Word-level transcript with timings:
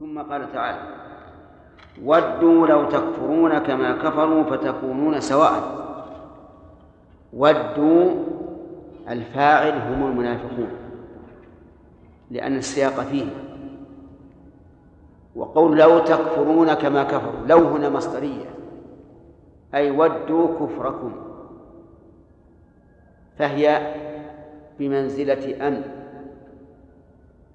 ثم 0.00 0.18
قال 0.18 0.52
تعالى 0.52 0.78
ودوا 2.04 2.66
لو 2.66 2.84
تكفرون 2.84 3.58
كما 3.58 3.92
كفروا 3.92 4.42
فتكونون 4.44 5.20
سواء. 5.20 5.78
ودوا 7.32 8.10
الفاعل 9.08 9.72
هم 9.72 10.06
المنافقون 10.06 10.68
لأن 12.30 12.56
السياق 12.56 13.00
فيه. 13.00 13.26
وقول 15.36 15.78
لو 15.78 15.98
تكفرون 15.98 16.74
كما 16.74 17.04
كفروا 17.04 17.46
لو 17.46 17.58
هنا 17.58 17.88
مصدرية 17.88 18.46
أي 19.74 19.90
ودوا 19.90 20.48
كفركم 20.60 21.12
فهي 23.38 23.94
بمنزلة 24.78 25.68
أن 25.68 25.82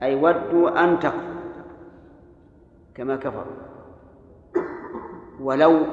أي 0.03 0.15
ودوا 0.15 0.83
أن 0.83 0.99
تكفروا 0.99 1.32
كما 2.95 3.15
كفروا 3.15 3.55
ولو 5.39 5.85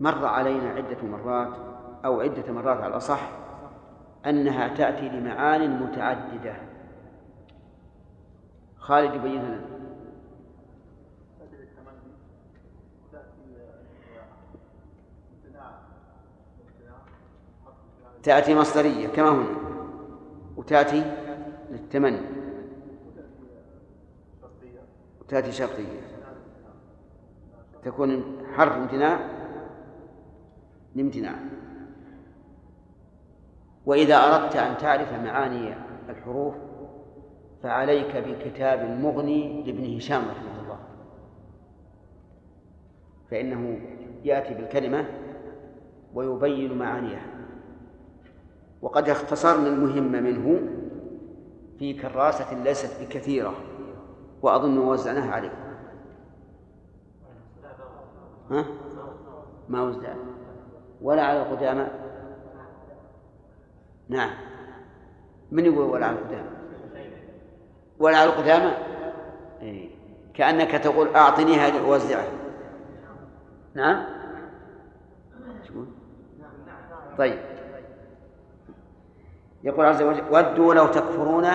مر 0.00 0.26
علينا 0.26 0.70
عدة 0.70 1.02
مرات 1.02 1.56
أو 2.04 2.20
عدة 2.20 2.52
مرات 2.52 2.76
على 2.76 2.86
الأصح 2.86 3.30
أنها 4.26 4.68
تأتي 4.68 5.08
لمعان 5.08 5.82
متعددة. 5.82 6.54
خالد 8.78 9.14
يبين 9.14 9.42
لنا. 9.42 9.60
تأتي 18.22 18.54
مصدرية 18.54 19.08
كما 19.08 19.28
هنا 19.30 19.46
وتأتي 20.56 21.16
للتمني. 21.70 22.41
وتأتي 25.32 25.52
شرطية. 25.52 26.00
تكون 27.84 28.38
حرف 28.54 28.72
امتناع 28.72 29.20
لامتناع 30.94 31.34
وإذا 33.86 34.16
أردت 34.16 34.56
أن 34.56 34.76
تعرف 34.76 35.12
معاني 35.12 35.74
الحروف 36.08 36.54
فعليك 37.62 38.16
بكتاب 38.16 38.80
المغني 38.80 39.62
لابن 39.62 39.96
هشام 39.96 40.22
رحمه 40.22 40.62
الله. 40.62 40.78
فإنه 43.30 43.80
يأتي 44.24 44.54
بالكلمة 44.54 45.04
ويبين 46.14 46.78
معانيها. 46.78 47.26
وقد 48.82 49.08
اختصرنا 49.08 49.68
المهم 49.68 50.12
منه 50.12 50.60
في 51.78 51.94
كراسة 51.94 52.62
ليست 52.62 53.02
بكثيرة. 53.02 53.71
وأظن 54.42 54.78
وزعناها 54.78 55.32
عليكم 55.32 55.56
ها؟ 58.50 58.64
ما 59.68 59.82
وزع 59.82 60.14
ولا 61.02 61.22
على 61.22 61.42
القدامى؟ 61.42 61.86
نعم. 64.08 64.30
من 65.52 65.64
يقول 65.64 65.90
ولا 65.90 66.06
على 66.06 66.18
القدامى؟ 66.18 66.48
ولا 67.98 68.16
على 68.16 68.30
القدامى؟ 68.30 68.72
إيه. 69.60 69.90
كأنك 70.34 70.70
تقول 70.70 71.08
أعطنيها 71.16 71.70
لأوزعها 71.70 72.32
نعم. 73.74 74.04
طيب. 77.18 77.38
يقول 79.64 79.86
عز 79.86 80.02
وجل 80.02 80.24
ودوا 80.30 80.74
لو 80.74 80.86
تكفرون 80.86 81.46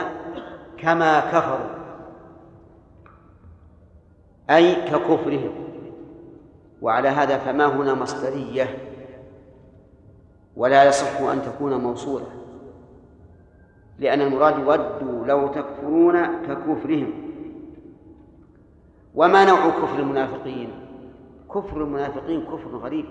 كما 0.77 1.19
كفروا. 1.19 1.77
أي 4.50 4.76
ككفرهم. 4.76 5.52
وعلى 6.82 7.08
هذا 7.08 7.38
فما 7.38 7.66
هنا 7.66 7.94
مصدرية. 7.94 8.77
ولا 10.55 10.83
يصح 10.83 11.21
أن 11.21 11.42
تكون 11.42 11.73
موصولة. 11.73 12.26
لأن 13.99 14.21
المراد 14.21 14.60
ودوا 14.60 15.26
لو 15.26 15.48
تكفرون 15.48 16.26
ككفرهم. 16.26 17.14
وما 19.16 19.45
نوع 19.45 19.70
كفر 19.70 19.99
المنافقين؟ 19.99 20.70
كفر 21.55 21.77
المنافقين 21.83 22.42
كفر 22.42 22.77
غريب. 22.77 23.05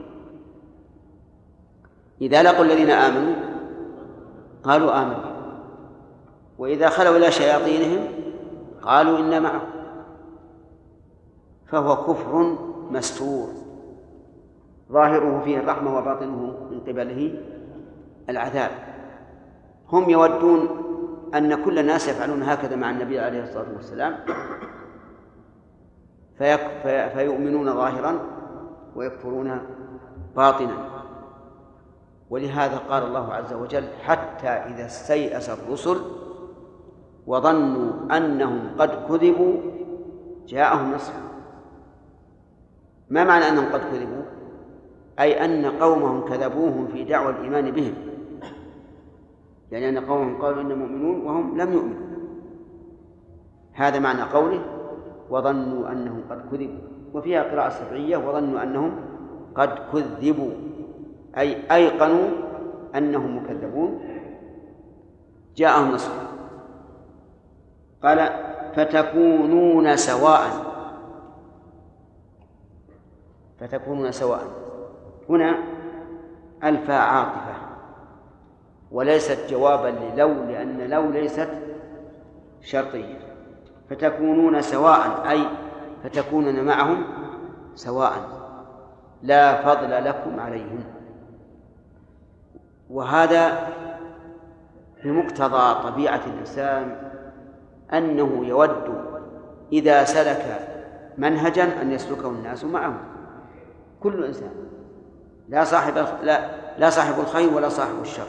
إذا 2.21 2.43
لقوا 2.43 2.65
الذين 2.65 2.91
آمنوا 2.91 3.35
قالوا 4.63 5.03
آمنا 5.03 5.37
وإذا 6.59 6.89
خلوا 6.89 7.17
إلى 7.17 7.31
شياطينهم 7.31 8.07
قالوا 8.83 9.19
إنا 9.19 9.41
معكم. 9.41 9.76
فهو 11.67 11.97
كفر 11.97 12.57
مستور. 12.91 13.49
ظاهره 14.93 15.41
فيه 15.45 15.59
الرحمة 15.59 15.99
وباطنه 15.99 16.69
من 16.71 16.81
قبله 16.81 17.43
العذاب. 18.29 18.71
هم 19.93 20.11
يودون 20.11 20.69
أن 21.35 21.65
كل 21.65 21.79
الناس 21.79 22.09
يفعلون 22.09 22.43
هكذا 22.43 22.77
مع 22.77 22.91
النبي 22.91 23.21
عليه 23.21 23.43
الصلاة 23.43 23.73
والسلام. 23.77 24.15
فيؤمنون 27.15 27.75
ظاهرا 27.75 28.21
ويكفرون 28.97 29.61
باطنا. 30.37 30.77
ولهذا 32.31 32.77
قال 32.77 33.03
الله 33.03 33.35
عز 33.35 33.53
وجل 33.53 33.85
حتى 34.05 34.49
إذا 34.49 34.87
استيأس 34.87 35.51
الرسل 35.51 35.97
وظنوا 37.27 38.17
أنهم 38.17 38.71
قد 38.79 38.91
كذبوا 39.09 39.55
جاءهم 40.47 40.95
نصرنا 40.95 41.26
ما 43.11 43.25
معنى 43.25 43.49
أنهم 43.49 43.73
قد 43.73 43.81
كذبوا؟ 43.81 44.23
أي 45.21 45.45
أن 45.45 45.67
قومهم 45.67 46.29
كذبوهم 46.29 46.87
في 46.87 47.05
دعوى 47.05 47.31
الإيمان 47.31 47.71
بهم. 47.71 47.95
يعني 49.73 49.89
أن 49.89 49.99
قومهم 49.99 50.43
قالوا 50.43 50.63
إنا 50.63 50.75
مؤمنون 50.75 51.27
وهم 51.27 51.61
لم 51.61 51.73
يؤمنوا. 51.73 52.07
هذا 53.73 53.99
معنى 53.99 54.23
قوله 54.23 54.61
وظنوا 55.31 55.93
أنهم 55.93 56.21
قد 56.31 56.51
كذبوا. 56.51 56.79
وفيها 57.15 57.43
قراءة 57.43 57.69
سبعية 57.69 58.17
وظنوا 58.17 58.63
أنهم 58.63 58.93
قد 59.55 59.71
كذبوا. 59.93 60.51
أي 61.39 61.57
أيقنوا 61.73 62.29
أنهم 62.95 63.37
مكذبون. 63.37 64.01
جاءهم 65.57 65.93
نصر. 65.93 66.13
قال 68.03 68.29
فتكونون 68.75 69.97
سواء. 69.97 70.76
فتكونون 73.61 74.13
سواء. 74.13 74.43
هنا 75.29 75.59
الفاء 76.65 77.01
عاطفة 77.01 77.55
وليست 78.91 79.51
جوابا 79.51 79.89
للو 79.89 80.29
لأن 80.29 80.91
لو 80.91 81.11
ليست 81.11 81.49
شرطية. 82.61 83.19
فتكونون 83.91 84.63
سواء 84.63 85.31
أي 85.31 85.47
فتكونون 86.05 86.65
معهم 86.65 87.05
سواء. 87.75 88.13
لا 89.23 89.63
فضل 89.63 90.05
لكم 90.05 90.41
عليهم. 90.41 90.85
وهذا 92.91 93.69
بمقتضى 95.05 95.91
طبيعة 95.91 96.21
الإنسان 96.27 96.97
أنه 97.93 98.47
يود 98.47 98.95
إذا 99.73 100.05
سلك 100.05 100.69
منهجا 101.19 101.83
أن 101.83 101.93
يسلكه 101.93 102.29
الناس 102.29 102.65
معه. 102.65 103.16
كل 104.07 104.25
إنسان. 104.25 104.51
لا 105.49 105.65
صاحب 105.65 105.95
لا 106.23 106.51
لا 106.79 106.91
صاحب 106.91 107.21
الخير 107.21 107.55
ولا 107.55 107.69
صاحب 107.69 107.95
الشر. 108.01 108.29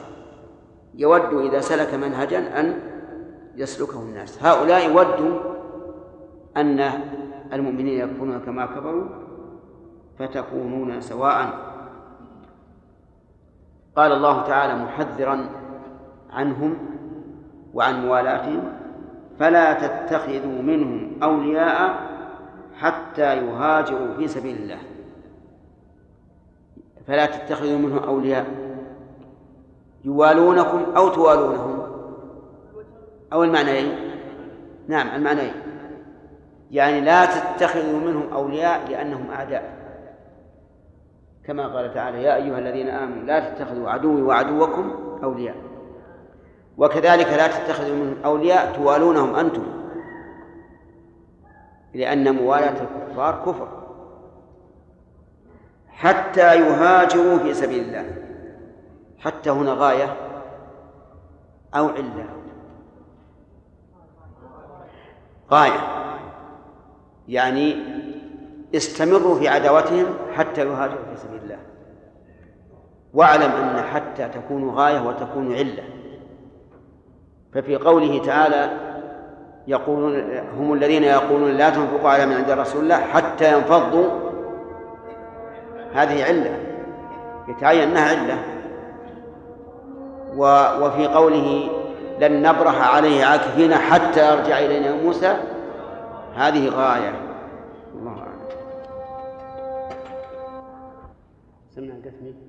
يود 0.96 1.34
إذا 1.54 1.60
سلك 1.62 1.94
منهجا 1.94 2.60
أن 2.60 2.80
يسلكه 3.56 4.00
الناس. 4.00 4.44
هؤلاء 4.44 4.90
ودوا 4.90 5.40
أن 6.58 6.80
المؤمنين 7.54 8.10
يكفرون 8.10 8.40
كما 8.40 8.66
كفروا 8.66 9.06
فتكونون 10.20 11.02
سواء. 11.02 11.38
قال 13.96 14.12
الله 14.12 14.42
تعالى 14.42 14.84
محذرا 14.84 15.50
عنهم 16.34 16.78
وعن 17.74 18.06
موالاتهم 18.06 18.64
فلا 19.40 19.74
تتخذوا 19.74 20.62
منهم 20.62 21.24
أولياء 21.24 22.08
حتى 22.78 23.38
يهاجروا 23.38 24.14
في 24.18 24.28
سبيل 24.28 24.58
الله. 24.58 24.97
فلا 27.08 27.26
تتخذوا 27.26 27.78
منهم 27.78 28.04
أولياء. 28.04 28.46
يوالونكم 30.04 30.86
أو 30.98 31.10
توالونهم. 31.10 31.88
أو 33.34 33.44
المعنيين. 33.44 33.96
نعم 34.88 35.16
المعنيين. 35.16 35.54
يعني 36.72 37.02
لا 37.02 37.26
تتخذوا 37.26 38.00
منهم 38.00 38.34
أولياء 38.34 38.90
لأنهم 38.90 39.32
أعداء. 39.32 39.78
كما 41.46 41.68
قال 41.68 41.94
تعالى 41.94 42.24
يا 42.24 42.36
أيها 42.36 42.60
الذين 42.60 42.90
آمنوا 42.90 43.24
لا 43.24 43.40
تتخذوا 43.40 43.90
عدوي 43.90 44.22
وعدوكم 44.22 44.96
أولياء. 45.24 45.56
وكذلك 46.78 47.28
لا 47.28 47.48
تتخذوا 47.48 47.96
منهم 47.96 48.16
أولياء 48.26 48.76
توالونهم 48.76 49.36
أنتم. 49.36 49.64
لأن 51.94 52.36
موالاة 52.36 52.76
الكفار 52.82 53.44
كفر. 53.46 53.87
حتى 55.98 56.56
يهاجروا 56.56 57.38
في 57.38 57.54
سبيل 57.54 57.84
الله. 57.84 58.06
حتى 59.20 59.50
هنا 59.50 59.74
غاية 59.74 60.16
أو 61.76 61.88
علة. 61.88 62.26
غاية. 65.52 65.80
يعني 67.28 67.76
استمروا 68.76 69.40
في 69.40 69.48
عداوتهم 69.48 70.06
حتى 70.34 70.62
يهاجروا 70.62 71.06
في 71.14 71.22
سبيل 71.22 71.44
الله. 71.44 71.60
واعلم 73.14 73.52
أن 73.52 73.82
حتى 73.82 74.30
تكون 74.30 74.70
غاية 74.70 75.08
وتكون 75.08 75.56
علة. 75.56 75.84
ففي 77.54 77.76
قوله 77.76 78.26
تعالى 78.26 78.78
يقولون 79.68 80.40
هم 80.58 80.74
الذين 80.74 81.04
يقولون 81.04 81.52
لا 81.52 81.70
تنفقوا 81.70 82.10
على 82.10 82.26
من 82.26 82.34
عند 82.34 82.52
رسول 82.52 82.84
الله 82.84 82.96
حتى 82.96 83.58
ينفضوا 83.58 84.27
هذه 85.98 86.24
علة 86.24 86.60
يتعين 87.48 87.90
أنها 87.90 88.10
علة. 88.10 88.40
وفي 90.84 91.08
قوله 91.08 91.70
لن 92.20 92.42
نبرح 92.50 92.96
عليه 92.96 93.26
عاكفين 93.26 93.76
حتى 93.76 94.34
يرجع 94.34 94.60
إلينا 94.60 94.96
موسى. 94.96 95.38
هذه 96.36 96.70
غاية. 96.70 97.14
الله 97.96 98.12
أعلم. 98.12 98.48
سمع 101.76 101.94
قسمي. 102.06 102.47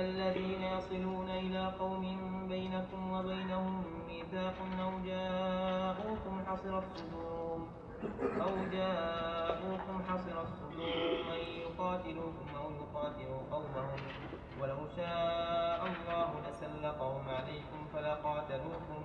الذين 0.00 0.62
يصلون 0.62 1.28
إلى 1.30 1.72
قوم 1.80 2.02
بينكم 2.48 3.10
وبينهم 3.12 3.84
ميثاق 4.08 4.54
أو 4.80 4.90
جاءوكم 5.06 6.44
حصرت 6.46 6.84
صدورهم 6.96 7.66
أو 8.40 8.52
جاءوكم 8.72 10.02
حصرت 10.08 10.48
صدورهم 10.60 11.30
أن 11.34 11.42
يقاتلوكم 11.60 12.48
أو 12.56 12.70
يقاتلوا 12.70 13.40
قومهم 13.50 14.00
ولو 14.60 14.78
شاء 14.96 15.80
الله 15.86 16.30
لسلطهم 16.48 17.28
عليكم 17.28 17.86
فلقاتلوكم 17.94 19.02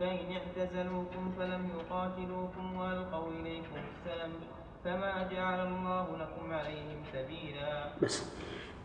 فإن 0.00 0.32
اعتزلوكم 0.32 1.32
فلم 1.38 1.70
يقاتلوكم 1.78 2.76
وألقوا 2.76 3.30
إليكم 3.30 3.76
السلم 3.90 4.32
فما 4.84 5.28
جعل 5.32 5.66
الله 5.66 6.16
لكم 6.16 6.52
عليهم 6.52 7.02
سبيلا 7.12 7.92
بس 8.02 8.24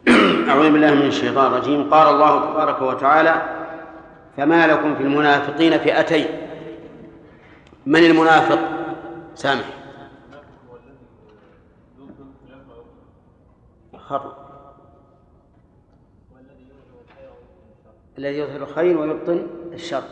أعوذ 0.49 0.71
بالله 0.71 0.93
من 0.93 1.05
الشيطان 1.07 1.53
الرجيم. 1.53 1.89
قال 1.93 2.15
الله 2.15 2.51
تبارك 2.51 2.81
وتعالى 2.81 3.41
فما 4.37 4.67
لكم 4.67 4.95
في 4.95 5.03
المنافقين 5.03 5.77
فئتين. 5.77 6.27
من 7.85 8.05
المنافق؟ 8.05 8.59
سامح. 9.35 9.65
خطأ 13.97 14.45
الذي 18.17 18.37
يظهر 18.37 18.61
الخير 18.63 18.97
ويبطن 18.97 19.47
الشر. 19.73 20.03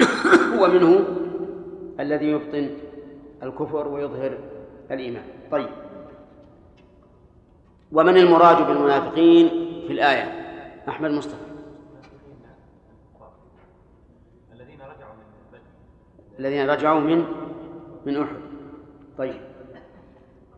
ومنه 0.60 1.04
الذي 2.00 2.26
يبطن 2.30 2.70
الكفر 3.42 3.88
ويظهر 3.88 4.38
الإيمان. 4.90 5.24
طيب. 5.50 5.89
ومن 7.92 8.16
المراد 8.16 8.66
بالمنافقين 8.66 9.48
في 9.86 9.92
الآية؟ 9.92 10.24
أحمد 10.88 11.10
مصطفى. 11.10 11.50
الذين 14.52 14.80
رجعوا 14.80 15.14
من 15.14 15.58
الذين 16.38 16.70
رجعوا 16.70 17.00
من 17.00 17.24
من 18.06 18.22
أحد. 18.22 18.36
طيب. 19.18 19.40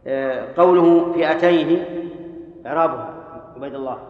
آه 0.06 0.54
قوله 0.56 1.12
فئتين 1.12 1.84
إعرابها 2.66 3.14
عبيد 3.56 3.74
الله. 3.74 4.08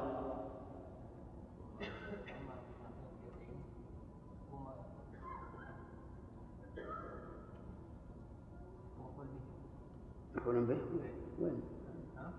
مفعول 10.36 10.64
به؟ 10.64 10.76
وين؟ 11.40 11.71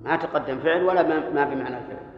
ما 0.04 0.16
تقدم 0.16 0.60
فعل 0.60 0.84
ولا 0.84 1.04
ما 1.30 1.46
بمعنى 1.46 1.78
الفعل. 1.78 2.14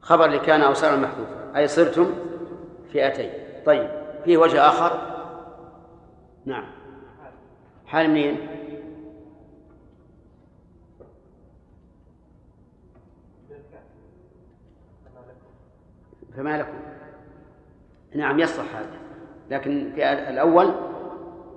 خبر 0.00 0.26
لكان 0.26 0.60
أو 0.60 0.74
صار 0.74 0.94
المحذوف 0.94 1.28
أي 1.56 1.68
صرتم 1.68 2.14
فئتين. 2.92 3.32
طيب 3.66 3.90
فيه 4.24 4.36
وجه 4.36 4.68
آخر؟ 4.68 5.14
نعم. 6.44 6.66
حال 7.86 8.10
منين؟ 8.10 8.48
فما 16.36 16.58
لكم. 16.58 16.78
نعم 18.14 18.38
يصلح 18.38 18.76
هذا. 18.76 19.03
لكن 19.50 19.92
في 19.94 20.12
الأول 20.12 20.74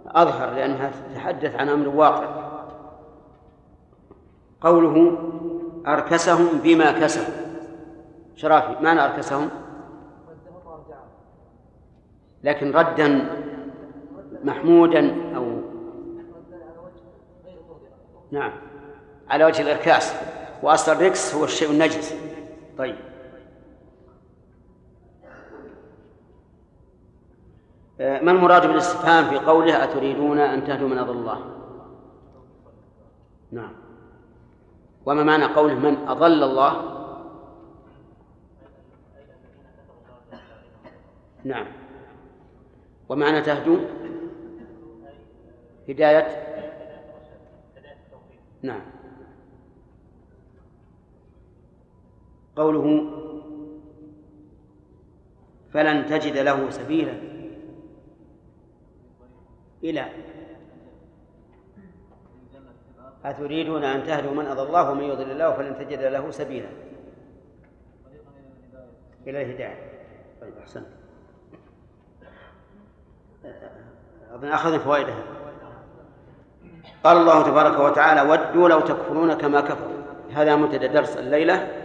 أظهر 0.08 0.54
لأنها 0.54 0.92
تتحدث 1.14 1.56
عن 1.56 1.70
أمر 1.70 1.88
واقع. 1.88 2.48
قوله 4.62 5.18
أركسهم 5.88 6.48
بما 6.64 6.92
كسبوا. 6.92 7.34
شرافي 8.36 8.84
معنى 8.84 9.06
أركسهم؟ 9.06 9.50
لكن 12.44 12.72
ردا 12.72 13.30
محمودا 14.44 15.36
أو 15.36 15.62
نعم 18.32 18.52
على 19.30 19.46
وجه 19.46 19.62
الإركاس. 19.62 20.16
وأصل 20.64 20.92
الركس 20.92 21.36
هو 21.36 21.44
الشيء 21.44 21.72
النجس. 21.72 22.16
طيب 22.78 22.96
آه، 22.96 23.08
ما 28.00 28.32
المراد 28.32 28.68
بالاستفهام 28.68 29.30
في 29.30 29.38
قوله 29.38 29.84
أتريدون 29.84 30.40
أن 30.40 30.64
تهدوا 30.64 30.88
من 30.88 30.98
أضل 30.98 31.18
الله. 31.18 31.40
نعم. 33.52 33.74
وما 35.06 35.24
معنى 35.24 35.46
قوله 35.46 35.76
من 35.76 36.08
أضل 36.08 36.44
الله؟ 36.44 36.98
نعم. 41.44 41.66
ومعنى 43.10 43.42
تهدوا؟ 43.42 43.78
هداية؟ 45.90 46.28
نعم. 48.62 48.82
قوله 52.56 53.14
فلن 55.74 56.06
تجد 56.06 56.38
له 56.38 56.70
سبيلا. 56.70 57.37
إلى 59.90 60.06
أتريدون 63.26 63.84
أن 63.84 64.04
تهدوا 64.04 64.32
من 64.32 64.46
أضل 64.46 64.68
الله 64.68 64.92
ومن 64.92 65.04
يضل 65.04 65.32
الله 65.32 65.52
فلن 65.52 65.78
تجد 65.78 66.02
له 66.02 66.32
سبيلا. 66.32 66.68
إلى 69.28 69.42
الهداية. 69.42 69.92
طيب 70.42 70.54
أحسنت. 70.62 70.86
أظن 74.34 74.48
أخذنا 74.48 74.78
فوائدها. 74.78 75.24
قال 77.04 77.18
الله 77.18 77.44
تبارك 77.44 77.80
وتعالى 77.80 78.22
ودوا 78.22 78.70
لو 78.70 78.80
تكفرون 78.80 79.34
كما 79.34 79.62
كفروا. 79.62 79.98
هذا 80.34 80.56
منتدى 80.56 80.88
درس 80.88 81.18
الليلة. 81.18 81.84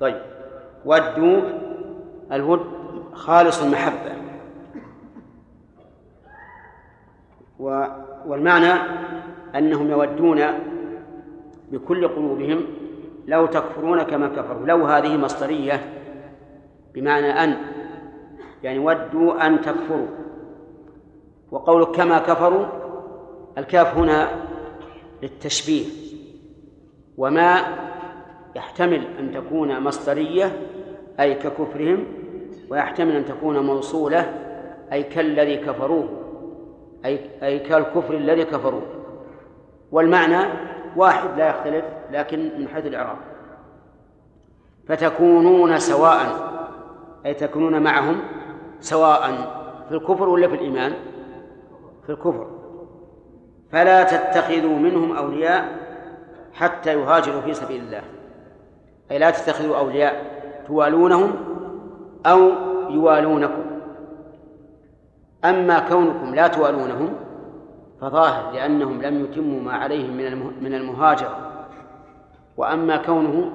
طيب. 0.00 0.22
ودوا 0.84 1.42
الود 2.32 2.66
خالص 3.14 3.62
المحبة. 3.62 4.13
والمعنى 8.26 8.72
أنهم 9.54 9.90
يودون 9.90 10.40
بكل 11.72 12.08
قلوبهم 12.08 12.64
لو 13.26 13.46
تكفرون 13.46 14.02
كما 14.02 14.28
كفروا 14.28 14.66
لو 14.66 14.86
هذه 14.86 15.16
مصدرية 15.16 15.80
بمعنى 16.94 17.44
أن 17.44 17.56
يعني 18.62 18.78
ودوا 18.78 19.46
أن 19.46 19.60
تكفروا. 19.60 20.06
وقوله 21.50 21.86
كما 21.86 22.18
كفروا 22.18 22.66
الكاف 23.58 23.96
هنا 23.96 24.28
للتشبيه. 25.22 25.84
وما 27.18 27.60
يحتمل 28.56 29.06
أن 29.18 29.32
تكون 29.32 29.80
مصدرية 29.80 30.52
أي 31.20 31.34
ككفرهم 31.34 32.04
ويحتمل 32.70 33.16
أن 33.16 33.24
تكون 33.24 33.58
موصولة 33.58 34.34
أي 34.92 35.02
كالذي 35.02 35.56
كفروه. 35.56 36.23
أي 37.04 37.30
أي 37.42 37.58
كالكفر 37.58 38.14
الذي 38.14 38.44
كفروه 38.44 38.82
والمعنى 39.92 40.48
واحد 40.96 41.28
لا 41.38 41.48
يختلف 41.48 41.84
لكن 42.10 42.50
من 42.58 42.68
حيث 42.68 42.86
الإعراب. 42.86 43.16
فتكونون 44.88 45.78
سواء 45.78 46.18
أي 47.26 47.34
تكونون 47.34 47.82
معهم 47.82 48.20
سواء 48.80 49.20
في 49.88 49.94
الكفر 49.94 50.28
ولا 50.28 50.48
في 50.48 50.54
الإيمان؟ 50.54 50.92
في 52.06 52.12
الكفر. 52.12 52.46
فلا 53.72 54.02
تتخذوا 54.02 54.78
منهم 54.78 55.16
أولياء 55.16 55.78
حتى 56.52 56.92
يهاجروا 56.92 57.40
في 57.40 57.54
سبيل 57.54 57.80
الله. 57.80 58.02
أي 59.10 59.18
لا 59.18 59.30
تتخذوا 59.30 59.76
أولياء 59.76 60.24
توالونهم 60.66 61.32
أو 62.26 62.50
يوالونكم. 62.90 63.63
أما 65.44 65.78
كونكم 65.78 66.34
لا 66.34 66.46
توالونهم 66.46 67.14
فظاهر 68.00 68.52
لأنهم 68.52 69.02
لم 69.02 69.24
يتموا 69.24 69.60
ما 69.60 69.72
عليهم 69.72 70.16
من 70.16 70.52
من 70.62 70.74
المهاجرة. 70.74 71.36
وأما 72.56 72.96
كونه 72.96 73.52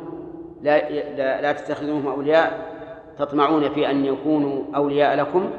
لا 0.62 1.42
لا, 1.42 1.52
تتخذوهم 1.52 2.08
أولياء 2.08 2.70
تطمعون 3.18 3.70
في 3.70 3.90
أن 3.90 4.06
يكونوا 4.06 4.64
أولياء 4.76 5.16
لكم 5.16 5.50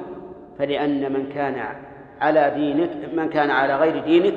فلأن 0.59 1.13
من 1.13 1.29
كان 1.29 1.67
على 2.21 2.53
دينك 2.55 3.15
من 3.15 3.29
كان 3.29 3.51
على 3.51 3.77
غير 3.77 4.05
دينك 4.05 4.35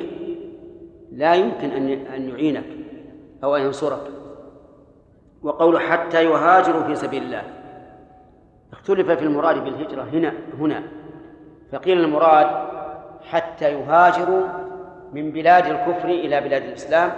لا 1.11 1.33
يمكن 1.35 1.69
أن 1.69 1.89
أن 1.89 2.29
يعينك 2.29 2.65
أو 3.43 3.55
أن 3.55 3.61
ينصرك. 3.61 4.11
وقول 5.43 5.79
حتى 5.79 6.25
يهاجروا 6.25 6.83
في 6.83 6.95
سبيل 6.95 7.23
الله. 7.23 7.43
اختلف 8.73 9.11
في 9.11 9.23
المراد 9.23 9.63
بالهجرة 9.63 10.01
هنا 10.01 10.33
هنا. 10.59 10.83
فقيل 11.73 11.99
المراد 11.99 12.47
حتى 13.29 13.73
يهاجروا 13.73 14.47
من 15.13 15.31
بلاد 15.31 15.65
الكفر 15.65 16.09
إلى 16.09 16.41
بلاد 16.41 16.63
الإسلام 16.63 17.11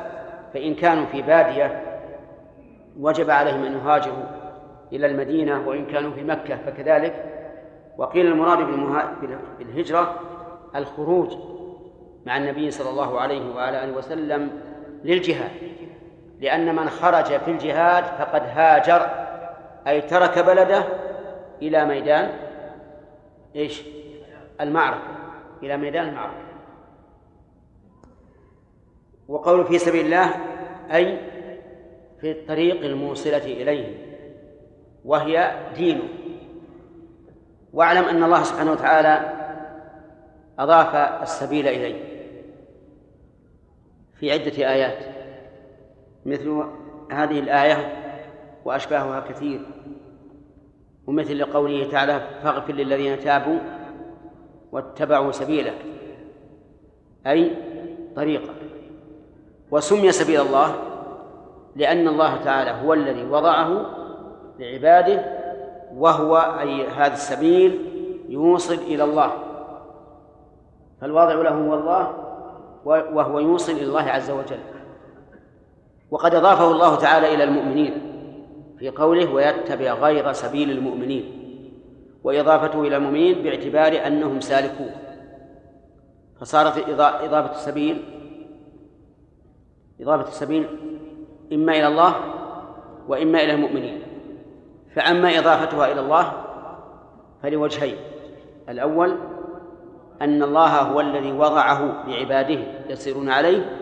فإن 0.53 0.75
كانوا 0.75 1.05
في 1.05 1.21
بادية 1.21 1.81
وجب 2.99 3.29
عليهم 3.29 3.63
أن 3.63 3.73
يهاجروا 3.73 4.23
إلى 4.93 5.05
المدينة 5.05 5.67
وإن 5.67 5.85
كانوا 5.85 6.11
في 6.11 6.23
مكة 6.23 6.57
فكذلك. 6.57 7.25
وقيل 7.97 8.25
المراد 8.25 8.57
بالهجرة 9.59 10.15
الخروج 10.75 11.31
مع 12.25 12.37
النبي 12.37 12.71
صلى 12.71 12.89
الله 12.89 13.19
عليه 13.19 13.55
وعلى 13.55 13.83
آله 13.83 13.97
وسلم 13.97 14.49
للجهاد 15.03 15.51
لأن 16.41 16.75
من 16.75 16.89
خرج 16.89 17.25
في 17.25 17.51
الجهاد 17.51 18.03
فقد 18.03 18.41
هاجر 18.55 19.09
أي 19.87 20.01
ترك 20.01 20.39
بلده 20.39 20.83
إلى 21.61 21.85
ميدان. 21.85 22.31
إيش؟ 23.55 23.83
المعركة 24.61 25.17
إلى 25.63 25.77
ميدان 25.77 26.07
المعركة. 26.07 26.45
وقول 29.27 29.65
في 29.65 29.77
سبيل 29.77 30.05
الله 30.05 30.35
أي 30.91 31.19
في 32.21 32.31
الطريق 32.31 32.85
الموصلة 32.85 33.37
إليه 33.37 33.97
وهي 35.05 35.55
دينه. 35.75 36.03
واعلم 37.73 38.03
أن 38.03 38.23
الله 38.23 38.43
سبحانه 38.43 38.71
وتعالى 38.71 39.35
أضاف 40.59 40.95
السبيل 41.21 41.67
إليه 41.67 42.15
في 44.19 44.31
عدة 44.31 44.71
آيات 44.71 44.97
مثل 46.25 46.63
هذه 47.11 47.39
الآية 47.39 48.03
وأشباهها 48.65 49.19
كثير 49.19 49.61
ومثل 51.07 51.45
قوله 51.45 51.91
تعالى 51.91 52.27
فاغفر 52.43 52.73
للذين 52.73 53.19
تابوا 53.19 53.59
واتبعوا 54.75 55.31
سبيلك 55.31 55.85
أي 57.27 57.51
طريقة. 58.15 58.53
وسمي 59.71 60.11
سبيل 60.11 60.41
الله 60.41 60.75
لأن 61.75 62.07
الله 62.07 62.35
تعالى 62.35 62.71
هو 62.71 62.93
الذي 62.93 63.23
وضعه 63.23 63.85
لعباده 64.59 65.25
وهو 65.95 66.37
أي 66.37 66.87
هذا 66.87 67.13
السبيل 67.13 67.79
يوصل 68.29 68.73
إلى 68.73 69.03
الله. 69.03 69.31
فالواضع 71.01 71.33
له 71.33 71.49
هو 71.49 71.73
الله 71.73 72.13
وهو 72.85 73.39
يوصل 73.39 73.71
إلى 73.71 73.85
الله 73.85 74.03
عز 74.03 74.31
وجل. 74.31 74.59
وقد 76.11 76.35
أضافه 76.35 76.71
الله 76.71 76.95
تعالى 76.95 77.35
إلى 77.35 77.43
المؤمنين 77.43 77.93
في 78.79 78.89
قوله 78.89 79.33
ويتبع 79.33 79.93
غير 79.93 80.31
سبيل 80.33 80.71
المؤمنين 80.71 81.44
وإضافته 82.25 82.81
إلى 82.81 82.97
المؤمنين 82.97 83.43
باعتبار 83.43 84.07
أنهم 84.07 84.39
سالكوه. 84.39 84.89
فصارت 86.39 86.89
إضافة 86.99 87.51
السبيل 87.51 88.03
إضافة 90.01 90.27
السبيل 90.27 90.67
إما 91.53 91.71
إلى 91.71 91.87
الله 91.87 92.15
وإما 93.07 93.43
إلى 93.43 93.53
المؤمنين. 93.53 94.01
فأما 94.95 95.39
إضافتها 95.39 95.91
إلى 95.91 95.99
الله 95.99 96.31
فلوجهين. 97.43 97.97
الأول 98.69 99.17
أن 100.21 100.43
الله 100.43 100.81
هو 100.81 100.99
الذي 100.99 101.31
وضعه 101.31 102.07
لعباده 102.07 102.59
يسيرون 102.89 103.29
عليه 103.29 103.77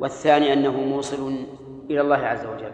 والثاني 0.00 0.52
أنه 0.52 0.80
موصل 0.80 1.46
إلى 1.90 2.00
الله 2.00 2.16
عز 2.16 2.46
وجل. 2.46 2.72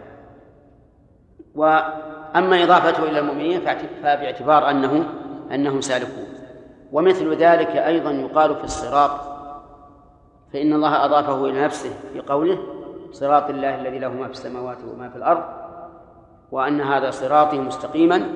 وأما 2.35 2.63
إضافته 2.63 3.03
إلى 3.03 3.19
المؤمنين 3.19 3.61
فباعتبار 4.03 4.69
أنه 4.69 5.05
أنهم 5.53 5.81
سالكون 5.81 6.25
ومثل 6.91 7.35
ذلك 7.35 7.67
أيضا 7.67 8.11
يقال 8.11 8.55
في 8.55 8.63
الصراط. 8.63 9.11
فإن 10.53 10.73
الله 10.73 11.05
أضافه 11.05 11.45
إلى 11.45 11.63
نفسه 11.63 11.89
في 12.13 12.19
قوله 12.19 12.57
صراط 13.11 13.49
الله 13.49 13.75
الذي 13.75 13.99
له 13.99 14.09
ما 14.09 14.25
في 14.25 14.31
السماوات 14.31 14.77
وما 14.93 15.09
في 15.09 15.15
الأرض 15.15 15.43
وأن 16.51 16.81
هذا 16.81 17.11
صراطي 17.11 17.59
مستقيما. 17.59 18.27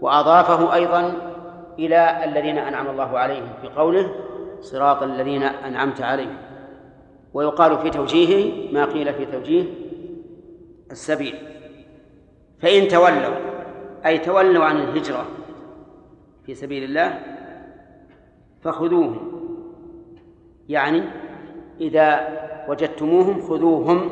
وأضافه 0.00 0.74
أيضا 0.74 1.12
إلى 1.78 2.24
الذين 2.24 2.58
أنعم 2.58 2.90
الله 2.90 3.18
عليهم 3.18 3.48
في 3.62 3.68
قوله 3.68 4.10
صراط 4.60 5.02
الذين 5.02 5.42
أنعمت 5.42 6.00
عليهم. 6.02 6.36
ويقال 7.34 7.78
في 7.78 7.90
توجيهه 7.90 8.72
ما 8.72 8.84
قيل 8.84 9.14
في 9.14 9.26
توجيه 9.26 9.64
السبيل. 10.90 11.59
فإن 12.62 12.88
تولوا 12.88 13.36
أي 14.06 14.18
تولوا 14.18 14.64
عن 14.64 14.76
الهجرة 14.76 15.26
في 16.46 16.54
سبيل 16.54 16.84
الله 16.84 17.20
فخذوهم. 18.62 19.32
يعني 20.68 21.02
إذا 21.80 22.28
وجدتموهم 22.68 23.42
خذوهم 23.42 24.10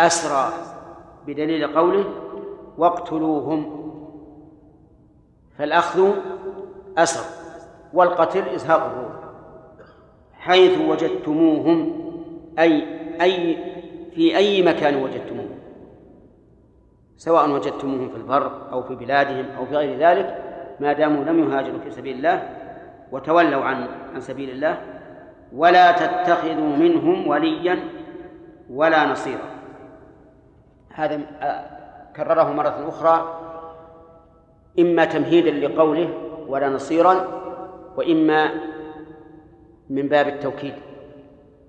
أسرى 0.00 0.52
بدليل 1.26 1.66
قوله 1.66 2.04
واقتلوهم. 2.78 3.80
فالأخذ 5.58 6.12
أسر 6.98 7.24
والقتل 7.92 8.48
إزهاق 8.48 8.84
الروح 8.84 9.12
حيث 10.32 10.78
وجدتموهم 10.88 12.00
أي 12.58 12.84
أي 13.22 13.56
في 14.14 14.36
أي 14.36 14.62
مكان 14.62 15.02
وجدتموهم. 15.02 15.39
سواء 17.20 17.50
وجدتموهم 17.50 18.08
في 18.08 18.16
البر 18.16 18.72
أو 18.72 18.82
في 18.82 18.94
بلادهم 18.94 19.46
أو 19.58 19.66
في 19.66 19.76
غير 19.76 19.98
ذلك 19.98 20.42
ما 20.80 20.92
داموا 20.92 21.24
لم 21.24 21.44
يهاجروا 21.44 21.78
في 21.84 21.90
سبيل 21.90 22.16
الله 22.16 22.48
وتولوا 23.12 23.64
عن 23.64 23.88
عن 24.14 24.20
سبيل 24.20 24.50
الله 24.50 24.80
ولا 25.52 25.92
تتخذوا 25.92 26.76
منهم 26.76 27.28
وليا 27.28 27.78
ولا 28.70 29.06
نصيرا. 29.06 29.50
هذا 30.88 31.20
كرره 32.16 32.52
مرة 32.52 32.88
أخرى 32.88 33.40
إما 34.80 35.04
تمهيدا 35.04 35.50
لقوله 35.50 36.08
ولا 36.48 36.68
نصيرا 36.68 37.14
وإما 37.96 38.50
من 39.90 40.08
باب 40.08 40.28
التوكيد 40.28 40.74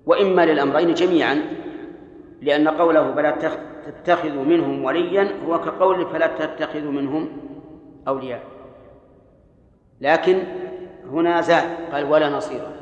وإما 0.06 0.46
للأمرين 0.46 0.94
جميعا. 0.94 1.61
لأن 2.42 2.68
قوله 2.68 3.14
فلا 3.14 3.36
تتخذوا 3.86 4.44
منهم 4.44 4.84
وليا 4.84 5.28
هو 5.46 5.60
كقول 5.60 6.06
فلا 6.06 6.26
تتخذوا 6.26 6.92
منهم 6.92 7.28
أولياء. 8.08 8.42
لكن 10.00 10.42
هنا 11.10 11.40
زاد 11.40 11.92
قال 11.92 12.04
ولا 12.04 12.28
نصيرا 12.28 12.72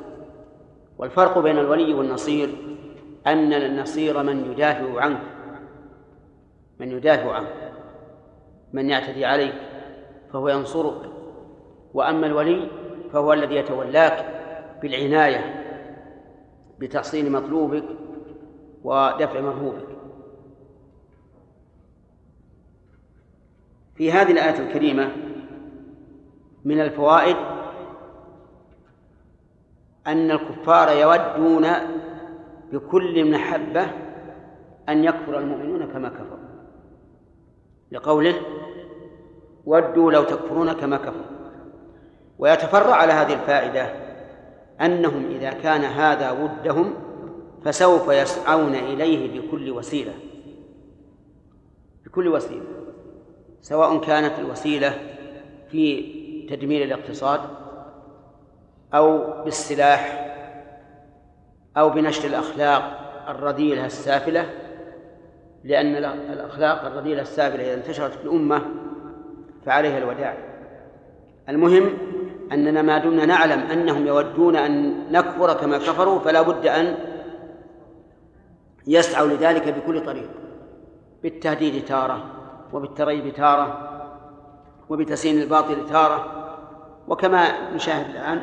والفرق 0.98 1.38
بين 1.38 1.58
الولي 1.58 1.94
والنصير 1.94 2.48
أن 3.26 3.52
النصير 3.52 4.22
من 4.22 4.52
يدافع 4.52 5.00
عنك 5.00 5.20
من 6.80 6.90
يدافع 6.90 7.32
عنك 7.32 7.72
من 8.72 8.90
يعتدي 8.90 9.24
عليك 9.24 9.54
فهو 10.32 10.48
ينصرك 10.48 11.10
وأما 11.94 12.26
الولي 12.26 12.68
فهو 13.12 13.32
الذي 13.32 13.54
يتولاك 13.54 14.26
بالعناية 14.82 15.64
بتحصيل 16.78 17.32
مطلوبك 17.32 17.84
ودفع 18.84 19.40
مرهوبك 19.40 19.88
في 23.96 24.12
هذه 24.12 24.32
الآية 24.32 24.58
الكريمة 24.58 25.10
من 26.64 26.80
الفوائد 26.80 27.36
أن 30.06 30.30
الكفار 30.30 30.88
يودون 30.96 31.66
بكل 32.72 33.30
محبة 33.30 33.86
أن 34.88 35.04
يكفر 35.04 35.38
المؤمنون 35.38 35.92
كما 35.92 36.08
كفروا. 36.08 36.50
لقوله 37.92 38.34
ودوا 39.66 40.12
لو 40.12 40.24
تكفرون 40.24 40.72
كما 40.72 40.96
كفروا. 40.96 41.40
ويتفرع 42.38 42.94
على 42.94 43.12
هذه 43.12 43.32
الفائدة 43.32 43.86
أنهم 44.80 45.26
إذا 45.30 45.50
كان 45.50 45.84
هذا 45.84 46.30
ودهم 46.30 46.94
فسوف 47.64 48.08
يسعون 48.08 48.74
إليه 48.74 49.40
بكل 49.40 49.70
وسيلة. 49.70 50.14
بكل 52.06 52.28
وسيلة. 52.28 52.64
سواء 53.62 54.00
كانت 54.00 54.38
الوسيلة 54.38 54.98
في 55.70 56.02
تدمير 56.50 56.84
الاقتصاد 56.84 57.40
أو 58.94 59.42
بالسلاح 59.44 60.26
أو 61.76 61.90
بنشر 61.90 62.28
الأخلاق 62.28 63.00
الرذيلة 63.28 63.86
السافلة 63.86 64.46
لأن 65.64 65.96
الأخلاق 66.32 66.84
الرذيلة 66.84 67.22
السافلة 67.22 67.62
إذا 67.64 67.74
انتشرت 67.74 68.12
في 68.12 68.24
الأمة 68.24 68.62
فعليها 69.66 69.98
الوداع. 69.98 70.36
المهم 71.48 71.98
أننا 72.52 72.82
ما 72.82 72.98
دمنا 72.98 73.26
نعلم 73.26 73.60
أنهم 73.60 74.06
يودون 74.06 74.56
أن 74.56 75.04
نكفر 75.12 75.52
كما 75.52 75.78
كفروا 75.78 76.18
فلا 76.18 76.42
بد 76.42 76.66
أن 76.66 77.09
يسعوا 78.86 79.28
لذلك 79.28 79.68
بكل 79.68 80.06
طريق 80.06 80.30
بالتهديد 81.22 81.84
تارة 81.84 82.24
وبالتريب 82.72 83.32
تارة 83.32 83.86
وبتسين 84.88 85.42
الباطل 85.42 85.86
تارة. 85.86 86.36
وكما 87.08 87.74
نشاهد 87.74 88.10
الآن 88.10 88.42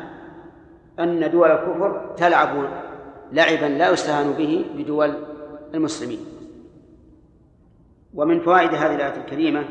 أن 0.98 1.30
دول 1.30 1.50
الكفر 1.50 2.14
تلعب 2.16 2.48
لعبا 3.32 3.66
لا 3.66 3.90
يستهان 3.90 4.32
به 4.32 4.64
بدول 4.74 5.14
المسلمين. 5.74 6.18
ومن 8.14 8.40
فوائد 8.40 8.74
هذه 8.74 8.94
الآية 8.94 9.20
الكريمة 9.20 9.64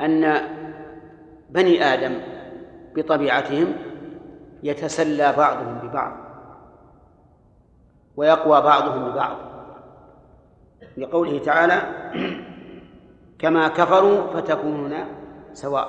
أن 0.00 0.40
بني 1.50 1.84
آدم 1.84 2.20
بطبيعتهم 2.96 3.72
يتسلى 4.62 5.34
بعضهم 5.36 5.88
ببعض. 5.88 6.23
ويقوى 8.16 8.60
بعضهم 8.60 9.10
ببعض. 9.10 9.36
لقوله 10.96 11.38
تعالى 11.38 11.82
كما 13.38 13.68
كفروا 13.68 14.26
فتكونون 14.26 14.94
سواء. 15.52 15.88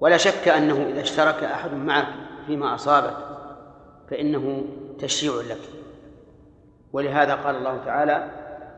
ولا 0.00 0.16
شك 0.16 0.48
أنه 0.48 0.86
إذا 0.88 1.00
اشترك 1.00 1.44
أحد 1.44 1.74
معك 1.74 2.06
فيما 2.46 2.74
أصابك 2.74 3.16
فإنه 4.10 4.64
تشيع 4.98 5.32
لك. 5.32 5.60
ولهذا 6.92 7.34
قال 7.34 7.56
الله 7.56 7.78
تعالى 7.84 8.30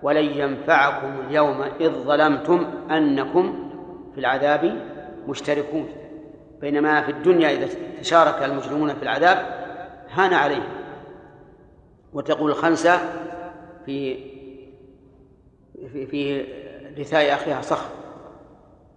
ولن 0.02 0.24
ينفعكم 0.24 1.12
اليوم 1.26 1.62
إذ 1.80 1.90
ظلمتم 1.90 2.66
أنكم 2.90 3.70
في 4.14 4.20
العذاب 4.20 4.80
مشتركون. 5.28 5.88
بينما 6.60 7.02
في 7.02 7.10
الدنيا 7.10 7.50
إذا 7.50 7.68
تشارك 8.00 8.42
المجرمون 8.42 8.94
في 8.94 9.02
العذاب 9.02 9.38
هان 10.10 10.34
عليهم. 10.34 10.84
وتقول 12.14 12.50
الخنسة 12.50 12.98
في 13.87 14.16
في 15.92 16.07
في 16.07 16.46
رثاء 16.98 17.35
أخيها 17.35 17.61
صخر. 17.61 17.90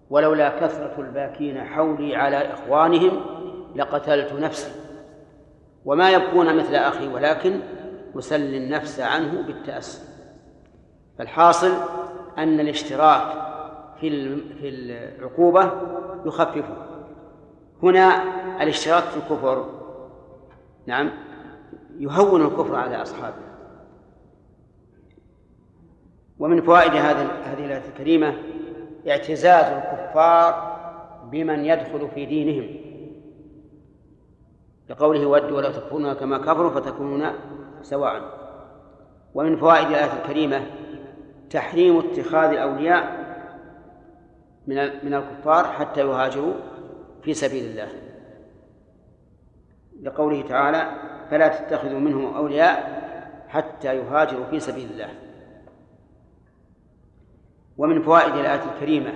ولولا 0.10 0.60
كثرة 0.60 1.02
الباكين 1.02 1.64
حولي 1.64 2.16
على 2.16 2.54
إخوانهم 2.54 3.22
لقتلت 3.76 4.34
نفسي. 4.34 4.72
وما 5.86 6.12
يبكون 6.12 6.58
مثل 6.58 6.76
أخي 6.76 7.08
ولكن 7.08 7.60
أسلي 8.18 8.58
النفس 8.58 9.00
عنه 9.00 9.42
بالتأسي. 9.42 10.02
فالحاصل 11.18 11.72
أن 12.38 12.60
الاشتراك 12.60 13.28
في 14.00 14.36
في 14.36 14.70
العقوبة 14.70 15.72
يخففه. 16.26 16.88
هنا 17.84 18.24
الاشتراك 18.64 19.04
في 19.04 19.18
الكفر. 19.18 19.66
نعم. 20.86 21.27
يهون 22.00 22.46
الكفر 22.46 22.76
على 22.76 23.02
أصحابه. 23.02 23.36
ومن 26.40 26.62
فوائد 26.62 26.92
هذه 26.92 27.32
هذه 27.44 27.66
الآية 27.66 27.88
الكريمة 27.88 28.38
اعتزاز 29.08 29.66
الكفار 29.66 30.78
بمن 31.32 31.66
يدخل 31.66 32.10
في 32.16 32.26
دينهم. 32.26 32.76
لقوله 34.90 35.26
ودوا 35.26 35.58
ولا 35.58 35.72
تكفرون 35.72 36.14
كما 36.14 36.38
كفروا 36.38 36.70
فتكونون 36.70 37.26
سواء. 37.82 38.22
ومن 39.34 39.58
فوائد 39.58 39.88
الآية 39.88 40.24
الكريمة 40.24 40.66
تحريم 41.50 41.98
اتخاذ 41.98 42.50
الأولياء 42.50 43.28
من 44.68 44.76
من 45.06 45.14
الكفار 45.14 45.66
حتى 45.66 46.02
يهاجروا 46.02 46.54
في 47.24 47.34
سبيل 47.34 47.66
الله. 47.66 47.88
لقوله 50.02 50.42
تعالى 50.42 51.07
فلا 51.32 51.48
تتخذوا 51.48 52.00
منهم 52.00 52.36
أولياء 52.36 53.02
حتى 53.48 53.98
يهاجروا 53.98 54.46
في 54.46 54.60
سبيل 54.60 54.92
الله. 54.92 55.10
ومن 57.78 58.02
فوائد 58.02 58.36
الآية 58.36 58.62
الكريمة 58.76 59.14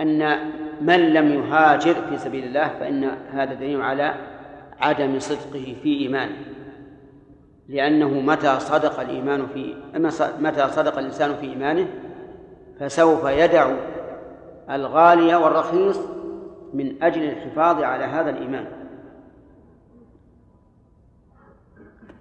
أن 0.00 0.50
من 0.80 1.12
لم 1.12 1.28
يهاجر 1.28 1.94
في 1.94 2.18
سبيل 2.18 2.44
الله 2.44 2.68
فإن 2.68 3.04
هذا 3.32 3.54
دليل 3.54 3.82
على 3.82 4.14
عدم 4.80 5.18
صدقه 5.18 5.76
في 5.82 5.98
إيمانه 5.98 6.36
لأنه 7.68 8.08
متى 8.08 8.60
صدق 8.60 9.00
الإيمان 9.00 9.46
في 9.46 9.74
متى 10.40 10.68
صدق 10.68 10.98
الإنسان 10.98 11.34
في 11.34 11.46
إيمانه 11.46 11.86
فسوف 12.80 13.24
يدع 13.24 13.70
الغالي 14.70 15.34
والرخيص 15.34 16.00
من 16.74 17.02
أجل 17.02 17.22
الحفاظ 17.22 17.82
على 17.82 18.04
هذا 18.04 18.30
الإيمان. 18.30 18.66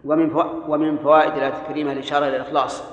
ومن 0.06 0.34
ومن 0.68 0.98
فوائد 0.98 1.34
الآية 1.34 1.62
الكريمة 1.62 1.92
الإشارة 1.92 2.28
إلى 2.28 2.36
الإخلاص. 2.36 2.84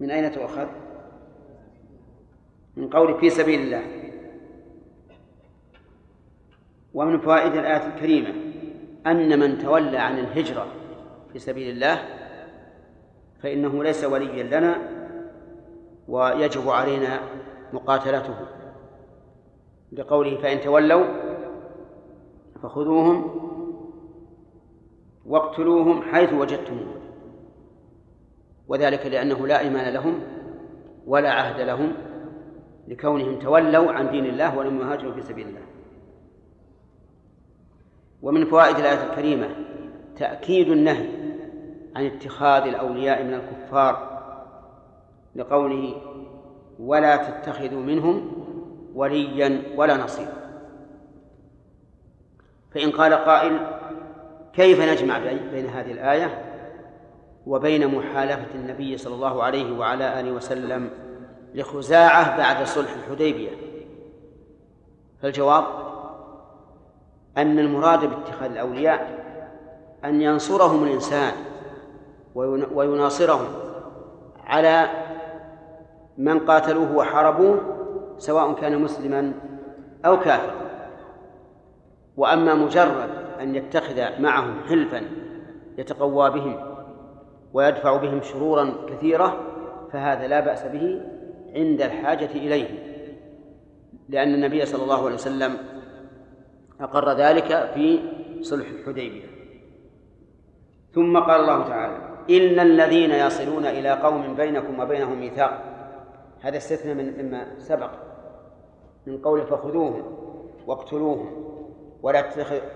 من 0.00 0.10
أين 0.10 0.32
تؤخذ؟ 0.32 0.66
من 2.76 2.90
قول 2.90 3.20
في 3.20 3.30
سبيل 3.30 3.60
الله. 3.60 3.82
ومن 6.94 7.20
فوائد 7.20 7.54
الآية 7.54 7.86
الكريمة 7.86 8.34
أن 9.06 9.38
من 9.40 9.58
تولى 9.58 9.98
عن 9.98 10.18
الهجرة 10.18 10.66
في 11.32 11.38
سبيل 11.38 11.70
الله 11.70 12.04
فإنه 13.42 13.84
ليس 13.84 14.04
وليا 14.04 14.58
لنا 14.60 14.76
ويجب 16.08 16.68
علينا 16.68 17.20
مقاتلته. 17.72 18.34
لقوله 19.92 20.36
فإن 20.36 20.60
تولوا 20.60 21.29
فخذوهم 22.62 23.30
واقتلوهم 25.26 26.02
حيث 26.02 26.32
وجدتموهم 26.32 27.00
وذلك 28.68 29.06
لأنه 29.06 29.46
لا 29.46 29.60
إيمان 29.60 29.92
لهم 29.92 30.20
ولا 31.06 31.32
عهد 31.32 31.60
لهم 31.60 31.92
لكونهم 32.88 33.38
تولوا 33.38 33.92
عن 33.92 34.10
دين 34.10 34.26
الله 34.26 34.58
ولم 34.58 34.80
يهاجروا 34.80 35.12
في 35.12 35.22
سبيل 35.22 35.48
الله. 35.48 35.60
ومن 38.22 38.44
فوائد 38.44 38.76
الآية 38.76 39.10
الكريمة 39.10 39.48
تأكيد 40.16 40.68
النهي 40.68 41.08
عن 41.96 42.06
اتخاذ 42.06 42.62
الأولياء 42.62 43.24
من 43.24 43.34
الكفار 43.34 44.20
لقوله 45.34 45.94
ولا 46.80 47.16
تتخذوا 47.16 47.82
منهم 47.82 48.32
وليا 48.94 49.62
ولا 49.76 49.96
نصيرا. 49.96 50.39
فإن 52.74 52.90
قال 52.90 53.14
قائل 53.14 53.66
كيف 54.52 54.80
نجمع 54.80 55.18
بين 55.52 55.66
هذه 55.66 55.92
الآية 55.92 56.44
وبين 57.46 57.98
محالفة 57.98 58.54
النبي 58.54 58.96
صلى 58.96 59.14
الله 59.14 59.42
عليه 59.42 59.78
وعلى 59.78 60.20
آله 60.20 60.32
وسلم 60.32 60.90
لخزاعة 61.54 62.36
بعد 62.36 62.66
صلح 62.66 62.90
الحديبية؟ 62.92 63.50
فالجواب 65.22 65.64
أن 67.36 67.58
المراد 67.58 68.04
باتخاذ 68.04 68.50
الأولياء 68.50 69.20
أن 70.04 70.22
ينصرهم 70.22 70.84
الإنسان 70.84 71.32
ويناصرهم 72.74 73.46
على 74.46 74.88
من 76.18 76.38
قاتلوه 76.38 76.96
وحاربوه 76.96 77.60
سواء 78.18 78.52
كان 78.52 78.82
مسلما 78.82 79.32
أو 80.04 80.20
كافرا. 80.20 80.69
وأما 82.16 82.54
مجرد 82.54 83.10
أن 83.40 83.54
يتخذ 83.54 84.20
معهم 84.20 84.60
حلفا 84.68 85.02
يتقوى 85.78 86.30
بهم 86.30 86.56
ويدفع 87.52 87.96
بهم 87.96 88.20
شرورا 88.22 88.74
كثيرة 88.88 89.40
فهذا 89.92 90.26
لا 90.26 90.40
بأس 90.40 90.66
به 90.66 91.02
عند 91.54 91.82
الحاجة 91.82 92.30
إليه. 92.30 92.90
لأن 94.08 94.34
النبي 94.34 94.66
صلى 94.66 94.82
الله 94.82 95.04
عليه 95.04 95.14
وسلم 95.14 95.56
أقر 96.80 97.12
ذلك 97.12 97.70
في 97.74 98.00
صلح 98.40 98.66
الحديبية. 98.68 99.26
ثم 100.94 101.18
قال 101.18 101.40
الله 101.40 101.68
تعالى 101.68 101.96
إن 102.30 102.60
الذين 102.60 103.10
يصلون 103.10 103.66
إلى 103.66 103.90
قوم 103.90 104.34
بينكم 104.34 104.80
وبينهم 104.80 105.20
ميثاق. 105.20 105.64
هذا 106.40 106.56
استثنى 106.56 106.94
من 106.94 107.24
مما 107.24 107.58
سبق 107.58 107.90
من 109.06 109.18
قول 109.18 109.46
فخذوهم 109.46 110.02
واقتلوهم 110.66 111.49
ولا 112.02 112.24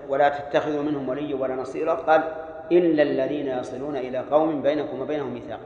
ولا 0.09 0.29
تتخذوا 0.29 0.83
منهم 0.83 1.09
وليا 1.09 1.35
ولا 1.35 1.55
نصيرا. 1.55 1.93
قال 1.93 2.23
إلا 2.71 3.03
الذين 3.03 3.47
يصلون 3.47 3.97
إلى 3.97 4.17
قوم 4.17 4.61
بينكم 4.61 5.01
وبينهم 5.01 5.33
ميثاق. 5.33 5.59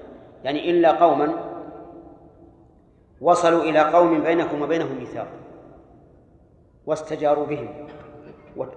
يعني 0.44 0.70
إلا 0.70 0.92
قوما 0.92 1.34
وصلوا 3.22 3.64
إلى 3.64 3.80
قوم 3.80 4.24
بينكم 4.24 4.62
وبينهم 4.62 4.98
ميثاق. 4.98 5.28
واستجاروا 6.86 7.46
بهم 7.46 7.88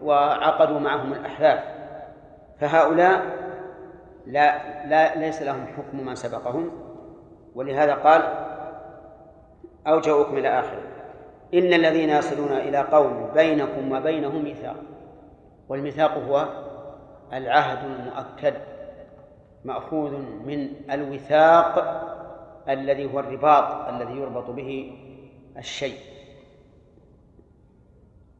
وعقدوا 0.02 0.78
معهم 0.78 1.12
الأحلاف 1.12 1.64
فهؤلاء 2.60 3.42
لا 4.26 4.86
لا 4.86 5.18
ليس 5.18 5.42
لهم 5.42 5.66
حكم 5.66 6.06
ما 6.06 6.14
سبقهم. 6.14 6.70
ولهذا 7.54 7.94
قال 7.94 8.22
أو 9.86 10.00
جاءوكم 10.00 10.36
إلى 10.36 10.48
آخره. 10.48 10.91
إن 11.54 11.72
الذين 11.74 12.10
يصلون 12.10 12.52
إلى 12.52 12.78
قوم 12.78 13.30
بينكم 13.34 13.92
وبينهم 13.92 14.44
ميثاق. 14.44 14.76
والميثاق 15.68 16.18
هو 16.18 16.48
العهد 17.32 17.78
المؤكد 17.84 18.54
مأخوذ 19.64 20.12
من 20.46 20.68
الوثاق 20.90 22.02
الذي 22.68 23.14
هو 23.14 23.20
الرباط 23.20 23.88
الذي 23.88 24.16
يربط 24.16 24.50
به 24.50 24.92
الشيء. 25.58 25.98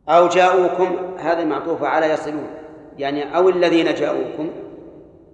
أو 0.09 0.29
جاءوكم 0.29 1.16
هذا 1.18 1.44
معطوف 1.44 1.85
على 1.85 2.07
يصلون 2.07 2.51
يعني 2.98 3.37
أو 3.37 3.48
الذين 3.48 3.94
جاءوكم 3.94 4.51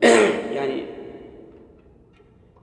يعني 0.56 0.84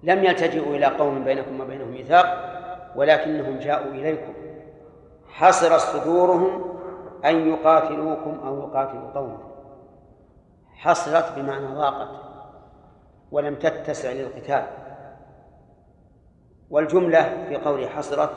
لم 0.03 0.23
يلتجئوا 0.23 0.75
إلى 0.75 0.85
قوم 0.85 1.23
بينكم 1.23 1.61
وبينهم 1.61 1.91
ميثاق 1.91 2.51
ولكنهم 2.95 3.59
جاءوا 3.59 3.91
إليكم. 3.91 4.34
حصرت 5.35 5.79
صدورهم 5.79 6.77
أن 7.25 7.47
يقاتلوكم 7.49 8.39
أو 8.47 8.59
يقاتلوا 8.59 9.11
قومهم 9.15 9.51
حصرت 10.73 11.39
بمعنى 11.39 11.67
ضاقت 11.67 12.09
ولم 13.31 13.55
تتسع 13.55 14.11
للقتال. 14.11 14.65
والجملة 16.69 17.47
في 17.47 17.55
قول 17.55 17.89
حصرت 17.89 18.29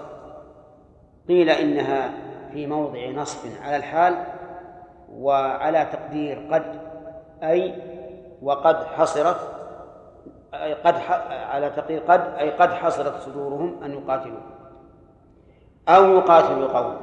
قيل 1.29 1.51
إنها 1.51 2.11
في 2.53 2.67
موضع 2.67 3.11
نصب 3.11 3.49
على 3.63 3.77
الحال 3.77 4.15
وعلى 5.13 5.87
تقدير 5.93 6.49
قد 6.53 6.81
أي 7.43 7.75
وقد 8.43 8.85
حصرت 8.85 9.37
أي 10.55 10.75
قد 10.75 10.95
على 11.31 11.71
تقدير 11.71 12.01
قد 12.01 12.21
أي 12.39 12.51
قد 12.51 12.73
حصرت 12.73 13.21
صدورهم 13.21 13.83
أن 13.85 13.93
يقاتلوا 13.93 14.58
أو 15.89 16.05
يقاتلوا 16.17 16.79
قوم 16.79 16.97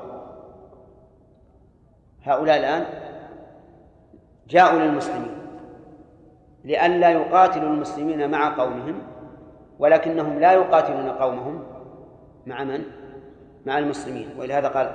هؤلاء 2.23 2.57
الآن 2.57 2.85
جاءوا 4.47 4.79
للمسلمين 4.79 5.37
لئلا 6.63 7.09
يقاتلوا 7.09 7.69
المسلمين 7.69 8.31
مع 8.31 8.55
قومهم 8.57 9.01
ولكنهم 9.79 10.39
لا 10.39 10.51
يقاتلون 10.51 11.09
قومهم 11.09 11.63
مع 12.45 12.63
من؟ 12.63 12.83
مع 13.65 13.77
المسلمين. 13.77 14.29
ولهذا 14.39 14.67
قال 14.67 14.91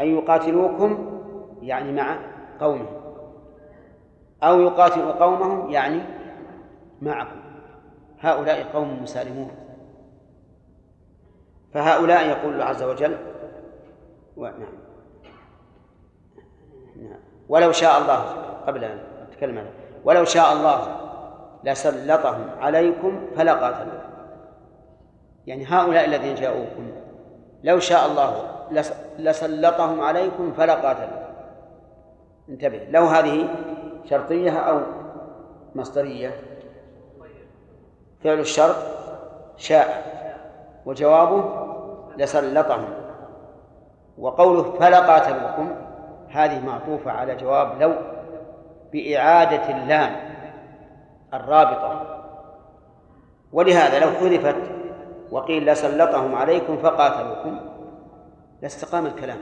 أن 0.00 0.06
يقاتلوكم 0.06 1.20
يعني 1.62 1.92
مع 1.92 2.18
قومهم 2.60 2.86
أو 4.42 4.60
يقاتلوا 4.60 5.12
قومهم 5.12 5.70
يعني 5.70 6.00
معكم. 7.02 7.40
هؤلاء 8.20 8.62
قوم 8.72 9.02
مسالمون. 9.02 9.50
فهؤلاء 11.74 12.28
يقول 12.28 12.52
الله 12.52 12.64
عز 12.64 12.82
وجل. 12.82 13.16
نعم. 14.36 14.52
نعم. 16.96 17.20
ولو 17.48 17.72
شاء 17.72 17.98
الله 17.98 18.24
قبل 18.66 18.84
أن 18.84 18.98
أتكلم 19.30 19.58
عنه 19.58 19.70
ولو 20.04 20.24
شاء 20.24 20.52
الله 20.52 20.96
لسلطهم 21.64 22.50
عليكم 22.60 23.26
فلقاتلوا 23.36 24.00
يعني 25.46 25.66
هؤلاء 25.66 26.04
الذين 26.04 26.34
جاءوكم 26.34 26.90
لو 27.64 27.78
شاء 27.78 28.06
الله 28.06 28.48
لسلطهم 29.18 30.00
عليكم 30.00 30.52
فلقاتلوا 30.52 31.28
انتبه 32.48 32.80
لو 32.90 33.04
هذه 33.04 33.48
شرطية 34.10 34.50
أو 34.50 34.80
مصدرية. 35.74 36.40
فعل 38.24 38.40
الشرط 38.40 38.76
شاء 39.56 40.17
وجوابه 40.86 41.44
لسلطهم 42.16 42.88
وقوله 44.18 44.62
فلقاتلوكم 44.62 45.70
هذه 46.28 46.66
معطوفة 46.66 47.10
على 47.10 47.36
جواب 47.36 47.82
لو 47.82 47.94
بإعادة 48.92 49.76
اللام 49.76 50.16
الرابطة. 51.34 52.18
ولهذا 53.52 53.98
لو 53.98 54.10
حذفت 54.10 54.56
وقيل 55.30 55.66
لسلطهم 55.66 56.34
عليكم 56.34 56.76
فقاتلوكم 56.76 57.60
لاستقام 58.62 59.06
الكلام. 59.06 59.38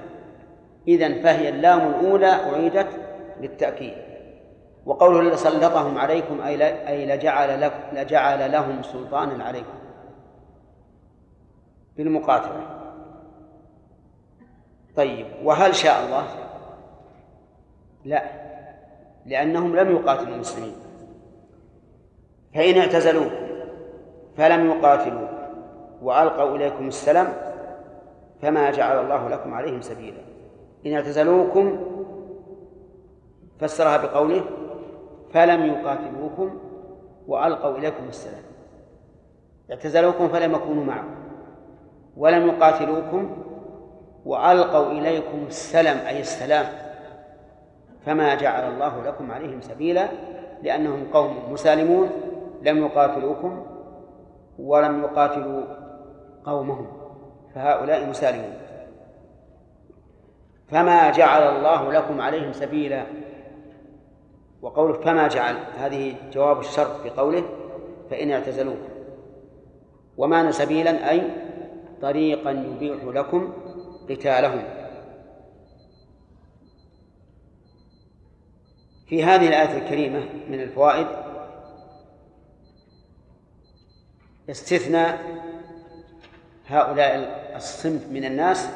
إذا 0.88 1.22
فهي 1.22 1.48
اللام 1.48 1.80
الأولى 1.88 2.26
أعيدت 2.26 2.88
للتأكيد. 3.40 3.94
وقوله 4.86 5.22
لسلطهم 5.22 5.98
عليكم 5.98 6.40
أي 6.40 7.06
لجعل, 7.06 7.70
لجعل 7.92 8.52
لهم 8.52 8.82
سلطانا 8.82 9.44
عليكم. 9.44 9.85
بالمقاتلة 11.96 12.76
طيب 14.96 15.26
وهل 15.44 15.74
شاء 15.74 16.06
الله؟ 16.06 16.26
لا 18.04 18.22
لأنهم 19.26 19.76
لم 19.76 19.96
يقاتلوا 19.96 20.34
المسلمين. 20.34 20.74
فإن 22.54 22.78
اعتزلوكم 22.78 23.46
فلم 24.36 24.70
يقاتلوا 24.70 25.28
وألقوا 26.02 26.56
إليكم 26.56 26.88
السلام 26.88 27.32
فما 28.42 28.70
جعل 28.70 29.04
الله 29.04 29.28
لكم 29.28 29.54
عليهم 29.54 29.80
سبيلا. 29.80 30.20
إن 30.86 30.92
اعتزلوكم 30.92 31.78
فسرها 33.60 33.96
بقوله 33.96 34.44
فلم 35.32 35.66
يقاتلوكم 35.66 36.58
وألقوا 37.26 37.78
إليكم 37.78 38.08
السلام. 38.08 38.42
اعتزلوكم 39.70 40.28
فلم 40.28 40.54
يكونوا 40.54 40.84
معكم. 40.84 41.25
ولم 42.16 42.48
يقاتلوكم 42.48 43.36
وألقوا 44.24 44.90
إليكم 44.92 45.44
السلم 45.48 46.06
أي 46.06 46.20
السلام 46.20 46.66
فما 48.06 48.34
جعل 48.34 48.72
الله 48.72 49.02
لكم 49.02 49.32
عليهم 49.32 49.60
سبيلا 49.60 50.08
لأنهم 50.62 51.06
قوم 51.12 51.52
مسالمون 51.52 52.10
لم 52.62 52.84
يقاتلوكم 52.84 53.66
ولم 54.58 55.02
يقاتلوا 55.02 55.62
قومهم 56.44 56.86
فهؤلاء 57.54 58.06
مسالمون. 58.08 58.52
فما 60.68 61.10
جعل 61.10 61.56
الله 61.56 61.92
لكم 61.92 62.20
عليهم 62.20 62.52
سبيلا 62.52 63.02
وقوله 64.62 64.92
فما 64.92 65.28
جعل 65.28 65.56
هذه 65.78 66.14
جواب 66.32 66.60
الشرط 66.60 67.00
في 67.02 67.10
قوله 67.10 67.42
فإن 68.10 68.30
اعتزلوكم 68.30 68.88
ومعنى 70.16 70.52
سبيلا 70.52 71.10
أي 71.10 71.22
طريقا 72.02 72.50
يبيح 72.50 73.04
لكم 73.04 73.52
قتالهم. 74.10 74.64
في 79.06 79.24
هذه 79.24 79.48
الآية 79.48 79.78
الكريمة 79.78 80.20
من 80.48 80.60
الفوائد 80.60 81.06
استثنى 84.50 85.06
هؤلاء 86.66 87.16
الصنف 87.56 88.08
من 88.10 88.24
الناس 88.24 88.68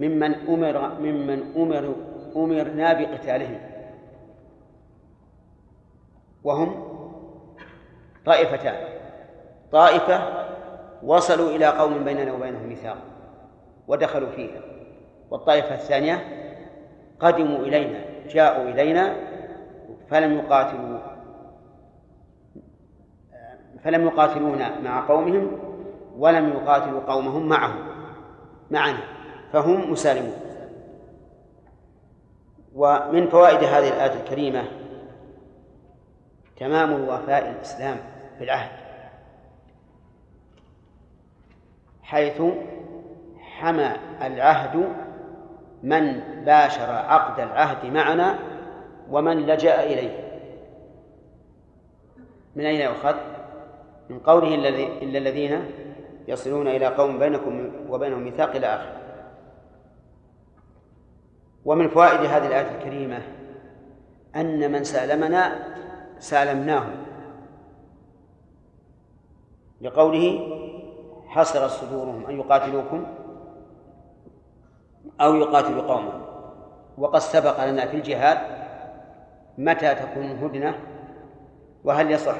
ممن 0.00 0.34
أمر 0.34 1.00
ممن 1.00 1.52
أمر 1.56 1.94
أمرنا 2.36 2.92
بقتالهم. 2.92 3.60
وهم 6.44 6.92
طائفتان. 8.26 8.88
طائفة 9.72 10.51
وصلوا 11.04 11.50
إلى 11.50 11.66
قوم 11.66 12.04
بيننا 12.04 12.32
وبينهم 12.32 12.66
ميثاق 12.68 12.96
ودخلوا 13.88 14.30
فيها. 14.30 14.60
والطائفة 15.30 15.74
الثانية 15.74 16.24
قدموا 17.20 17.58
إلينا 17.58 18.04
جاءوا 18.28 18.68
إلينا 18.68 19.16
فلم 20.10 20.38
يقاتلوا 20.38 20.98
فلم 23.84 24.06
يقاتلونا 24.06 24.80
مع 24.80 25.08
قومهم 25.08 25.58
ولم 26.18 26.48
يقاتلوا 26.48 27.00
قومهم 27.00 27.48
معهم 27.48 27.84
معنا 28.70 29.02
فهم 29.52 29.92
مسالمون. 29.92 30.36
ومن 32.74 33.28
فوائد 33.28 33.64
هذه 33.64 33.88
الآية 33.88 34.20
الكريمة 34.20 34.64
تمام 36.56 36.92
الوفاء 36.92 37.50
الإسلام 37.50 37.96
في 38.38 38.44
العهد. 38.44 38.81
حيث 42.12 42.42
حمى 43.38 43.92
العهد 44.22 44.88
من 45.82 46.20
باشر 46.44 46.90
عقد 46.90 47.40
العهد 47.40 47.86
معنا 47.86 48.38
ومن 49.10 49.46
لجأ 49.46 49.82
إليه. 49.82 50.32
من 52.56 52.64
أين 52.64 52.80
يؤخذ؟ 52.80 53.14
من 54.10 54.18
قوله 54.18 54.54
إلا 55.02 55.18
الذين 55.18 55.64
يصلون 56.28 56.68
إلى 56.68 56.86
قوم 56.86 57.18
بينكم 57.18 57.70
وبينهم 57.88 58.22
ميثاق 58.24 58.56
إلى 58.56 58.66
آخره 58.66 59.00
ومن 61.64 61.88
فوائد 61.88 62.20
هذه 62.20 62.46
الآية 62.46 62.76
الكريمة 62.78 63.22
أن 64.36 64.72
من 64.72 64.84
سالمنا 64.84 65.58
سالمناه. 66.18 66.84
لقوله 69.80 70.61
حصرت 71.32 71.70
صدورهم 71.70 72.26
أن 72.26 72.38
يقاتلوكم 72.38 73.06
أو 75.20 75.34
يقاتلوا 75.34 75.82
قومهم. 75.82 76.22
وقد 76.98 77.18
سبق 77.18 77.64
لنا 77.64 77.86
في 77.86 77.96
الجهاد 77.96 78.38
متى 79.58 79.94
تكون 79.94 80.24
هدنة 80.24 80.74
وهل 81.84 82.10
يصح 82.10 82.36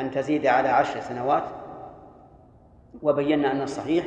أن 0.00 0.10
تزيد 0.10 0.46
على 0.46 0.68
عشر 0.68 1.00
سنوات؟ 1.00 1.42
وبينا 3.02 3.52
أن 3.52 3.62
الصحيح 3.62 4.04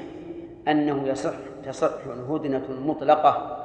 أنه 0.67 1.07
يصح 1.07 1.33
تصح 1.65 2.05
الهدنة 2.05 2.63
المطلقة 2.69 3.59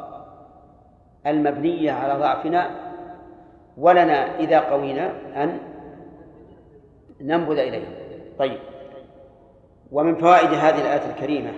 المبنية 1.27 1.93
على 1.93 2.15
ضعفنا 2.21 2.71
ولنا 3.79 4.39
إذا 4.39 4.61
قوينا 4.61 5.13
أن 5.37 5.59
ننبذ 7.21 7.59
إليه 7.59 7.87
طيب. 8.39 8.59
ومن 9.93 10.15
فوائد 10.15 10.49
هذه 10.49 10.81
الآية 10.81 11.11
الكريمة 11.11 11.53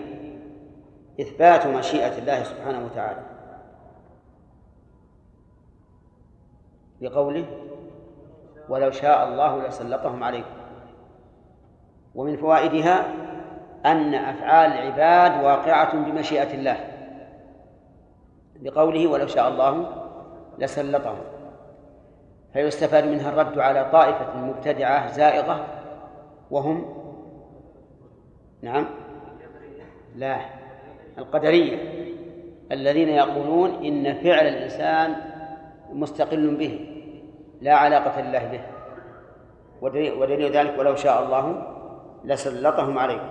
إثبات 1.20 1.66
مشيئة 1.66 2.18
الله 2.18 2.42
سبحانه 2.42 2.84
وتعالى. 2.84 3.22
بقوله 7.00 7.46
ولو 8.68 8.90
شاء 8.90 9.28
الله 9.28 9.66
لسلطهم 9.68 10.24
عليكم. 10.24 10.60
ومن 12.14 12.36
فوائدها 12.36 13.04
أن 13.86 14.14
أفعال 14.14 14.72
العباد 14.72 15.44
واقعة 15.44 15.96
بمشيئة 15.96 16.54
الله. 16.54 16.76
بقوله 18.56 19.06
ولو 19.06 19.26
شاء 19.26 19.48
الله 19.48 19.86
لسلطهم. 20.58 21.18
فيستفاد 22.52 23.04
منها 23.04 23.28
الرد 23.30 23.58
على 23.58 23.88
طائفة 23.92 24.36
مبتدعة 24.36 25.12
زائغة 25.12 25.66
وهم 26.50 26.99
نعم. 28.62 28.86
لا. 30.16 30.40
القدرية. 31.18 31.78
الذين 32.72 33.08
يقولون 33.08 33.84
إن 33.84 34.14
فعل 34.14 34.46
الإنسان 34.46 35.16
مستقل 35.92 36.56
به 36.56 36.86
لا 37.60 37.74
علاقة 37.74 38.20
لله 38.20 38.46
به. 38.46 38.60
ودليل 39.82 40.52
ذلك 40.52 40.78
ولو 40.78 40.94
شاء 40.94 41.24
الله 41.24 41.66
لسلطهم 42.24 42.98
عليكم 42.98 43.30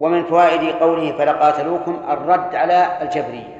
ومن 0.00 0.24
فوائد 0.24 0.74
قوله 0.74 1.18
فلقاتلوكم 1.18 1.94
الرد 2.08 2.54
على 2.54 3.02
الجبرية 3.02 3.56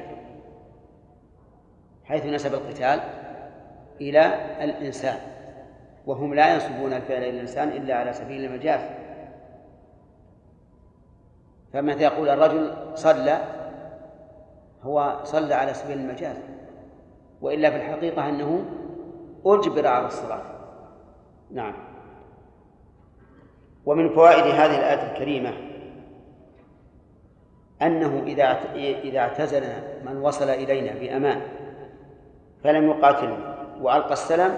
حيث 2.04 2.26
نسب 2.26 2.54
القتال 2.54 3.00
إلى 4.00 4.34
الإنسان. 4.64 5.35
وهم 6.06 6.34
لا 6.34 6.54
ينسبون 6.54 6.92
الفعل 6.92 7.18
إلى 7.18 7.30
الإنسان 7.30 7.68
إلا 7.68 7.94
على 7.94 8.12
سبيل 8.12 8.44
المجاز. 8.44 8.80
فمتى 11.72 12.02
يقول 12.02 12.28
الرجل 12.28 12.74
صلى 12.94 13.38
هو 14.82 15.20
صلى 15.24 15.54
على 15.54 15.74
سبيل 15.74 15.98
المجاز. 15.98 16.36
وإلا 17.40 17.70
في 17.70 17.76
الحقيقة 17.76 18.28
أنه 18.28 18.64
أجبر 19.46 19.86
على 19.86 20.06
الصلاة. 20.06 20.42
نعم. 21.50 21.74
ومن 23.86 24.08
فوائد 24.08 24.44
هذه 24.44 24.78
الآية 24.78 25.12
الكريمة 25.12 25.52
أنه 27.82 28.22
إذا 28.26 28.58
إذا 28.74 29.18
اعتزلنا 29.18 29.82
من 30.04 30.16
وصل 30.16 30.48
إلينا 30.48 30.92
بأمان 31.00 31.40
فلم 32.64 32.90
يقاتلنا 32.90 33.56
وألقى 33.80 34.12
السلام 34.12 34.56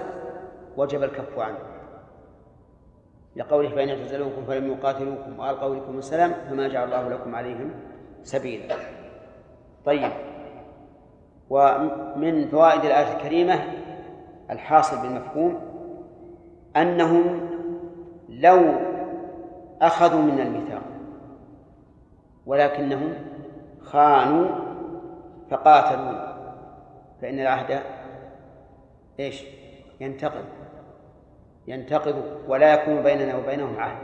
وجب 0.79 1.03
الكف 1.03 1.39
عنه. 1.39 1.57
لقوله 3.35 3.69
فإن 3.69 3.89
اعتزلوكم 3.89 4.45
فلم 4.45 4.71
يقاتلوكم 4.71 5.39
وألقوا 5.39 5.75
لكم 5.75 5.97
السلام 5.97 6.33
فما 6.49 6.67
جعل 6.67 6.85
الله 6.85 7.09
لكم 7.09 7.35
عليهم 7.35 7.71
سبيلا. 8.23 8.75
طيب. 9.85 10.11
ومن 11.49 12.47
فوائد 12.47 12.85
الآية 12.85 13.17
الكريمة 13.17 13.59
الحاصل 14.49 15.01
بالمفهوم 15.01 15.61
أنهم 16.77 17.49
لو 18.29 18.73
أخذوا 19.81 20.21
من 20.21 20.39
الميثاق 20.39 20.81
ولكنهم 22.45 23.13
خانوا 23.81 24.47
فقاتلوا. 25.51 26.29
فإن 27.21 27.39
العهد 27.39 27.81
إيش؟ 29.19 29.43
ينتقل 29.99 30.58
ينتقض 31.69 32.23
ولا 32.47 32.73
يكون 32.73 33.03
بيننا 33.03 33.37
وبينهم 33.37 33.79
عهد. 33.79 33.97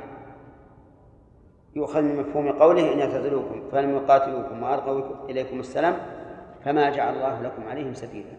يؤخذ 1.76 2.02
من 2.02 2.16
مفهوم 2.16 2.52
قوله 2.52 2.94
إن 2.94 3.00
يعتزلوكم 3.00 3.70
فلم 3.72 3.96
يقاتلوكم 3.96 4.64
وألقوا 4.64 5.30
إليكم 5.30 5.60
السلام 5.60 5.98
فما 6.66 6.90
جعل 6.90 7.16
الله 7.16 7.42
لكم 7.42 7.68
عليهم 7.68 7.94
سبيلا. 7.94 8.38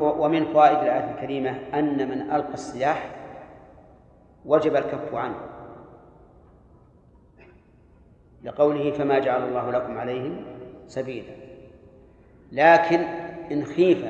ومن 0.00 0.44
فوائد 0.44 0.78
الآية 0.78 1.14
الكريمة 1.14 1.50
أن 1.74 2.08
من 2.08 2.30
ألقى 2.30 2.54
السلاح 2.54 3.10
وجب 4.46 4.76
الكف 4.76 5.14
عنه. 5.14 5.36
لقوله 8.44 8.90
فما 8.90 9.18
جعل 9.18 9.48
الله 9.48 9.70
لكم 9.70 9.98
عليهم 9.98 10.44
سبيلا. 10.86 11.32
لكن 12.52 12.98
إن 13.52 13.64
خيف 13.64 14.04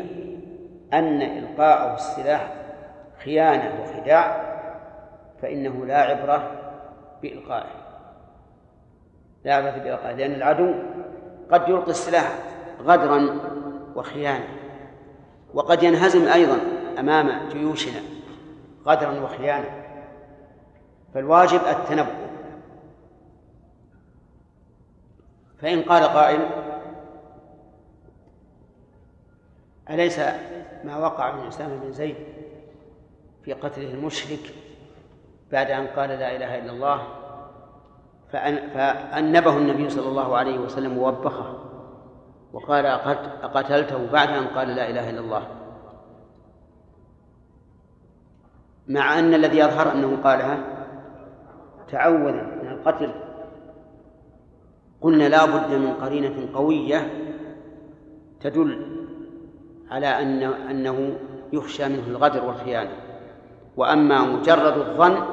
أن 0.92 1.22
إلقاءه 1.22 1.94
السلاح 1.94 2.62
خيانة 3.24 3.82
وخداع 3.82 4.52
فإنه 5.42 5.87
لا 5.87 5.98
عبرة 5.98 6.50
بإلقائه. 7.22 7.70
لا 9.44 9.54
عبرة 9.54 9.70
بإلقائه 9.70 10.14
لأن 10.14 10.32
العدو 10.32 10.74
قد 11.50 11.68
يلقي 11.68 11.90
السلاح 11.90 12.38
غدرا 12.80 13.38
وخيانة 13.94 14.48
وقد 15.54 15.82
ينهزم 15.82 16.28
أيضا 16.28 16.58
أمام 16.98 17.48
جيوشنا 17.48 18.00
غدرا 18.87 19.20
وخيانة. 19.20 19.82
فالواجب 21.14 21.61
التنبؤ. 21.70 22.22
فإن 25.62 25.82
قال 25.82 26.04
قائل 26.04 26.40
أليس 29.90 30.18
ما 30.85 30.98
وقع 30.98 31.32
من 31.32 31.46
أسامة 31.46 31.76
بن 31.76 31.92
زيد 31.92 32.16
في 33.44 33.52
قتله 33.52 33.94
المشرك 33.94 34.55
بعد 35.52 35.70
أن 35.70 35.87
قال 35.87 36.09
لا 36.09 36.37
إله 36.37 36.59
إلا 36.59 36.72
الله 36.72 37.02
فأنبه 38.33 39.57
النبي 39.57 39.90
صلى 39.90 40.09
الله 40.09 40.37
عليه 40.37 40.59
وسلم 40.59 40.98
ووبخه 40.98 41.59
وقال 42.52 42.87
أقتلته 42.87 44.11
بعد 44.12 44.28
أن 44.28 44.46
قال 44.46 44.68
لا 44.68 44.90
إله 44.90 45.11
إلا 45.11 45.20
الله. 45.20 45.48
مع 48.88 49.18
أن 49.18 49.35
الذي 49.35 49.59
يظهر 49.59 49.92
أنه 49.92 50.22
قالها 50.22 50.59
تعوذا 51.88 52.42
من 52.42 52.68
القتل. 52.68 53.14
قلنا 55.00 55.28
لا 55.28 55.44
بد 55.44 55.74
من 55.74 55.94
قرينة 55.94 56.48
قوية 56.55 57.11
تدل 58.40 58.98
على 59.90 60.07
أن 60.07 60.42
أنه 60.42 61.18
يخشى 61.52 61.88
منه 61.88 62.07
الغدر 62.07 62.44
والخيانة. 62.44 63.01
وأما 63.76 64.20
مجرد 64.22 64.78
الظن 64.78 65.24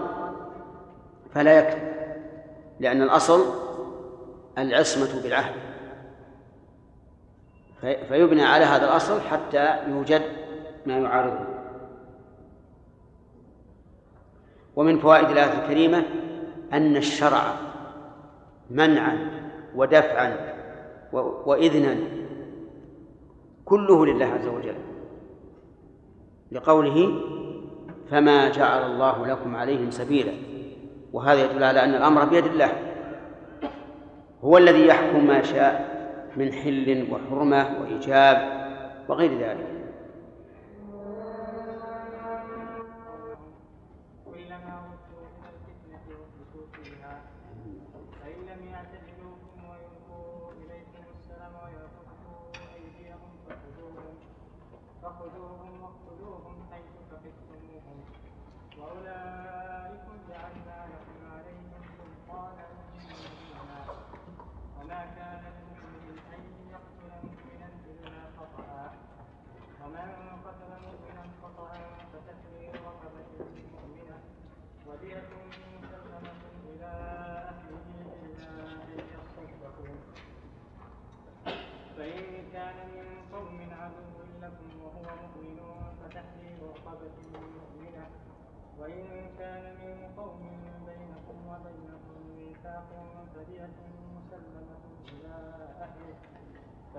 فلا 1.33 1.59
يكفي 1.59 1.89
لأن 2.79 3.01
الأصل 3.01 3.45
العصمة 4.57 5.21
بالعهد. 5.23 5.55
فيبنى 7.81 8.43
على 8.43 8.65
هذا 8.65 8.85
الأصل 8.85 9.21
حتى 9.21 9.89
يوجد 9.89 10.21
ما 10.85 10.97
يعارضه. 10.97 11.45
ومن 14.75 14.99
فوائد 14.99 15.29
الآية 15.29 15.63
الكريمة 15.63 16.05
أن 16.73 16.97
الشرع 16.97 17.53
منعا 18.69 19.31
ودفعا 19.75 20.55
وإذنا 21.45 21.97
كله 23.65 24.05
لله 24.05 24.25
عز 24.25 24.47
وجل 24.47 24.75
لقوله 26.51 27.21
فما 28.11 28.49
جعل 28.49 28.91
الله 28.91 29.27
لكم 29.27 29.55
عليهم 29.55 29.91
سبيلا. 29.91 30.31
وهذا 31.13 31.43
يدل 31.43 31.63
على 31.63 31.83
أن 31.83 31.95
الأمر 31.95 32.25
بيد 32.25 32.45
الله. 32.45 32.71
هو 34.41 34.57
الذي 34.57 34.87
يحكم 34.87 35.27
ما 35.27 35.41
شاء 35.41 35.99
من 36.37 36.53
حل 36.53 37.07
وحرمة 37.11 37.67
وإيجاب 37.81 38.37
وغير 39.07 39.31
ذلك. 39.31 39.78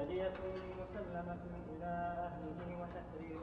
فدية 0.01 0.33
مسلمة 0.81 1.39
إلى 1.69 1.93
أهله 2.27 2.69
وتحرير 2.81 3.41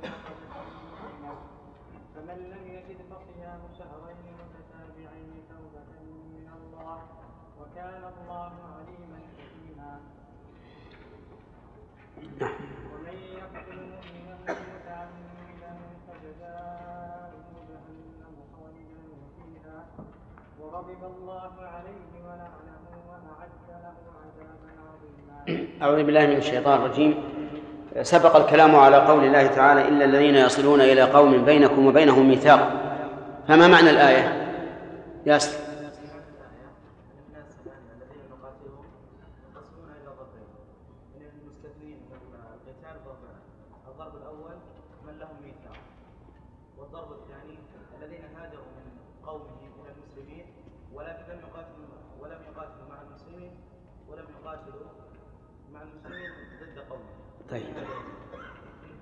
فمن 2.16 2.38
لم 2.54 2.64
يجد 2.68 2.98
فصيام 3.12 3.62
شهرين 3.78 4.18
متتابعين 4.42 5.34
توبة 5.50 5.92
من 6.02 6.50
الله 6.58 7.00
وكان 7.60 8.04
الله 8.14 8.54
عليما 8.78 9.20
حكيما. 9.38 10.00
ومن 12.94 13.18
يقتل 13.38 13.80
مؤمنا 13.94 14.36
متعمدا 14.74 15.74
فجزاؤه 16.08 17.54
جهنم 17.70 18.36
خالدا 18.54 19.04
فيها 19.38 19.86
وغضب 20.60 21.04
الله 21.04 21.54
عليه 21.62 22.12
ولعنه 22.26 22.84
وأعد 23.10 23.52
له 23.70 23.98
عذابا 24.22 24.87
أعوذ 25.82 26.04
بالله 26.04 26.26
من 26.26 26.38
الشيطان 26.38 26.74
الرجيم. 26.74 27.16
سبق 28.02 28.36
الكلام 28.36 28.76
على 28.76 28.98
قول 28.98 29.24
الله 29.24 29.48
تعالى 29.48 29.88
إلا 29.88 30.06
الذين 30.06 30.36
يصلون 30.36 30.82
إلى 30.82 31.02
قوم 31.02 31.46
بينكم 31.46 31.88
وبينهم 31.88 32.30
ميثاق. 32.30 32.72
فما 33.48 33.68
معنى 33.68 33.90
الآية؟ 33.90 34.48
ياسر. 35.26 35.67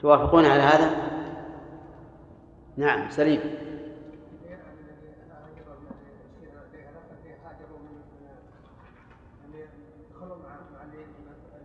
توافقون 0.05 0.45
على 0.45 0.61
هذا؟ 0.61 0.91
نعم 2.77 3.09
سليم 3.09 3.39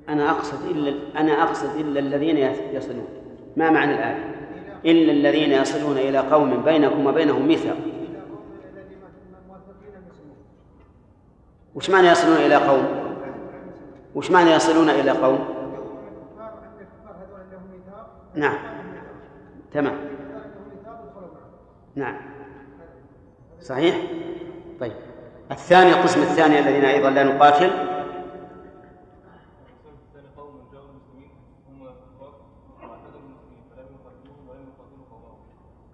أنا 0.08 0.30
أقصد 0.30 0.66
إلا 0.70 1.20
أنا 1.20 1.42
أقصد 1.42 1.76
إلا 1.76 2.00
الذين 2.00 2.36
يصلون 2.72 3.08
ما 3.56 3.70
معنى 3.70 3.94
الآية؟ 3.94 4.34
إلا 4.84 5.12
الذين 5.12 5.52
يصلون 5.52 5.98
إلى 5.98 6.18
قوم 6.18 6.62
بينكم 6.62 7.06
وبينهم 7.06 7.48
ميثاق 7.48 7.76
وش 11.74 11.90
معنى 11.90 12.08
يصلون 12.08 12.36
إلى 12.36 12.56
قوم؟ 12.56 12.84
وش 14.14 14.30
معنى 14.30 14.50
يصلون 14.50 14.90
إلى 14.90 15.10
قوم؟ 15.10 15.59
نعم. 18.34 18.58
تمام. 19.72 19.96
نعم. 21.94 22.16
صحيح؟ 23.60 23.96
طيب. 24.80 24.92
الثاني 25.50 25.90
القسم 25.90 26.22
الثاني 26.22 26.58
الذين 26.58 26.84
أيضا 26.84 27.10
لا 27.10 27.24
نقاتل؟ 27.24 27.70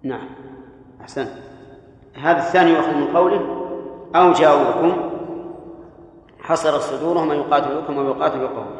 نعم. 0.03 0.29
أحسن 1.01 1.27
هذا 2.15 2.37
الثاني 2.37 2.71
يؤخذ 2.71 2.93
من 2.93 3.17
قوله 3.17 3.67
أو 4.15 4.31
جاءوكم 4.31 5.09
حصر 6.39 6.79
صدورهم 6.79 7.31
أن 7.31 7.37
يقاتلوكم 7.37 7.99
أو 7.99 8.07
يقاتلوا 8.07 8.49
قوم 8.49 8.75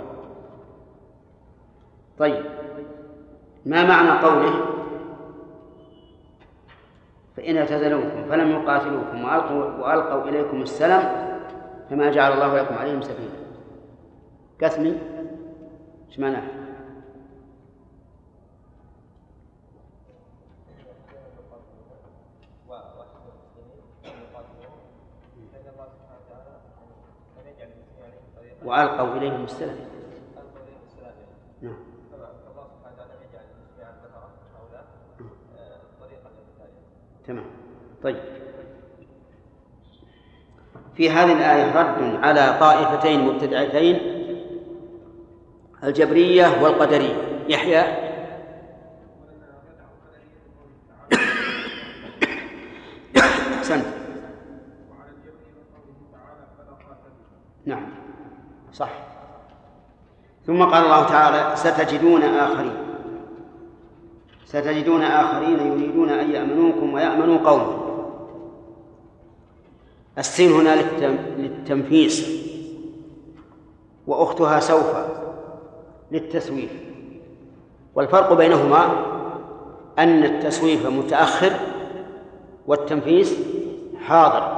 طيب. 2.20 2.57
ما 3.68 3.84
معنى 3.84 4.10
قوله 4.10 4.66
فإن 7.38 7.58
اعتزلوكم 7.58 8.30
فلم 8.30 8.52
يقاتلوكم 8.52 9.24
وألقوا, 9.24 9.64
وألقوا 9.64 10.30
إليكم 10.30 10.62
السلام 10.62 11.28
فما 11.90 12.12
جعل 12.12 12.32
الله 12.34 12.62
لكم 12.62 12.76
عليهم 12.76 13.02
سبيلا. 13.02 13.48
كثمي 14.60 14.98
إيش 16.10 16.20
معناه؟ 16.20 16.44
وألقوا 28.66 29.18
إليهم 29.18 29.44
السلام 29.44 29.78
نعم 31.62 31.98
تمام. 37.28 37.46
طيب. 38.04 38.18
في 40.96 41.10
هذه 41.10 41.34
الآية 41.34 41.80
رد 41.80 42.24
على 42.24 42.58
طائفتين 42.60 43.20
مبتدعتين 43.26 44.00
الجبرية 45.84 46.64
والقدرية. 46.64 47.16
يحيى. 47.50 48.08
أحسنت. 53.58 53.86
نعم. 57.66 57.90
صح. 58.74 58.90
ثم 60.46 60.64
قال 60.64 60.84
الله 60.84 61.04
تعالى 61.08 61.56
ستجدون 61.56 62.24
آخرين. 62.24 62.87
ستجدون 64.48 65.02
آخرين 65.02 65.60
يريدون 65.68 66.10
أن 66.10 66.32
يأمنوكم 66.32 66.94
ويأمنوا 66.94 67.38
قومهم 67.38 67.80
السين 70.18 70.52
هنا 70.52 70.76
للتنفيس 71.38 72.30
وأختها 74.08 74.60
سوف 74.60 74.96
للتسويف. 76.12 76.72
والفرق 77.96 78.34
بينهما 78.34 78.90
أن 80.00 80.24
التسويف 80.24 80.88
متأخر 80.88 81.52
والتنفيس 82.68 83.40
حاضر. 84.06 84.58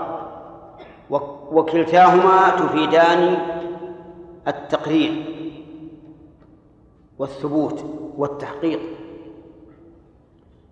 وكلتاهما 1.52 2.50
تفيدان 2.50 3.38
التقرير 4.48 5.26
والثبوت 7.20 7.86
والتحقيق. 8.18 8.80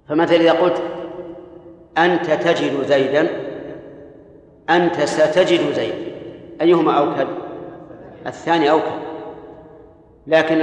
فمثلا 0.09 0.37
إذا 0.37 0.51
قلت 0.51 0.81
أنت 1.97 2.31
تجد 2.31 2.83
زيدا 2.83 3.27
أنت 4.69 5.01
ستجد 5.01 5.73
زيدا. 5.73 6.11
أيهما 6.61 6.91
أوكد 6.91 7.27
الثاني 8.25 8.71
أوكد 8.71 9.07
لكن 10.27 10.57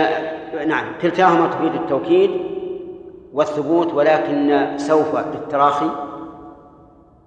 نعم 0.67 0.85
كلتاهما 1.03 1.47
تفيد 1.47 1.75
التوكيد 1.75 2.31
والثبوت 3.33 3.95
ولكن 3.95 4.73
سوف 4.77 5.17
للتراخي 5.17 5.91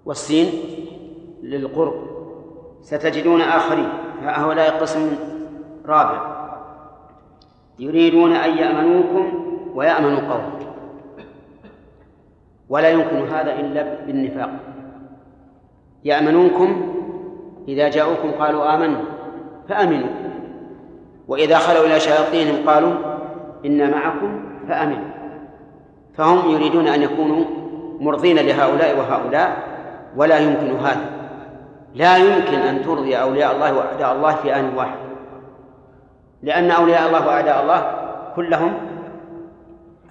والسين 0.06 0.52
للقرب. 1.44 1.94
ستجدون 2.82 3.42
آخرين 3.42 3.90
هؤلاء 4.24 4.80
قسم 4.80 5.16
رابع. 5.86 6.38
يريدون 7.80 8.34
أن 8.34 8.58
يأمنوكم 8.58 9.46
ويأمنوا 9.76 10.20
قومك 10.20 10.67
ولا 12.70 12.90
يمكن 12.90 13.28
هذا 13.28 13.54
إلا 13.54 14.06
بالنفاق. 14.06 14.50
يأمنونكم 16.04 16.94
إذا 17.68 17.90
جاءوكم 17.90 18.32
قالوا 18.32 18.76
آمنا 18.76 19.02
فأمنوا. 19.70 20.10
وإذا 21.28 21.58
خلوا 21.58 21.86
إلى 21.86 22.00
شياطينهم 22.00 22.70
قالوا 22.70 22.94
إنا 23.66 23.90
معكم 23.90 24.40
فأمنوا. 24.70 25.10
فهم 26.18 26.52
يريدون 26.52 26.88
أن 26.88 27.02
يكونوا 27.02 27.46
مرضين 28.00 28.36
لهؤلاء 28.36 28.98
وهؤلاء 29.00 29.58
ولا 30.16 30.38
يمكن 30.38 30.76
هذا. 30.76 31.10
لا 31.96 32.18
يمكن 32.18 32.58
أن 32.58 32.86
ترضي 32.86 33.16
أولياء 33.16 33.56
الله 33.56 33.74
وأعداء 33.78 34.16
الله 34.16 34.36
في 34.36 34.56
آن 34.56 34.74
واحد. 34.76 34.98
لأن 36.44 36.72
أولياء 36.72 37.08
الله 37.08 37.28
وأعداء 37.28 37.64
الله 37.64 37.94
كلهم 38.36 38.74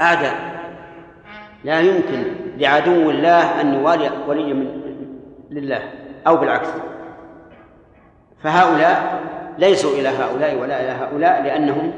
أعداء 0.01 0.37
لا 1.65 1.81
يمكن 1.81 2.25
لعدو 2.57 3.11
الله 3.11 3.61
أن 3.61 3.75
يوالي 3.75 4.11
ولي 4.29 4.55
من 4.55 4.81
لله 5.51 5.83
أو 6.27 6.37
بالعكس. 6.37 6.69
فهؤلاء 8.43 9.21
ليسوا 9.59 9.91
إلى 9.91 10.09
هؤلاء 10.09 10.63
ولا 10.63 10.81
إلى 10.81 10.91
هؤلاء 10.91 11.43
لأنهم 11.43 11.93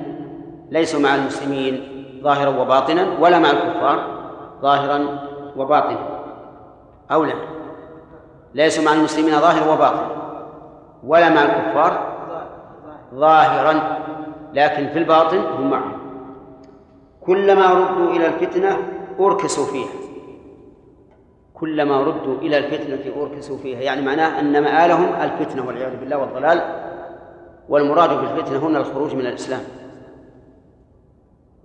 ليسوا 0.70 1.00
مع 1.00 1.14
المسلمين 1.14 1.80
ظاهرا 2.22 2.60
وباطنا 2.60 3.06
ولا 3.20 3.38
مع 3.38 3.50
الكفار 3.50 4.18
ظاهرا 4.62 5.18
وباطنا. 5.56 5.98
أو 7.12 7.24
لا. 7.24 7.34
ليسوا 8.54 8.84
مع 8.84 8.92
المسلمين 8.92 9.40
ظاهرا 9.40 9.72
وباطنا 9.72 10.08
ولا 11.04 11.28
مع 11.28 11.42
الكفار 11.42 12.08
ظاهرا 13.14 13.98
لكن 14.54 14.88
في 14.88 14.98
الباطن 14.98 15.38
هم 15.38 15.70
معهم. 15.70 15.98
كلما 17.20 17.72
ردوا 17.72 18.10
إلى 18.10 18.26
الفتنة 18.26 18.78
أركسوا 19.20 19.66
فيها. 19.66 20.07
كلما 21.60 22.02
ردوا 22.02 22.38
إلى 22.38 22.58
الفتنة 22.58 23.22
أركسوا 23.22 23.58
فيها. 23.58 23.80
يعني 23.80 24.02
معناه 24.02 24.40
أن 24.40 24.62
مآلهم 24.62 25.14
الفتنة 25.22 25.66
والعياذ 25.66 25.96
بالله 26.00 26.18
والضلال 26.18 26.62
والمراد 27.68 28.10
بالفتنة 28.10 28.58
هنا 28.58 28.78
الخروج 28.78 29.14
من 29.14 29.26
الإسلام. 29.26 29.60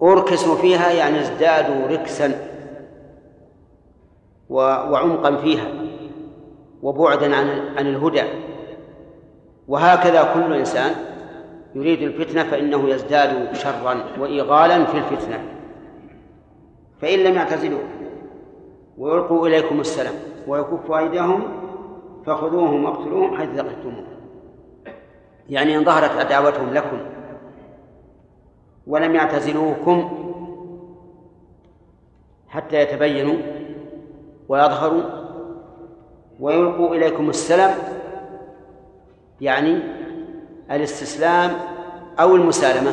أركسوا 0.02 0.56
فيها 0.56 0.91
يعني 0.91 1.20
ازدادوا 1.20 1.88
ركسا 1.88 2.32
وعمقا 4.50 5.36
فيها 5.36 5.68
وبعدا 6.84 7.36
عن 7.36 7.48
عن 7.78 7.88
الهدى. 7.88 8.24
وهكذا 9.68 10.34
كل 10.34 10.54
إنسان 10.54 10.91
يريد 11.76 12.02
الفتنة 12.02 12.44
فإنه 12.44 12.89
يزداد 12.89 13.56
شرا 13.56 14.04
وإيغالا 14.20 14.86
في 14.86 14.98
الفتنة. 14.98 15.39
فإن 17.02 17.20
لم 17.20 17.34
يعتزلوا 17.34 17.80
ويلقوا 18.98 19.48
إليكم 19.48 19.80
السلام. 19.80 20.14
ويكفوا 20.48 20.98
أيديهم 20.98 21.44
فخذوهم 22.26 22.84
واقتلوهم 22.84 23.38
حيث 23.38 23.50
ثقفتموهم 23.50 24.06
يعني 25.50 25.78
إن 25.78 25.84
ظهرت 25.84 26.12
عداوتهم 26.12 26.74
لكم 26.74 26.98
ولم 28.88 29.16
يعتزلوكم 29.16 30.10
حتى 32.48 32.82
يتبينوا 32.82 33.36
ويظهروا 34.50 35.04
ويلقوا 36.39 36.96
إليكم 36.96 37.30
السلام 37.30 37.76
يعني 39.41 39.80
الاستسلام 40.72 41.52
أو 42.20 42.36
المسالمة. 42.36 42.91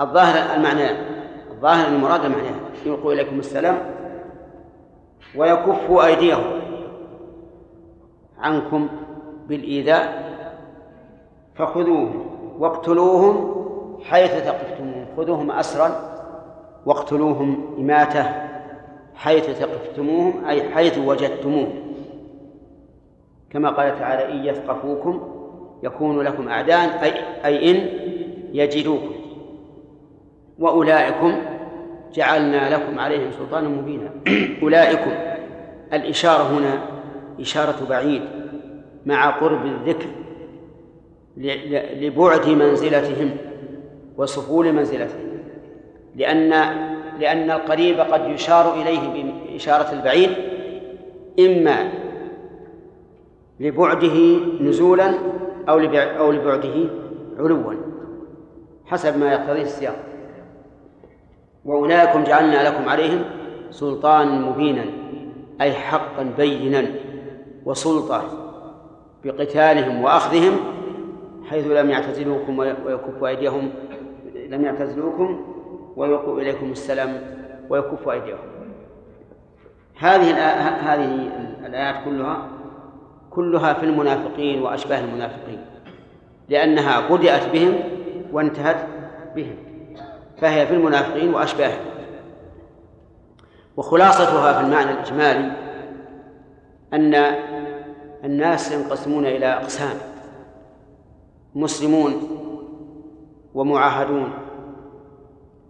الظاهر 0.00 0.56
المعنى 0.56 0.90
الظاهر 1.50 1.88
المراد 1.88 2.24
المعنى 2.24 2.56
يلقوا 2.86 3.12
إليكم 3.12 3.38
السلام 3.38 4.01
ويكفوا 5.36 6.06
أيديهم 6.06 6.60
عنكم 8.38 8.88
بالإيذاء 9.48 10.32
فخذوهم 11.54 12.26
واقتلوهم 12.58 13.54
حيث 14.02 14.30
ثقفتموهم 14.30 15.06
خذوهم 15.16 15.50
أسرا 15.50 16.12
واقتلوهم 16.86 17.74
إماتة 17.78 18.24
حيث 19.14 19.50
ثقفتموهم 19.50 20.44
أي 20.44 20.70
حيث 20.70 20.98
وجدتموهم. 20.98 21.72
كما 23.50 23.70
قال 23.70 23.98
تعالى 23.98 24.32
إن 24.32 24.44
يثقفوكم 24.44 25.20
يكون 25.82 26.20
لكم 26.20 26.48
أعداء 26.48 27.04
أي, 27.04 27.12
أي 27.44 27.70
إن 27.70 27.88
يجدوكم. 28.52 29.12
وأولئكم 30.58 31.34
جعلنا 32.14 32.74
لكم 32.74 32.98
عليهم 32.98 33.30
سلطانا 33.38 33.68
مبينا. 33.68 34.10
أولئكم 34.62 35.10
الإشارة 35.92 36.42
هنا 36.42 36.80
إشارة 37.40 37.86
بعيد 37.88 38.22
مع 39.06 39.30
قرب 39.30 39.66
الذكر 39.66 40.06
لبعد 42.00 42.48
منزلتهم 42.48 43.30
وسفول 44.18 44.72
منزلتهم 44.72 45.32
لأن 46.16 46.50
لأن 47.20 47.50
القريب 47.50 48.00
قد 48.00 48.30
يشار 48.30 48.74
إليه 48.74 49.32
بإشارة 49.50 49.92
البعيد 49.92 50.30
إما 51.40 51.92
لبعده 53.60 54.38
نزولا 54.60 55.14
أو 55.68 55.78
أو 55.94 56.32
لبعده 56.32 56.88
علوا 57.38 57.74
حسب 58.86 59.18
ما 59.18 59.32
يقتضيه 59.32 59.62
السياق. 59.62 60.11
وأولئكم 61.64 62.24
جعلنا 62.24 62.68
لكم 62.68 62.88
عليهم 62.88 63.24
سلطانا 63.70 64.48
مبينا 64.48 64.84
أي 65.60 65.72
حقا 65.72 66.22
بينا 66.36 66.86
وسلطة 67.64 68.22
بقتالهم 69.24 70.02
وأخذهم 70.02 70.56
حيث 71.50 71.66
لم 71.66 71.90
يعتزلوكم 71.90 72.58
ويكفوا 72.58 73.28
أيديهم 73.28 73.70
لم 74.48 74.64
يعتزلوكم 74.64 75.44
ويلقوا 75.96 76.40
إليكم 76.40 76.70
السلام 76.70 77.20
ويكفوا 77.70 78.12
أيديهم. 78.12 78.38
هذه 79.98 80.30
هذه 80.92 81.30
الآيات 81.66 82.04
كلها 82.04 82.48
كلها 83.30 83.72
في 83.72 83.86
المنافقين 83.86 84.62
وأشباه 84.62 85.00
المنافقين 85.00 85.64
لأنها 86.48 87.08
بدأت 87.08 87.52
بهم 87.52 87.74
وانتهت 88.32 88.86
بهم. 89.36 89.71
فهي 90.42 90.66
في 90.66 90.74
المنافقين 90.74 91.34
وأشباههم 91.34 91.84
وخلاصتها 93.76 94.52
في 94.52 94.66
المعنى 94.66 94.90
الإجمالي 94.90 95.52
أن 96.92 97.14
الناس 98.24 98.72
ينقسمون 98.72 99.26
إلى 99.26 99.46
أقسام. 99.46 99.96
مسلمون 101.54 102.12
ومعاهدون 103.54 104.32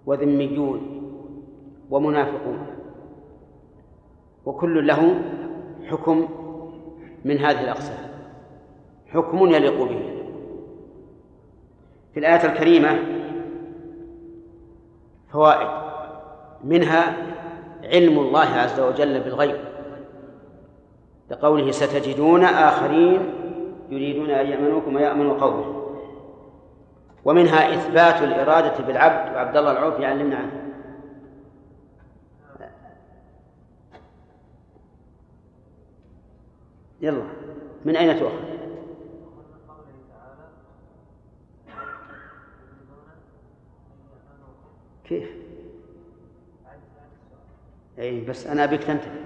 وذميون 0.06 1.02
ومنافقون. 1.90 2.66
وكل 4.44 4.86
له 4.86 5.20
حكم 5.90 6.28
من 7.24 7.38
هذه 7.38 7.60
الأقسام. 7.60 8.10
حكم 9.06 9.46
يليق 9.46 9.82
به. 9.82 10.24
في 12.14 12.20
الآية 12.20 12.52
الكريمة 12.52 13.21
فوائد. 15.32 15.68
منها 16.64 17.16
علم 17.84 18.18
الله 18.18 18.46
عز 18.46 18.80
وجل 18.80 19.20
بالغيب. 19.20 19.56
لقوله 21.30 21.70
ستجدون 21.70 22.44
آخرين 22.44 23.34
يريدون 23.90 24.30
أن 24.30 24.46
يأمنوكم 24.46 24.96
ويأمنوا 24.96 25.38
قومهم 25.40 25.82
ومنها 27.24 27.74
إثبات 27.74 28.22
الإرادة 28.22 28.84
بالعبد 28.84 29.34
وعبد 29.34 29.56
الله 29.56 29.72
العوف 29.72 30.00
يعلمنا 30.00 30.36
عنه. 30.36 30.62
يلا 37.00 37.22
من 37.84 37.96
أين 37.96 38.20
تؤخذ؟ 38.20 38.61
كيف؟ 45.04 45.30
اي 47.98 48.20
بس 48.20 48.46
أنا 48.46 48.64
أبيك 48.64 48.84
تنتبه 48.84 49.20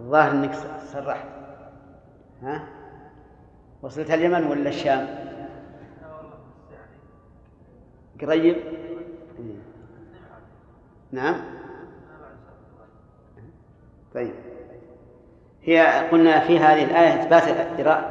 الظاهر 0.00 0.30
إنك 0.30 0.54
سرحت 0.92 1.26
ها؟ 2.42 2.68
وصلت 3.82 4.10
اليمن 4.10 4.44
ولا 4.46 4.68
الشام؟ 4.68 5.08
قريب؟ 8.20 8.56
نعم 11.12 11.44
طيب 14.14 14.34
هي 15.62 16.08
قلنا 16.10 16.40
في 16.40 16.58
هذه 16.58 16.84
الآية 16.84 17.22
إثبات 17.22 17.42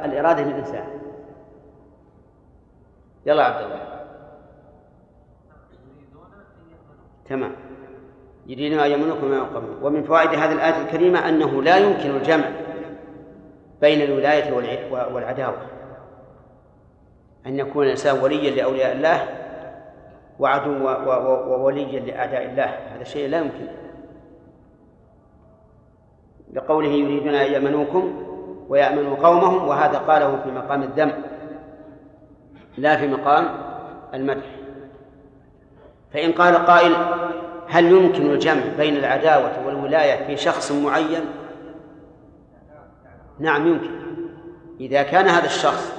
الإرادة 0.04 0.42
للإنسان 0.42 0.86
يلا 3.26 3.44
عبد 3.44 3.64
الله 3.64 3.95
تمام. 7.28 7.52
يمنوكم 8.46 9.26
ما 9.30 9.42
قبل 9.42 9.68
ومن 9.82 10.02
فوائد 10.02 10.30
هذه 10.30 10.52
الآية 10.52 10.82
الكريمة 10.82 11.28
أنه 11.28 11.62
لا 11.62 11.76
يمكن 11.76 12.16
الجمع 12.16 12.44
بين 13.80 14.02
الولاية 14.02 14.52
والعداوة. 15.12 15.56
أن 17.46 17.58
يكون 17.58 17.84
الإنسان 17.84 18.22
وليا 18.22 18.50
لأولياء 18.50 18.92
الله 18.92 19.28
وعدو 20.38 20.70
ووليا 21.50 22.00
لأعداء 22.00 22.44
الله. 22.44 22.64
هذا 22.64 23.04
شيء 23.04 23.28
لا 23.28 23.38
يمكن. 23.38 23.66
لقوله 26.52 26.88
يريدون 26.88 27.34
أن 27.34 27.52
يأمنوكم 27.52 28.22
ويأمنوا 28.68 29.16
قومهم 29.16 29.68
وهذا 29.68 29.98
قاله 29.98 30.42
في 30.44 30.50
مقام 30.50 30.82
الذم 30.82 31.12
لا 32.78 32.96
في 32.96 33.08
مقام 33.08 33.48
المدح. 34.14 34.46
فإن 36.12 36.32
قال 36.32 36.54
قائل 36.66 36.96
هل 37.68 37.84
يمكن 37.84 38.30
الجمع 38.30 38.62
بين 38.78 38.96
العداوة 38.96 39.66
والولاية 39.66 40.26
في 40.26 40.36
شخص 40.36 40.72
معين؟ 40.72 41.24
نعم 43.38 43.66
يمكن. 43.66 43.90
إذا 44.80 45.02
كان 45.02 45.28
هذا 45.28 45.46
الشخص 45.46 45.92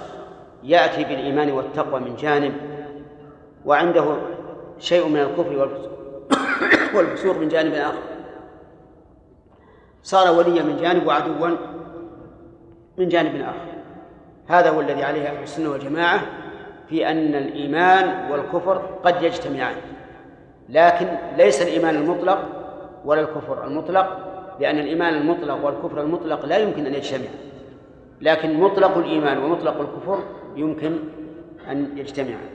يأتي 0.63 1.03
بالإيمان 1.03 1.51
والتقوى 1.51 1.99
من 1.99 2.15
جانب 2.15 2.53
وعنده 3.65 4.15
شيء 4.79 5.07
من 5.07 5.19
الكفر 5.19 5.79
والفسوق 6.95 7.37
من 7.37 7.47
جانب 7.47 7.73
آخر. 7.73 8.01
صار 10.03 10.37
وليا 10.37 10.63
من 10.63 10.77
جانب 10.81 11.07
وعدوا 11.07 11.57
من 12.97 13.09
جانب 13.09 13.41
آخر. 13.41 13.77
هذا 14.47 14.69
هو 14.69 14.81
الذي 14.81 15.03
عليه 15.03 15.29
أهل 15.29 15.43
السنة 15.43 15.69
والجماعة 15.69 16.19
في 16.89 17.11
أن 17.11 17.35
الإيمان 17.35 18.31
والكفر 18.31 18.81
قد 19.03 19.23
يجتمعان. 19.23 19.75
لكن 20.69 21.07
ليس 21.37 21.61
الإيمان 21.61 21.95
المطلق 21.95 22.39
ولا 23.05 23.21
الكفر 23.21 23.63
المطلق 23.67 24.17
لأن 24.59 24.79
الإيمان 24.79 25.13
المطلق 25.13 25.65
والكفر 25.65 26.01
المطلق 26.01 26.45
لا 26.45 26.57
يمكن 26.57 26.85
أن 26.85 26.93
يجتمع. 26.93 27.27
لكن 28.21 28.59
مطلق 28.59 28.97
الإيمان 28.97 29.37
ومطلق 29.37 29.79
الكفر 29.81 30.19
يمكن 30.55 30.99
أن 31.71 31.97
يجتمعا 31.97 32.49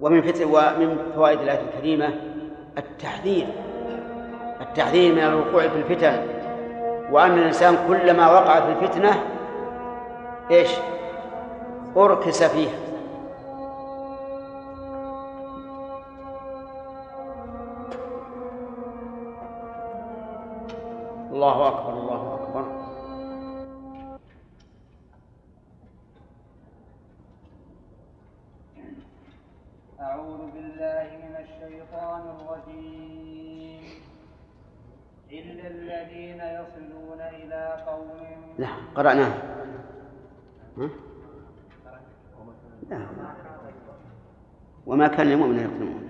ومن 0.00 0.22
ومن 0.44 0.98
فوائد 1.14 1.40
الآية 1.40 1.60
الكريمة 1.60 2.08
التحذير. 2.78 3.46
التحذير 4.60 5.14
من 5.14 5.20
الوقوع 5.20 5.68
في 5.68 5.76
الفتن. 5.76 6.26
وأن 7.10 7.38
الإنسان 7.38 7.76
كلما 7.88 8.32
وقع 8.32 8.60
في 8.60 8.72
الفتنة 8.72 9.22
إيش؟ 10.50 10.70
أركس 11.96 12.44
فيها. 12.44 12.89
الله 21.30 21.68
أكبر 21.68 21.92
الله 21.92 22.34
أكبر. 22.34 22.64
أعوذ 30.00 30.40
بالله 30.54 31.06
من 31.24 31.34
الشيطان 31.44 32.22
الرجيم. 32.34 33.82
إلا 35.32 35.66
الذين 35.66 36.40
يصلون 36.40 37.20
إلى 37.20 37.84
قوم 37.86 38.10
لا 38.58 38.68
قرأناه 38.94 39.32
ها؟ 40.78 40.88
لا. 42.90 43.06
وما 44.86 45.06
كان 45.06 45.26
لمؤمن 45.26 45.66
مؤمنا 45.66 46.09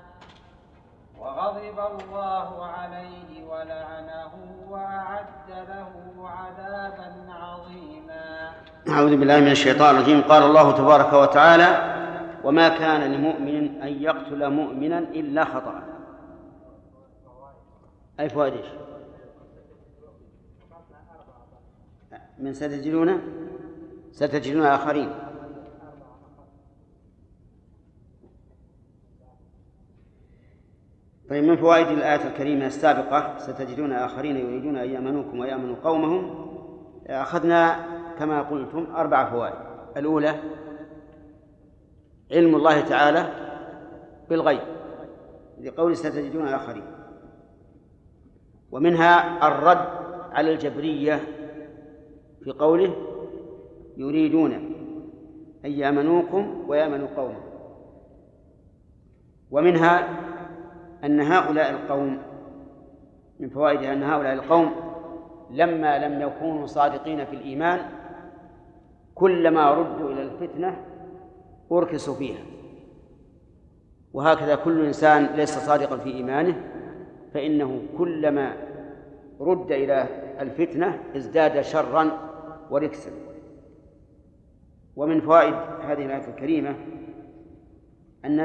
وغضب 1.21 1.79
الله 1.79 2.65
عليه 2.65 3.45
ولعنه 3.45 4.31
وأعد 4.69 5.49
له 5.49 5.91
عذابا 6.27 7.09
عظيما. 7.29 8.51
أعوذ 8.89 9.17
بالله 9.17 9.39
من 9.39 9.51
الشيطان 9.51 9.95
الرجيم. 9.95 10.21
قال 10.21 10.43
الله 10.43 10.71
تبارك 10.71 11.13
وتعالى 11.13 11.69
وما 12.43 12.69
كان 12.69 13.13
لمؤمن 13.13 13.81
أن 13.81 13.87
يقتل 13.87 14.49
مؤمنا 14.49 14.99
إلا 14.99 15.45
خطأ. 15.45 15.83
أي 18.19 18.29
فوائد؟ 18.29 18.53
من 22.39 22.53
ستجدون؟ 22.53 23.21
ستجدون 24.11 24.65
آخرين. 24.65 25.30
طيب 31.31 31.43
من 31.43 31.55
فوائد 31.55 31.87
الآية 31.87 32.27
الكريمة 32.27 32.65
السابقة؟ 32.65 33.37
ستجدون 33.37 33.91
آخرين 33.91 34.37
يريدون 34.37 34.77
أن 34.77 34.89
يأمنوكم 34.89 35.39
ويأمنوا 35.39 35.75
قومهم. 35.83 36.47
أخذنا 37.07 37.85
كما 38.19 38.41
قلتم 38.41 38.87
أربع 38.95 39.29
فوائد. 39.29 39.55
الأولى 39.97 40.35
علم 42.31 42.55
الله 42.55 42.81
تعالى 42.81 43.27
بالغيب 44.29 44.59
لقول 45.61 45.97
ستجدون 45.97 46.47
آخرين. 46.47 46.83
ومنها 48.71 49.47
الرد 49.47 49.87
على 50.31 50.53
الجبرية 50.53 51.19
في 52.43 52.51
قوله 52.51 52.95
يريدون 53.97 54.53
أن 55.65 55.71
يأمنوكم 55.71 56.65
ويأمنوا 56.67 57.07
قوما 57.15 57.39
ومنها 59.51 60.07
أن 61.03 61.21
هؤلاء 61.21 61.69
القوم 61.69 62.17
من 63.39 63.49
فوائدها 63.49 63.93
أن 63.93 64.03
هؤلاء 64.03 64.33
القوم 64.33 64.71
لما 65.51 66.07
لم 66.07 66.21
يكونوا 66.21 66.65
صادقين 66.65 67.25
في 67.25 67.35
الإيمان 67.35 67.79
كلما 69.15 69.71
ردوا 69.71 70.11
إلى 70.11 70.21
الفتنة 70.21 70.77
أركسوا 71.71 72.15
فيها. 72.15 72.43
وهكذا 74.13 74.55
كل 74.55 74.85
إنسان 74.85 75.25
ليس 75.25 75.57
صادقا 75.57 75.97
في 75.97 76.09
إيمانه 76.13 76.61
فإنه 77.33 77.81
كلما 77.97 78.53
رد 79.39 79.71
إلى 79.71 80.05
الفتنة 80.39 80.99
ازداد 81.15 81.61
شرا 81.61 82.11
وركسا. 82.69 83.11
ومن 84.95 85.21
فوائد 85.21 85.53
هذه 85.81 86.05
الآية 86.05 86.27
الكريمة 86.27 86.75
أن 88.25 88.39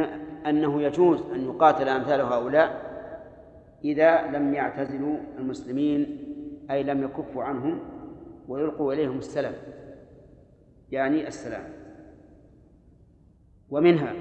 أنه 0.47 0.83
يجوز 0.83 1.21
أن 1.35 1.45
يقاتل 1.45 1.89
أمثال 1.89 2.21
هؤلاء 2.21 2.87
إذا 3.85 4.27
لم 4.27 4.55
يعتزلوا 4.55 5.17
المسلمين 5.39 6.19
أي 6.71 6.83
لم 6.83 7.03
يكفوا 7.03 7.45
عنهم 7.45 7.79
ويلقوا 8.49 8.93
إليهم 8.93 9.19
السلام 9.19 9.55
يعني 10.91 11.29
السلام. 11.29 11.65
ومنها 13.71 14.15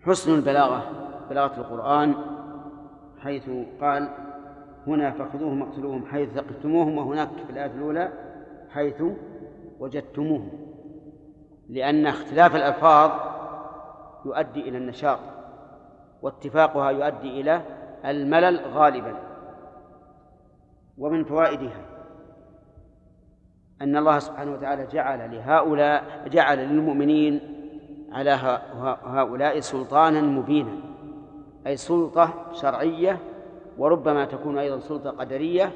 حسن 0.00 0.34
البلاغة 0.34 1.08
بلاغة 1.30 1.60
القرآن 1.60 2.14
حيث 3.18 3.50
قال 3.80 4.08
هنا 4.86 5.10
فخذوهم 5.10 5.62
واقتلوهم 5.62 6.06
حيث 6.06 6.28
ثقفتموهم 6.30 6.98
وهناك 6.98 7.28
في 7.46 7.52
الآية 7.52 7.72
الأولى 7.74 8.12
حيث 8.70 9.02
وجدتموهم. 9.80 10.50
لأن 11.68 12.06
اختلاف 12.06 12.56
الألفاظ 12.56 13.29
يؤدي 14.24 14.68
إلى 14.68 14.78
النشاط 14.78 15.18
واتفاقها 16.22 16.90
يؤدي 16.90 17.40
إلى 17.40 17.62
الملل 18.04 18.60
غالبا. 18.60 19.14
ومن 20.98 21.24
فوائدها 21.24 21.84
أن 23.82 23.96
الله 23.96 24.18
سبحانه 24.18 24.52
وتعالى 24.52 24.86
جعل 24.86 25.36
لهؤلاء 25.36 26.28
جعل 26.28 26.58
للمؤمنين 26.58 27.40
على 28.12 28.30
هؤلاء 29.04 29.60
سلطانا 29.60 30.20
مبينا 30.20 30.76
أي 31.66 31.76
سلطة 31.76 32.52
شرعية 32.52 33.18
وربما 33.78 34.24
تكون 34.24 34.58
أيضا 34.58 34.78
سلطة 34.78 35.10
قدرية 35.10 35.72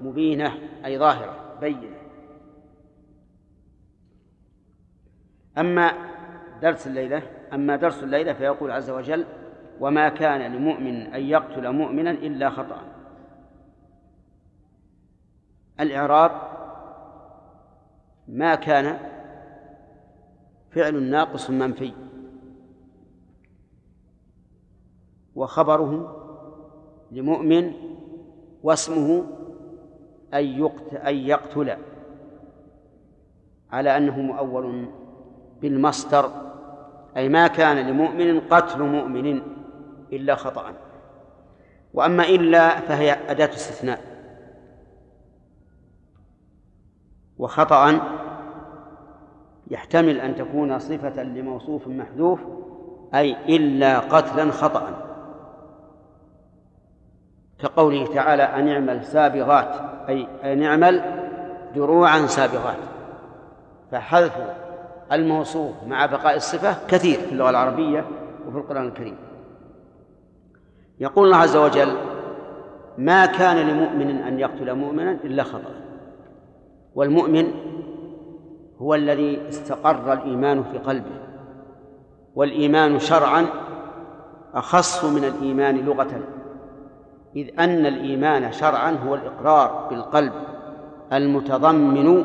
مبينة 0.00 0.58
أي 0.84 0.98
ظاهرة 0.98 1.34
بينة. 1.60 1.96
أما 5.58 5.92
درس 6.62 6.86
الليلة 6.86 7.22
أما 7.54 7.76
درس 7.76 8.02
الليلة 8.02 8.32
فيقول 8.32 8.70
عز 8.70 8.90
وجل 8.90 9.26
وما 9.80 10.08
كان 10.08 10.52
لمؤمن 10.52 11.14
أن 11.14 11.22
يقتل 11.22 11.72
مؤمنا 11.72 12.10
إلا 12.10 12.50
خطأ. 12.50 12.82
الإعراب 15.80 16.30
ما 18.28 18.54
كان 18.54 18.98
فعل 20.70 21.02
ناقص 21.02 21.50
منفي 21.50 21.92
وخبره 25.34 26.16
لمؤمن 27.12 27.72
واسمه 28.62 29.24
أن 30.34 31.16
يقتل 31.16 31.76
على 33.72 33.96
أنه 33.96 34.20
مؤول 34.20 34.88
بالمصدر 35.60 36.49
أي 37.16 37.28
ما 37.28 37.46
كان 37.46 37.76
لمؤمن 37.76 38.40
قتل 38.40 38.82
مؤمن 38.82 39.42
إلا 40.12 40.34
خطأ. 40.34 40.72
وأما 41.94 42.24
إلا 42.24 42.68
فهي 42.68 43.30
أداة 43.30 43.48
استثناء. 43.48 44.00
وخطأ 47.38 48.00
يحتمل 49.70 50.20
أن 50.20 50.34
تكون 50.34 50.78
صفة 50.78 51.22
لموصوف 51.22 51.88
محذوف 51.88 52.40
أي 53.14 53.56
إلا 53.56 53.98
قتلا 53.98 54.50
خطأ. 54.50 55.06
كقوله 57.58 58.06
تعالى 58.06 58.42
أن 58.42 58.68
اعمل 58.68 59.04
سابغات 59.04 59.74
أي 60.08 60.26
أن 60.44 60.62
اعمل 60.62 61.20
دروعا 61.74 62.26
سابغات. 62.26 62.76
فحذف 63.90 64.59
الموصوف 65.12 65.74
مع 65.86 66.06
بقاء 66.06 66.36
الصفة 66.36 66.86
كثير 66.88 67.18
في 67.18 67.32
اللغة 67.32 67.50
العربية 67.50 68.04
وفي 68.48 68.58
القرآن 68.58 68.86
الكريم. 68.86 69.16
يقول 71.00 71.24
الله 71.24 71.36
عز 71.36 71.56
وجل 71.56 71.94
ما 72.98 73.26
كان 73.26 73.56
لمؤمن 73.56 74.10
أن 74.10 74.38
يقتل 74.38 74.74
مؤمنا 74.74 75.12
إلا 75.12 75.42
خطأ. 75.42 75.74
والمؤمن 76.94 77.52
هو 78.78 78.94
الذي 78.94 79.48
استقر 79.48 80.12
الإيمان 80.12 80.62
في 80.62 80.78
قلبه 80.78 81.20
والإيمان 82.34 82.98
شرعا 82.98 83.46
أخص 84.54 85.04
من 85.04 85.24
الإيمان 85.24 85.76
لغة 85.76 86.20
إذ 87.36 87.60
أن 87.60 87.86
الإيمان 87.86 88.52
شرعا 88.52 88.90
هو 88.90 89.14
الإقرار 89.14 89.86
بالقلب 89.90 90.32
المتضمن 91.12 92.24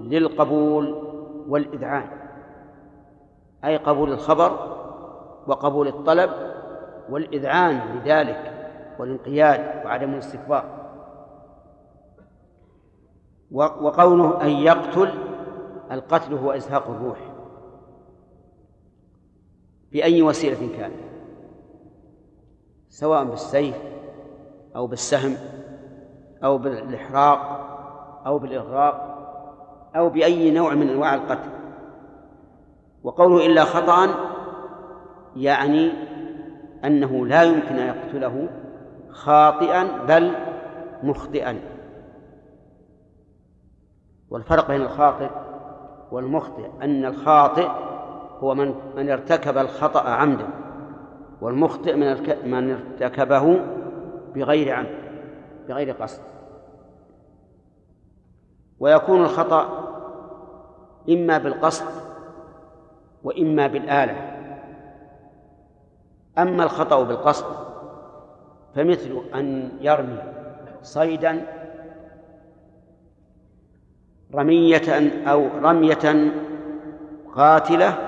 للقبول 0.00 1.09
والإذعان 1.48 2.08
أي 3.64 3.76
قبول 3.76 4.12
الخبر 4.12 4.76
وقبول 5.46 5.88
الطلب 5.88 6.30
والإذعان 7.10 7.96
لذلك 7.96 8.70
والانقياد 8.98 9.86
وعدم 9.86 10.12
الاستكبار. 10.12 10.80
وقوله 13.52 14.42
أن 14.42 14.48
يقتل 14.48 15.10
القتل 15.92 16.34
هو 16.34 16.52
إزهاق 16.52 16.88
الروح 16.90 17.18
بأي 19.92 20.22
وسيلة 20.22 20.76
كان 20.78 20.92
سواء 22.88 23.24
بالسيف 23.24 23.76
أو 24.76 24.86
بالسهم 24.86 25.36
أو 26.44 26.58
بالإحراق 26.58 27.38
أو 28.26 28.38
بالإغراق. 28.38 29.09
أو 29.96 30.08
بأي 30.08 30.50
نوع 30.50 30.74
من 30.74 30.88
أنواع 30.88 31.14
القتل. 31.14 31.50
وقوله 33.02 33.46
إلا 33.46 33.64
خطأ 33.64 34.14
يعني 35.36 35.92
أنه 36.84 37.26
لا 37.26 37.42
يمكن 37.42 37.78
أن 37.78 37.86
يقتله 37.86 38.48
خاطئا 39.10 40.04
بل 40.08 40.32
مخطئا. 41.02 41.60
والفرق 44.30 44.68
بين 44.68 44.82
الخاطئ 44.82 45.30
والمخطئ 46.12 46.66
أن 46.82 47.04
الخاطئ 47.04 47.68
هو 48.38 48.54
من 48.54 48.74
من 48.96 49.10
ارتكب 49.10 49.58
الخطأ 49.58 50.08
عمدا 50.08 50.46
والمخطئ 51.40 51.96
من 51.96 52.16
من 52.44 52.70
ارتكبه 52.70 53.60
بغير 54.34 54.74
عمد 54.74 55.00
بغير 55.68 55.92
قصد. 55.92 56.22
ويكون 58.80 59.22
الخطأ 59.22 59.79
إما 61.08 61.38
بالقصد 61.38 61.86
وإما 63.24 63.66
بالآلة. 63.66 64.30
أما 66.38 66.64
الخطأ 66.64 67.02
بالقصد 67.02 67.46
فمثل 68.74 69.22
أن 69.34 69.70
يرمي 69.80 70.22
صيدا 70.82 71.46
رمية 74.34 75.12
أو 75.30 75.48
رمية 75.62 76.32
قاتلة 77.34 77.98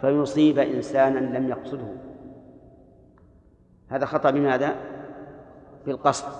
فيصيب 0.00 0.58
إنسانا 0.58 1.38
لم 1.38 1.48
يقصده. 1.48 1.94
هذا 3.88 4.06
خطأ 4.06 4.30
بماذا؟ 4.30 4.74
بالقصد. 5.86 6.32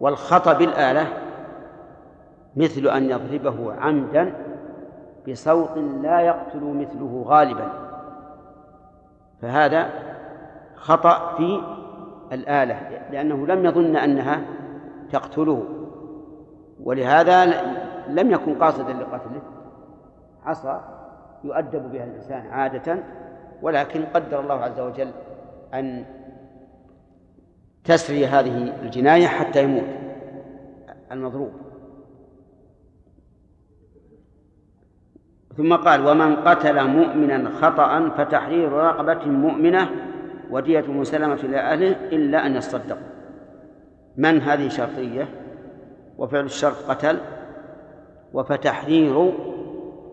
والخطأ 0.00 0.52
بالآلة 0.52 1.25
مثل 2.56 2.88
أن 2.88 3.10
يضربه 3.10 3.74
عمدا 3.74 4.32
بصوت 5.28 5.78
لا 5.78 6.20
يقتل 6.20 6.60
مثله 6.60 7.24
غالبا. 7.26 7.72
فهذا 9.42 9.90
خطأ 10.74 11.36
في 11.36 11.60
الآلة 12.32 12.80
لأنه 13.10 13.46
لم 13.46 13.64
يظن 13.64 13.96
أنها 13.96 14.40
تقتله. 15.12 15.64
ولهذا 16.82 17.44
لم 18.08 18.30
يكن 18.30 18.54
قاصدا 18.54 18.92
لقتله. 18.92 19.42
عصى 20.44 20.80
يؤدب 21.44 21.92
بها 21.92 22.04
الإنسان 22.04 22.46
عادة 22.46 22.98
ولكن 23.62 24.04
قدر 24.14 24.40
الله 24.40 24.54
عز 24.54 24.80
وجل 24.80 25.10
أن 25.74 26.04
تسري 27.84 28.26
هذه 28.26 28.80
الجناية 28.82 29.26
حتى 29.26 29.64
يموت 29.64 29.84
المضروب. 31.12 31.65
ثم 35.56 35.76
قال 35.76 36.06
ومن 36.08 36.36
قتل 36.36 36.86
مؤمنا 36.86 37.50
خطأ 37.50 38.08
فتحرير 38.08 38.72
رقبة 38.72 39.24
مؤمنة 39.24 39.90
ودية 40.50 40.84
مسلمة 40.88 41.34
إلى 41.34 41.56
أهله 41.56 41.90
إلا 41.90 42.46
أن 42.46 42.56
يصدق 42.56 42.98
من 44.16 44.40
هذه 44.40 44.68
شرطية؟ 44.68 45.28
وفعل 46.18 46.44
الشرط 46.44 46.76
قتل. 46.88 47.18
وفتحرير 48.32 49.32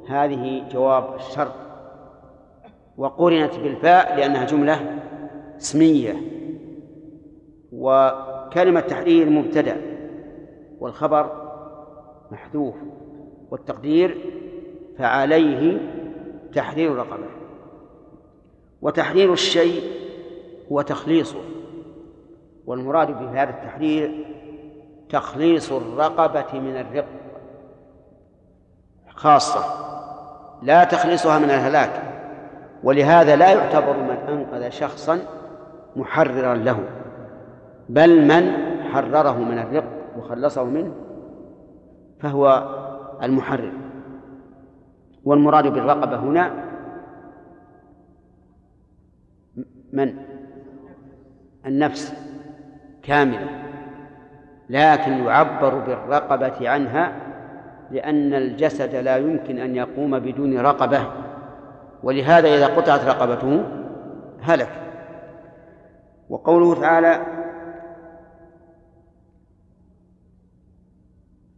هذه 0.10 0.64
جواب 0.72 1.16
الشرط. 1.16 1.54
وقرنت 2.98 3.60
بالفاء 3.60 4.18
لأنها 4.18 4.46
جملة 4.46 5.00
اسمية. 5.58 6.14
وكلمة 7.72 8.80
تحرير 8.80 9.30
مبتدأ. 9.30 9.78
والخبر 10.80 11.50
محذوف. 12.32 12.76
والتقدير 13.52 14.18
فعليه 14.98 15.80
تحرير 16.54 16.96
رقبة. 16.96 17.26
وتحرير 18.82 19.34
الشيء 19.34 19.82
هو 20.72 20.82
تخليصه. 20.82 21.40
والمراد 22.66 23.20
بهذا 23.20 23.50
التحرير 23.50 24.26
تخليص 25.10 25.72
الرقبة 25.72 26.60
من 26.60 26.78
الرق. 26.78 27.06
خاصة 29.10 29.64
لا 30.62 30.84
تخليصها 30.84 31.40
من 31.40 31.46
الهلاك. 31.46 32.02
ولهذا 32.84 33.36
لا 33.36 33.54
يعتبر 33.54 33.98
من 33.98 34.18
أنقذ 34.30 34.70
شخصا 34.70 35.20
محررا 35.96 36.56
له. 36.56 36.80
بل 37.90 38.22
من 38.22 38.52
حرره 38.84 39.38
من 39.38 39.60
الرق 39.60 39.84
وخلصه 40.18 40.64
منه 40.64 40.94
فهو 42.20 42.68
المحرر. 43.24 43.83
والمراد 45.24 45.68
بالرقبة 45.68 46.16
هنا 46.16 46.52
من؟ 49.94 50.16
النفس 51.66 52.14
كاملة 53.04 53.64
لكن 54.70 55.12
يعبر 55.12 55.80
بالرقبة 55.80 56.70
عنها 56.70 57.14
لأن 57.92 58.34
الجسد 58.34 58.96
لا 58.96 59.18
يمكن 59.18 59.60
أن 59.60 59.76
يقوم 59.76 60.20
بدون 60.20 60.58
رقبة. 60.58 61.08
ولهذا 62.04 62.48
إذا 62.48 62.68
قطعت 62.68 63.06
رقبته 63.06 63.64
هلك. 64.42 64.70
وقوله 66.30 66.82
تعالى 66.82 67.26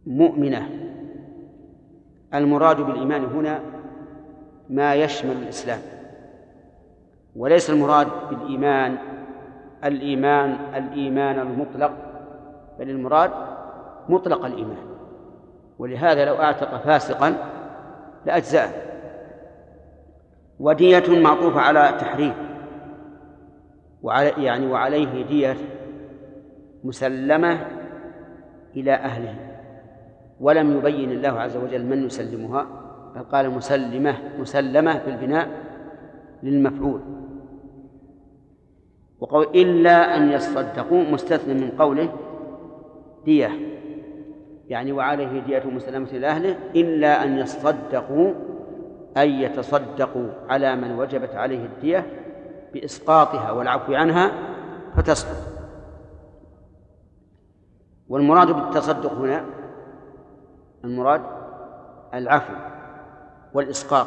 مؤمنة 0.06 0.85
المراد 2.38 2.80
بالإيمان 2.80 3.24
هنا 3.24 3.60
ما 4.70 4.94
يشمل 4.94 5.36
الإسلام 5.36 5.78
وليس 7.36 7.70
المراد 7.70 8.08
بالإيمان 8.30 8.98
الإيمان 9.84 10.56
الإيمان 10.74 11.38
المطلق 11.38 11.92
بل 12.78 12.90
المراد 12.90 13.30
مطلق 14.08 14.44
الإيمان. 14.44 14.86
ولهذا 15.78 16.24
لو 16.24 16.34
أعتق 16.34 16.76
فاسقا 16.76 17.34
لأجزأه. 18.26 18.68
ودية 20.60 21.20
معطوفة 21.20 21.60
على 21.60 21.96
تحريم 22.00 22.34
وعلى 24.02 24.44
يعني 24.44 24.66
وعليه 24.66 25.26
دية 25.26 25.56
مسلمة 26.84 27.66
إلى 28.76 28.94
أهله. 28.94 29.34
ولم 30.40 30.78
يبين 30.78 31.12
الله 31.12 31.40
عز 31.40 31.56
وجل 31.56 31.86
من 31.86 32.06
يسلمها 32.06 32.66
بل 33.14 33.22
قال 33.22 33.50
مسلمة 33.50 34.14
مسلمة 34.38 35.00
بالبناء 35.06 35.48
للمفعول. 36.42 37.00
وقول 39.20 39.46
إلا 39.54 40.16
أن 40.16 40.32
يصدقوا 40.32 41.02
مستثنى 41.02 41.54
من 41.54 41.70
قوله 41.70 42.12
دية 43.24 43.50
يعني 44.68 44.92
وعليه 44.92 45.40
دية 45.40 45.62
مسلمة 45.66 46.08
إلى 46.12 46.26
أهله 46.26 46.58
إلا 46.74 47.24
أن 47.24 47.38
يصدقوا 47.38 48.32
أن 49.16 49.28
يتصدقوا 49.28 50.28
على 50.48 50.76
من 50.76 50.98
وجبت 50.98 51.34
عليه 51.34 51.64
الدية 51.64 52.06
بإسقاطها 52.74 53.50
والعفو 53.52 53.94
عنها 53.94 54.32
فتسقط 54.96 55.36
والمراد 58.08 58.50
بالتصدق 58.50 59.12
هنا 59.12 59.44
المراد 60.86 61.22
العفو 62.14 62.54
والإسقاط 63.54 64.06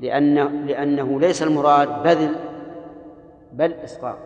لأن 0.00 0.34
لأنه 0.66 1.20
ليس 1.20 1.42
المراد 1.42 2.02
بذل 2.02 2.34
بل 3.52 3.72
إسقاط. 3.72 4.16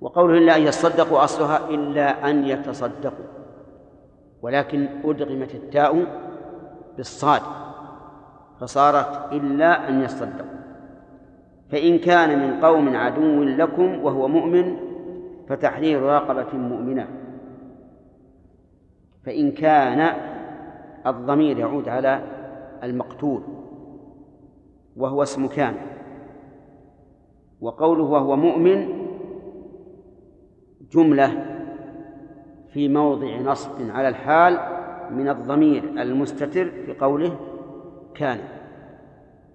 وقوله 0.00 0.38
إلا 0.38 0.56
أن 0.56 0.62
يصدقوا 0.62 1.24
أصلها 1.24 1.68
إلا 1.68 2.30
أن 2.30 2.44
يتصدقوا 2.44 3.26
ولكن 4.42 4.88
أدغمت 5.04 5.54
التاء 5.54 6.06
بالصاد 6.96 7.42
فصارت 8.60 9.32
إلا 9.32 9.88
أن 9.88 10.02
يصدقوا. 10.02 10.60
فإن 11.72 11.98
كان 11.98 12.38
من 12.38 12.64
قوم 12.64 12.96
عدو 12.96 13.42
لكم 13.42 14.04
وهو 14.04 14.28
مؤمن 14.28 14.76
فتحرير 15.48 16.02
رقبة 16.02 16.58
مؤمنة. 16.58 17.19
فإن 19.24 19.52
كان 19.52 20.16
الضمير 21.06 21.58
يعود 21.58 21.88
على 21.88 22.20
المقتول 22.82 23.42
وهو 24.96 25.22
اسم 25.22 25.46
كان 25.46 25.74
وقوله 27.60 28.02
وهو 28.02 28.36
مؤمن 28.36 28.88
جملة 30.92 31.46
في 32.72 32.88
موضع 32.88 33.38
نصب 33.38 33.90
على 33.90 34.08
الحال 34.08 34.58
من 35.10 35.28
الضمير 35.28 35.84
المستتر 35.84 36.70
في 36.70 36.92
قوله 37.00 37.36
كان. 38.14 38.38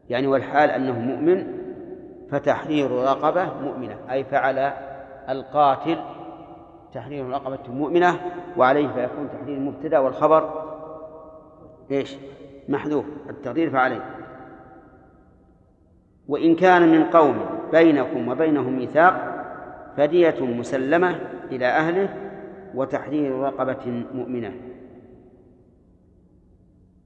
يعني 0.10 0.28
والحال 0.28 0.70
أنه 0.70 1.00
مؤمن 1.00 1.48
فتحرير 2.30 2.92
رقبة 2.92 3.62
مؤمنة 3.62 3.98
أي 4.12 4.24
فعل 4.24 4.74
القاتل 5.30 5.98
تحرير 6.96 7.30
رقبة 7.30 7.74
مؤمنة 7.74 8.20
وعليه 8.58 8.88
فيكون 8.88 9.30
تحرير 9.34 9.58
المبتدأ 9.58 10.00
والخبر. 10.00 10.66
إيش؟ 11.92 12.18
محذوف 12.70 13.06
التقدير 13.30 13.70
فعليه. 13.70 14.06
وإن 16.28 16.56
كان 16.56 16.92
من 16.92 17.04
قوم 17.04 17.46
بينكم 17.72 18.28
وبينهم 18.28 18.78
ميثاق 18.78 19.46
فدية 19.98 20.46
مسلمة 20.46 21.20
إلى 21.52 21.66
أهله 21.66 22.10
وتحرير 22.76 23.40
رقبة 23.40 24.06
مؤمنة. 24.14 24.52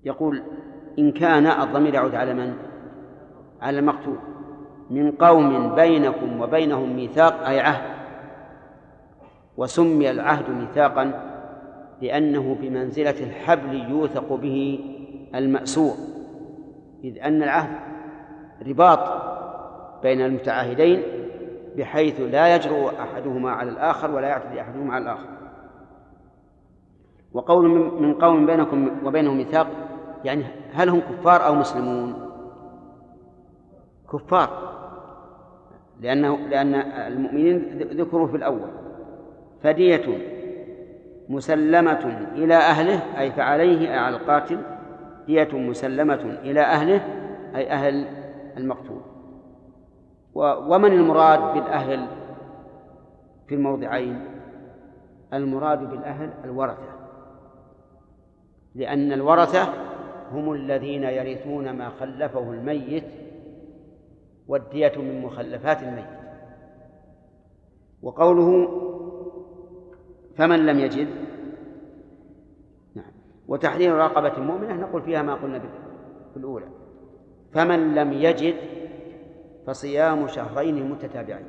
يقول 0.04 0.44
إن 1.00 1.12
كان 1.12 1.46
الضمير 1.46 1.94
يعود 1.94 2.16
على 2.16 2.34
من؟ 2.34 2.54
على 3.62 3.80
المقتول. 3.80 4.18
من 4.90 5.12
قوم 5.12 5.76
بينكم 5.76 6.42
وبينهم 6.42 6.96
ميثاق 6.96 7.48
أي 7.48 7.60
عهد. 7.60 7.99
وسمي 9.60 10.12
العهد 10.12 10.50
ميثاقا 10.50 11.12
لأنه 12.02 12.58
بمنزلة 12.62 13.24
الحبل 13.24 13.90
يوثق 13.90 14.34
به 14.34 14.80
المأسور 15.36 15.94
إذ 17.04 17.20
أن 17.20 17.44
العهد 17.44 17.80
رباط 18.68 19.00
بين 20.04 20.22
المتعاهدين 20.22 21.02
بحيث 21.78 22.22
لا 22.22 22.56
يجرؤ 22.56 22.90
أحدهما 23.00 23.52
على 23.52 23.70
الآخر 23.70 24.12
ولا 24.12 24.28
يعتدي 24.28 24.62
أحدهما 24.62 24.94
على 24.94 25.04
الآخر. 25.04 25.30
وقول 27.34 27.70
من 28.02 28.14
قوم 28.14 28.46
بينكم 28.46 28.90
وبينهم 29.06 29.38
ميثاق 29.38 29.68
يعني 30.24 30.44
هل 30.74 30.90
هم 30.90 31.00
كفار 31.00 31.46
أو 31.46 31.56
مسلمون؟ 31.56 32.30
كفار 34.14 34.70
لأنه 36.02 36.38
لأن 36.38 36.76
المؤمنين 37.08 37.80
ذكروا 37.80 38.28
في 38.28 38.38
الأول. 38.38 38.89
فدية 39.64 40.18
مسلمة 41.30 42.28
إلى 42.36 42.56
أهله 42.56 43.20
أي 43.20 43.32
فعليه 43.32 43.90
على 43.90 44.18
القاتل. 44.18 44.62
دية 45.28 45.50
مسلمة 45.54 46.38
إلى 46.44 46.62
أهله 46.62 47.02
أي 47.56 47.72
أهل 47.72 48.06
المقتول. 48.58 49.02
ومن 50.36 50.92
المراد 50.92 51.54
بالأهل 51.54 52.08
في 53.48 53.56
الموضعين؟ 53.56 54.26
المراد 55.34 55.90
بالأهل 55.90 56.30
الورثة. 56.44 56.90
لأن 58.76 59.12
الورثة 59.12 59.74
هم 60.32 60.54
الذين 60.54 61.04
يرثون 61.04 61.70
ما 61.70 61.90
خلفه 61.90 62.52
الميت 62.52 63.04
والدية 64.48 64.92
من 64.98 65.22
مخلفات 65.22 65.84
الميت. 65.84 66.20
وقوله 68.02 68.70
فمن 70.40 70.66
لم 70.66 70.80
يجد؟ 70.80 71.08
نعم. 72.96 73.12
وتحرير 73.48 73.96
رقبة 73.96 74.40
مؤمنة 74.40 74.74
نقول 74.74 75.02
فيها 75.02 75.22
ما 75.22 75.34
قلنا 75.34 75.60
في 76.34 76.38
الأولى. 76.38 76.66
فمن 77.54 77.96
لم 77.96 78.14
يجد 78.14 78.56
فصيام 79.68 80.28
شهرين 80.28 80.90
متتابعين. 80.92 81.46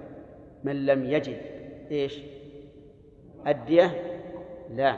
من 0.64 0.86
لم 0.86 1.04
يجد 1.04 1.36
إيش؟ 1.90 2.22
أدية؟ 3.46 3.90
لا. 4.70 4.96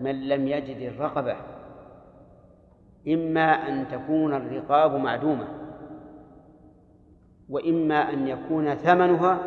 من 0.00 0.28
لم 0.28 0.48
يجد 0.48 0.92
الرقبة 0.92 1.36
إما 3.08 3.68
أن 3.68 3.88
تكون 3.88 4.34
الرقاب 4.34 4.94
معدومة 4.94 5.48
وإما 7.48 8.12
أن 8.12 8.28
يكون 8.28 8.74
ثمنها 8.74 9.40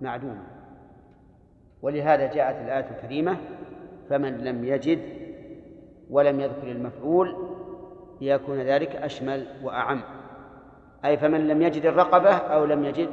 معدوما 0.00 0.47
ولهذا 1.82 2.32
جاءت 2.34 2.56
الآية 2.64 2.90
الكريمة 2.90 3.36
فمن 4.10 4.38
لم 4.38 4.64
يجد 4.64 4.98
ولم 6.10 6.40
يذكر 6.40 6.70
المفعول 6.70 7.36
ليكون 8.20 8.58
ذلك 8.58 8.96
أشمل 8.96 9.46
وأعم. 9.62 10.00
أي 11.04 11.16
فمن 11.16 11.48
لم 11.48 11.62
يجد 11.62 11.86
الرقبة 11.86 12.30
أو 12.30 12.64
لم 12.64 12.84
يجد 12.84 13.08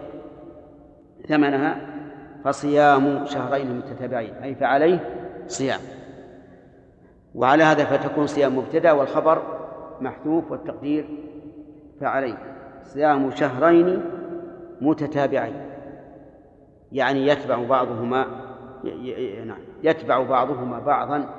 ثمنها 1.28 1.88
فصيام 2.44 3.26
شهرين 3.26 3.78
متتابعين 3.78 4.34
أي 4.34 4.56
فعليه 4.56 5.00
صيام. 5.48 5.80
وعلى 7.36 7.64
هذا 7.64 7.86
فتكون 7.86 8.28
صيام 8.28 8.58
مبتدأ 8.58 8.92
والخبر 8.92 9.42
محذوف 10.02 10.52
والتقدير 10.52 11.06
فعليه. 12.02 12.38
صيام 12.84 13.32
شهرين 13.32 14.02
متتابعين 14.82 15.66
يعني 16.92 17.28
يتبع 17.28 17.64
بعضهما 17.64 18.45
نعم. 19.46 19.60
يتبع 19.84 20.24
بعضهما 20.24 20.80
بعضا 20.80 21.30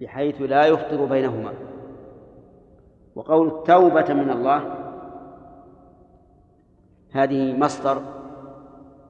بحيث 0.00 0.42
لا 0.42 0.66
يفطر 0.66 1.04
بينهما. 1.04 1.54
وقول 3.14 3.64
توبة 3.64 4.14
من 4.14 4.30
الله 4.30 4.74
هذه 7.12 7.58
مصدر 7.58 8.02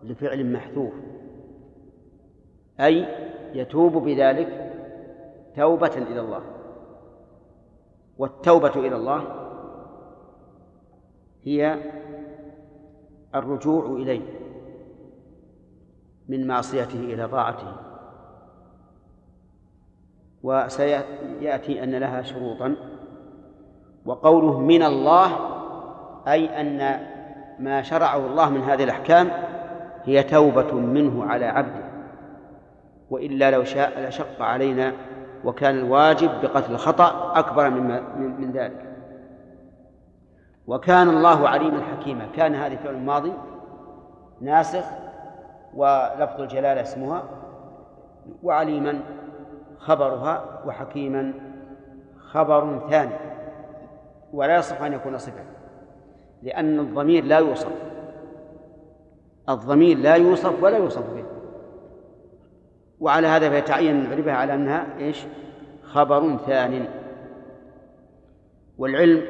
لفعل 0.03 0.53
محذوف. 0.53 0.95
أي 2.81 3.09
يتوب 3.55 3.93
بذلك 3.93 4.73
توبة 5.57 5.97
إلى 5.97 6.21
الله. 6.21 6.43
والتوبة 8.19 8.75
إلى 8.77 8.97
الله 8.97 9.25
هي 11.45 11.79
الرجوع 13.35 13.87
إليه. 13.87 14.38
من 16.29 16.47
معصيته 16.47 17.01
إلى 17.01 17.29
طاعته. 17.29 17.73
وسيأتي 20.43 21.85
أن 21.85 21.95
لها 21.95 22.23
شروطا. 22.23 22.77
وقوله 24.05 24.61
من 24.61 24.83
الله 24.83 25.31
أي 26.29 26.61
أن 26.61 27.01
ما 27.59 27.83
شرعه 27.83 28.27
الله 28.27 28.51
من 28.51 28.61
هذه 28.61 28.85
الأحكام 28.85 29.31
هي 30.05 30.23
توبة 30.23 30.75
منه 30.75 31.25
على 31.25 31.45
عبده. 31.45 31.89
وإلا 33.11 33.51
لو 33.51 33.65
شاء 33.65 34.09
لشق 34.09 34.43
علينا 34.43 34.93
وكان 35.45 35.79
الواجب 35.79 36.31
بقتل 36.43 36.73
الخطأ 36.73 37.33
أكبر 37.39 37.71
من, 37.71 38.03
من 38.41 38.53
ذلك. 38.53 38.85
وكان 40.67 41.09
الله 41.09 41.49
عليما 41.49 41.83
حكيما. 41.83 42.27
كان 42.37 42.55
هذه 42.55 42.77
فعل 42.77 42.97
ماضي 42.97 43.33
ناسخ 44.41 44.85
ولفظ 45.75 46.41
الجلالة 46.41 46.81
اسمها 46.81 47.23
وعليما 48.43 49.01
خبرها 49.79 50.63
وحكيما 50.67 51.35
خبر 52.19 52.89
ثاني 52.91 53.15
ولا 54.33 54.57
يصح 54.57 54.83
أن 54.83 54.93
يكون 54.93 55.19
صفة 55.19 55.45
لأن 56.43 56.81
الضمير 56.81 57.25
لا 57.25 57.39
يوصف 57.39 57.73
الضمير 59.49 59.99
لا 59.99 60.15
يوصف 60.15 60.63
ولا 60.63 60.77
يوصف 60.77 61.15
به. 61.15 61.25
وعلى 63.01 63.27
هذا 63.27 63.51
فيتعين 63.51 64.09
نعربها 64.09 64.35
على 64.35 64.55
أنها 64.55 64.87
إيش؟ 64.99 65.25
خبر 65.83 66.37
ثان. 66.37 66.89
والعلم 68.79 69.23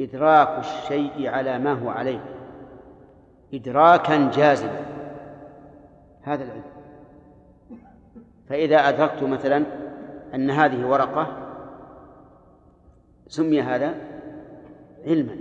إدراك 0.00 0.58
الشيء 0.58 1.28
على 1.28 1.58
ما 1.58 1.72
هو 1.72 1.88
عليه. 1.90 2.35
إدراكا 3.54 4.30
جازما. 4.30 4.80
هذا 6.22 6.44
العلم. 6.44 6.62
فإذا 8.48 8.76
أدركت 8.76 9.22
مثلا 9.22 9.64
أن 10.34 10.50
هذه 10.50 10.86
ورقة 10.86 11.26
سمي 13.28 13.62
هذا 13.62 13.94
علما 15.06 15.36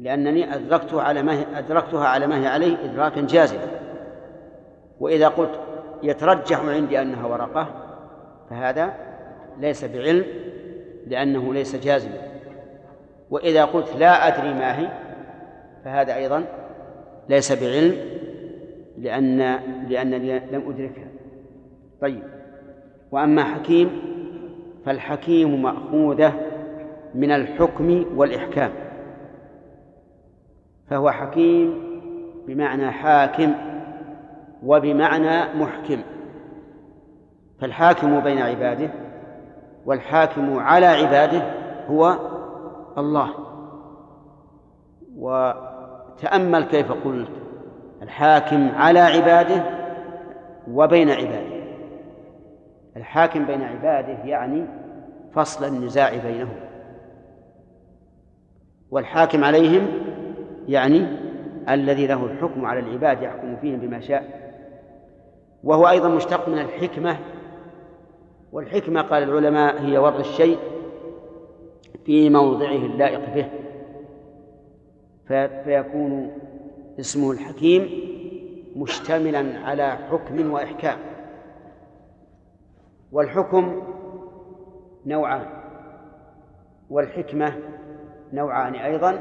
لأنني 0.00 0.54
أدركته 0.54 1.02
على 1.02 1.22
ما 1.22 1.32
هي 1.32 1.46
أدركتها 1.54 2.08
على 2.08 2.26
ما 2.26 2.38
هي 2.38 2.46
عليه 2.46 2.84
إدراكا 2.84 3.20
جازما. 3.20 3.66
وإذا 5.00 5.28
قلت 5.28 5.60
يترجح 6.02 6.60
عندي 6.60 7.02
أنها 7.02 7.26
ورقة 7.26 7.68
فهذا 8.50 8.94
ليس 9.58 9.84
بعلم 9.84 10.24
لأنه 11.06 11.54
ليس 11.54 11.76
جازما. 11.76 12.18
وإذا 13.30 13.64
قلت 13.64 13.96
لا 13.96 14.28
أدري 14.28 14.54
ما 14.54 14.78
هي 14.78 14.88
فهذا 15.84 16.14
أيضا 16.14 16.44
ليس 17.28 17.52
بعلم 17.52 17.94
لأن 18.98 19.38
لأنني 19.88 20.38
لم 20.38 20.70
أدركها 20.70 21.08
طيب. 22.00 22.22
وأما 23.10 23.44
حكيم 23.44 23.90
فالحكيم 24.86 25.62
مأخوذة 25.62 26.32
من 27.14 27.30
الحكم 27.30 28.04
والإحكام. 28.16 28.70
فهو 30.90 31.10
حكيم 31.10 31.74
بمعنى 32.46 32.90
حاكم 32.90 33.54
وبمعنى 34.62 35.58
محكم. 35.58 36.00
فالحاكم 37.60 38.20
بين 38.20 38.38
عباده 38.38 38.90
والحاكم 39.86 40.58
على 40.58 40.86
عباده 40.86 41.42
هو 41.88 42.18
الله. 42.98 43.34
وتأمل 46.18 46.64
كيف 46.64 46.92
قلت 46.92 47.28
الحاكم 48.02 48.68
على 48.68 48.98
عباده 48.98 49.64
وبين 50.70 51.10
عباده. 51.10 51.58
الحاكم 52.96 53.44
بين 53.46 53.62
عباده 53.62 54.24
يعني 54.24 54.66
فصل 55.32 55.64
النزاع 55.64 56.10
بينهم. 56.16 56.56
والحاكم 58.90 59.44
عليهم 59.44 59.86
يعني 60.68 61.06
الذي 61.68 62.06
له 62.06 62.24
الحكم 62.24 62.66
على 62.66 62.80
العباد 62.80 63.22
يحكم 63.22 63.56
فيهم 63.56 63.80
بما 63.80 64.00
شاء. 64.00 64.52
وهو 65.64 65.88
أيضا 65.88 66.08
مشتق 66.08 66.48
من 66.48 66.58
الحكمة. 66.58 67.16
والحكمة 68.52 69.02
قال 69.02 69.22
العلماء 69.22 69.80
هي 69.80 69.98
وضع 69.98 70.18
الشيء 70.18 70.58
في 72.04 72.30
موضعه 72.30 72.76
اللائق 72.76 73.34
به. 73.34 73.46
فيكون 75.28 76.32
اسمه 77.00 77.30
الحكيم 77.30 78.08
مشتملا 78.76 79.58
على 79.66 79.90
حكم 79.90 80.50
وإحكام. 80.50 80.98
والحكم 83.12 83.82
نوعان 85.06 85.46
والحكمة 86.90 87.58
نوعان 88.32 88.74
أيضا. 88.74 89.18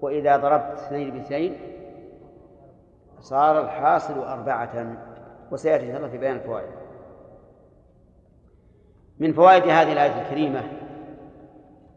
وإذا 0.00 0.36
ضربت 0.36 0.78
اثنين 0.78 1.10
باثنين 1.10 1.56
صار 3.20 3.60
الحاصل 3.64 4.18
أربعة 4.18 4.96
وسيأتي 5.50 5.90
إن 5.90 5.96
الله 5.96 6.08
في 6.08 6.18
بيان 6.18 6.36
الفوائد. 6.36 6.68
من 9.18 9.32
فوائد 9.32 9.62
هذه 9.62 9.92
الآية 9.92 10.22
الكريمة 10.22 10.62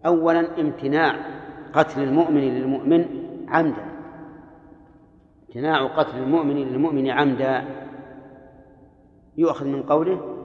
أولا 0.06 0.60
امتناع 0.60 1.41
قتل 1.74 2.03
المؤمن 2.03 2.41
للمؤمن 2.41 3.05
عمدا. 3.47 3.86
امتناع 5.49 5.88
قتل 5.88 6.17
المؤمن 6.17 6.55
للمؤمن 6.55 7.09
عمدا 7.09 7.65
يؤخذ 9.38 9.67
من 9.67 9.84
قوله 9.84 10.38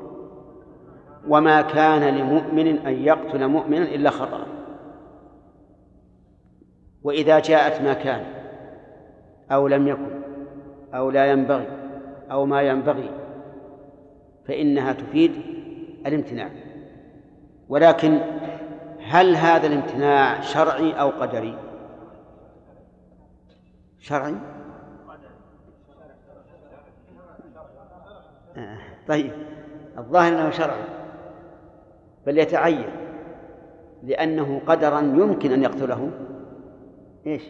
وما 1.28 1.62
كان 1.62 2.14
لمؤمن 2.14 2.66
أن 2.86 2.92
يقتل 2.92 3.48
مؤمنا 3.48 3.82
إلا 3.82 4.10
خطأ. 4.10 4.46
وإذا 7.02 7.38
جاءت 7.38 7.82
ما 7.82 7.92
كان 7.92 8.24
أو 9.50 9.68
لم 9.68 9.88
يكن 9.88 10.22
أو 10.94 11.10
لا 11.10 11.26
ينبغي 11.26 11.68
أو 12.30 12.46
ما 12.46 12.62
ينبغي 12.62 13.10
فإنها 14.48 14.92
تفيد 14.92 15.32
الامتناع. 16.06 16.50
ولكن 17.68 18.20
هل 19.08 19.36
هذا 19.36 19.66
الامتناع 19.66 20.40
شرعي 20.40 20.92
أو 20.92 21.10
قدري؟ 21.10 21.58
شرعي؟ 23.98 24.34
آه. 28.56 28.78
طيب 29.08 29.32
الظاهر 29.98 30.32
أنه 30.32 30.50
شرعي 30.50 30.84
بل 32.26 32.38
يتعين 32.38 32.88
لأنه 34.02 34.60
قدرا 34.66 35.00
يمكن 35.00 35.52
أن 35.52 35.62
يقتله 35.62 36.10
إيش 37.26 37.42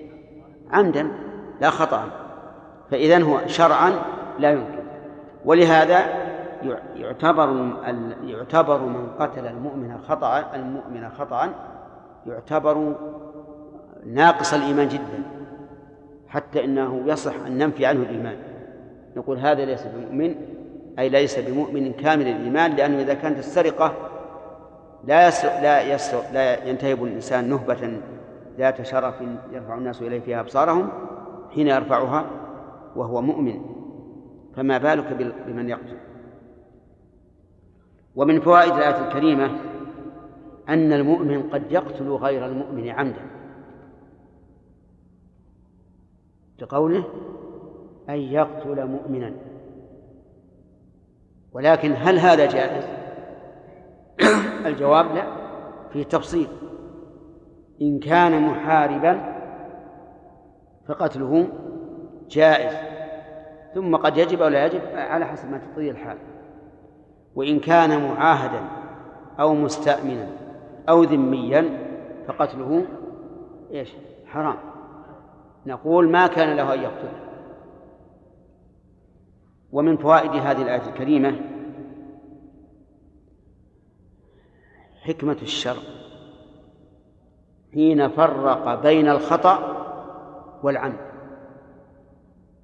عمدا 0.71 1.09
لا 1.61 1.71
خطأ 1.71 2.11
فإذا 2.91 3.23
هو 3.23 3.41
شرعا 3.47 3.93
لا 4.39 4.51
يمكن 4.51 4.83
ولهذا 5.45 6.26
يعتبر 6.97 7.73
يعتبر 8.25 8.79
من 8.79 9.09
قتل 9.19 9.47
المؤمن 9.47 9.99
خطأ 10.09 10.55
المؤمن 10.55 11.09
خطأ 11.09 11.55
يعتبر 12.27 12.95
ناقص 14.07 14.55
الإيمان 14.55 14.89
جدا 14.89 15.23
حتى 16.29 16.65
إنه 16.65 17.03
يصح 17.07 17.35
أن 17.47 17.59
ننفي 17.59 17.87
عنه 17.87 18.03
الإيمان. 18.03 18.37
نقول 19.17 19.39
هذا 19.39 19.65
ليس 19.65 19.87
بمؤمن 19.87 20.35
أي 20.99 21.09
ليس 21.09 21.39
بمؤمن 21.39 21.93
كامل 21.93 22.29
الإيمان 22.29 22.73
لأنه 22.73 23.01
إذا 23.01 23.15
كانت 23.15 23.39
السرقة 23.39 23.93
لا 25.05 25.29
يسرق 25.29 25.61
لا 25.61 25.95
يسرق 25.95 26.33
لا 26.33 26.65
ينتهب 26.65 27.05
الإنسان 27.05 27.51
نهبة 27.51 28.01
ذات 28.59 28.83
شرف 28.83 29.15
يرفع 29.53 29.75
الناس 29.75 30.03
إليه 30.03 30.21
فيها 30.21 30.41
أبصارهم 30.41 30.89
حين 31.55 31.69
يرفعها 31.69 32.25
وهو 32.97 33.23
مؤمن. 33.23 33.61
فما 34.57 34.79
بالك 34.79 35.33
بمن 35.47 35.69
يقتل؟ 35.69 35.97
ومن 38.17 38.41
فوائد 38.41 38.73
الآية 38.73 39.09
الكريمة 39.09 39.51
أن 40.69 40.93
المؤمن 40.93 41.43
قد 41.43 41.73
يقتل 41.73 42.09
غير 42.09 42.47
المؤمن 42.47 42.89
عمدا. 42.89 43.27
لقوله 46.59 47.05
أن 48.09 48.15
يقتل 48.15 48.87
مؤمنا. 48.87 49.33
ولكن 51.53 51.93
هل 51.97 52.19
هذا 52.19 52.47
جائز؟ 52.47 52.85
الجواب 54.67 55.15
لا. 55.15 55.27
في 55.93 56.05
تفصيل. 56.05 56.49
إن 57.83 57.99
كان 57.99 58.43
محاربا 58.43 59.37
فقتله 60.89 61.49
جائز. 62.31 62.77
ثم 63.75 63.97
قد 63.97 64.17
يجب 64.17 64.43
أو 64.43 64.49
لا 64.49 64.67
يجب 64.67 64.81
على 64.95 65.25
حسب 65.27 65.51
ما 65.51 65.59
تقتضي 65.59 65.91
الحال. 65.91 66.19
وإن 67.37 67.61
كان 67.61 68.09
معاهدا 68.09 68.61
أو 69.41 69.55
مستأمنا 69.55 70.29
أو 70.89 71.03
ذميا 71.03 71.87
فقتله 72.29 72.87
إيش؟ 73.71 73.93
حرام. 74.27 74.57
نقول 75.67 76.11
ما 76.11 76.27
كان 76.27 76.57
له 76.57 76.75
أن 76.75 76.81
يقتله. 76.81 77.27
ومن 79.73 79.97
فوائد 79.97 80.31
هذه 80.31 80.63
الآية 80.63 80.89
الكريمة 80.89 81.41
حكمة 85.03 85.37
الشرع. 85.43 85.83
حين 87.75 88.09
فرق 88.09 88.83
بين 88.83 89.09
الخطأ 89.09 89.77
والعمد 90.63 91.07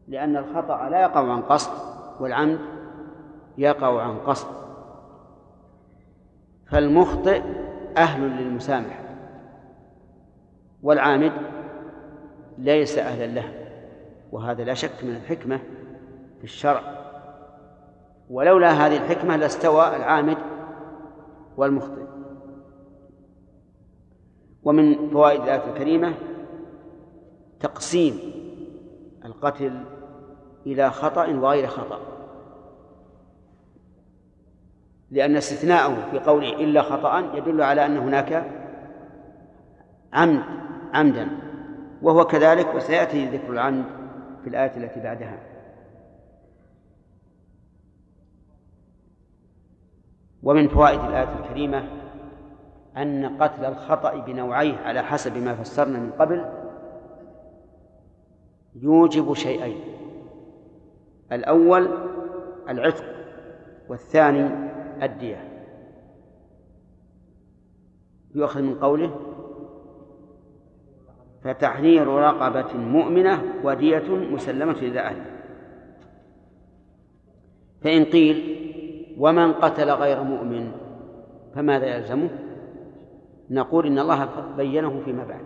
لأن 0.09 0.37
الخطأ 0.37 0.89
لا 0.89 1.03
يقع 1.03 1.33
عن 1.33 1.43
قصد 1.43 1.73
والعمد 2.20 2.59
يقع 3.59 4.03
عن 4.03 4.18
قصد. 4.18 4.61
فالمخطئ 6.73 7.43
أهل 7.97 8.23
للمسامحة 8.23 9.05
والعامد 10.83 11.33
ليس 12.59 12.99
أهلا 12.99 13.27
له 13.27 13.55
وهذا 14.33 14.64
لا 14.64 14.75
شك 14.75 15.05
من 15.05 15.16
الحكمة 15.16 15.59
في 16.39 16.45
الشرع. 16.45 16.83
ولولا 18.31 18.70
هذه 18.70 18.97
الحكمة 18.97 19.37
لاستوى 19.37 19.97
العامد 19.97 20.37
والمخطئ. 21.57 22.03
ومن 24.62 25.11
فوائد 25.11 25.41
الآية 25.41 25.70
الكريمة 25.70 26.14
تقسيم 27.61 28.18
القتل 29.25 29.85
إلى 30.66 30.91
خطأ 30.91 31.27
وغير 31.27 31.66
خطأ. 31.66 32.11
لأن 35.12 35.36
استثناءه 35.36 36.10
في 36.10 36.18
قوله 36.18 36.48
إلا 36.48 36.82
خطأ 36.82 37.18
يدل 37.34 37.62
على 37.62 37.86
أن 37.86 37.96
هناك 37.96 38.46
عمد 40.12 40.42
عمدا 40.94 41.28
وهو 42.02 42.24
كذلك 42.24 42.74
وسيأتي 42.74 43.28
ذكر 43.28 43.52
العمد 43.52 43.84
في 44.42 44.48
الآية 44.48 44.76
التي 44.76 45.00
بعدها. 45.00 45.38
ومن 50.42 50.68
فوائد 50.68 51.00
الآية 51.00 51.38
الكريمة 51.38 51.84
أن 52.96 53.42
قتل 53.42 53.64
الخطأ 53.64 54.16
بنوعيه 54.16 54.78
على 54.78 55.02
حسب 55.02 55.36
ما 55.36 55.54
فسرنا 55.54 55.98
من 55.98 56.10
قبل 56.12 56.44
يوجب 58.74 59.34
شيئين. 59.34 59.80
الأول 61.32 61.88
العتق 62.68 63.04
والثاني 63.88 64.72
الدية. 65.03 65.48
يؤخذ 68.34 68.62
من 68.62 68.74
قوله 68.74 69.20
فتحرير 71.44 72.07
رقبة 72.07 72.76
مؤمنة 72.76 73.42
ودية 73.64 74.09
مسلمة 74.09 74.72
إلى 74.72 75.00
أهله. 75.00 75.26
فإن 77.82 78.05
قيل 78.05 78.62
ومن 79.18 79.53
قتل 79.53 79.90
غير 79.90 80.22
مؤمن 80.22 80.72
فماذا 81.55 81.86
يلزمه؟ 81.86 82.30
نقول 83.50 83.86
إن 83.86 83.98
الله 83.98 84.28
بينه 84.57 85.00
فيما 85.05 85.24
بعد 85.24 85.44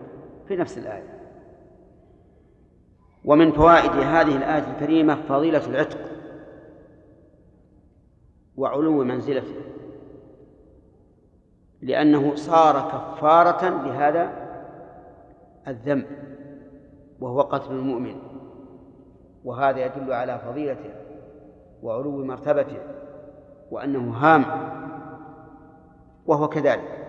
في 0.49 0.57
نفس 0.57 0.79
الآية. 0.79 1.17
ومن 3.25 3.53
فوائد 3.53 3.91
هذه 3.91 4.37
الآية 4.37 4.73
الكريمة 4.73 5.15
فضيلة 5.15 5.67
العتق. 5.67 6.16
وعلو 8.57 9.05
منزلته 9.05 9.55
لأنه 11.83 12.35
صار 12.35 12.89
كفارة 12.89 13.69
لهذا 13.69 14.47
الذنب 15.69 16.07
وهو 17.21 17.41
قتل 17.41 17.73
المؤمن. 17.73 18.17
وهذا 19.45 19.87
يدل 19.87 20.13
على 20.13 20.39
فضيلته 20.39 20.91
وعلو 21.83 22.25
مرتبته 22.25 22.79
وأنه 23.71 24.13
هام 24.13 24.45
وهو 26.27 26.49
كذلك. 26.49 27.07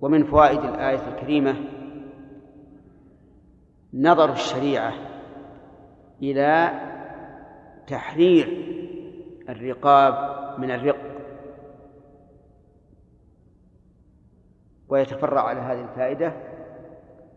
ومن 0.00 0.24
فوائد 0.24 0.60
الآية 0.60 1.08
الكريمة 1.08 1.56
نظر 3.94 4.32
الشريعة 4.32 4.92
إلى 6.22 6.70
تحرير 7.86 8.76
الرقاب 9.48 10.14
من 10.58 10.70
الرق. 10.70 10.96
ويتفرع 14.88 15.40
على 15.40 15.60
هذه 15.60 15.80
الفائدة 15.80 16.32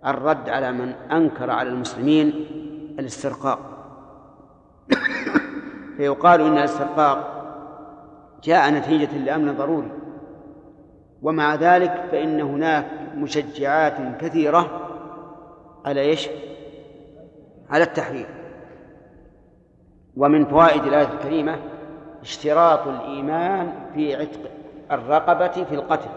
الرد 0.05 0.49
على 0.49 0.71
من 0.71 0.89
أنكر 0.89 1.51
على 1.51 1.69
المسلمين 1.69 2.27
الاسترقاق. 2.99 3.59
فيقال 5.97 6.41
إن 6.41 6.57
الاسترقاق 6.57 7.35
جاء 8.43 8.71
نتيجة 8.71 9.17
لأمر 9.17 9.51
ضروري. 9.51 9.91
ومع 11.21 11.55
ذلك 11.55 12.05
فإن 12.11 12.41
هناك 12.41 12.85
مشجعات 13.15 14.21
كثيرة 14.21 14.89
على 15.85 16.01
إيش؟ 16.01 16.29
على 17.69 17.83
التحرير. 17.83 18.27
ومن 20.17 20.45
فوائد 20.45 20.83
الآية 20.83 21.13
الكريمة 21.13 21.59
اشتراط 22.21 22.87
الإيمان 22.87 23.73
في 23.93 24.15
عتق 24.15 24.51
الرقبة 24.91 25.63
في 25.63 25.75
القتل. 25.75 26.09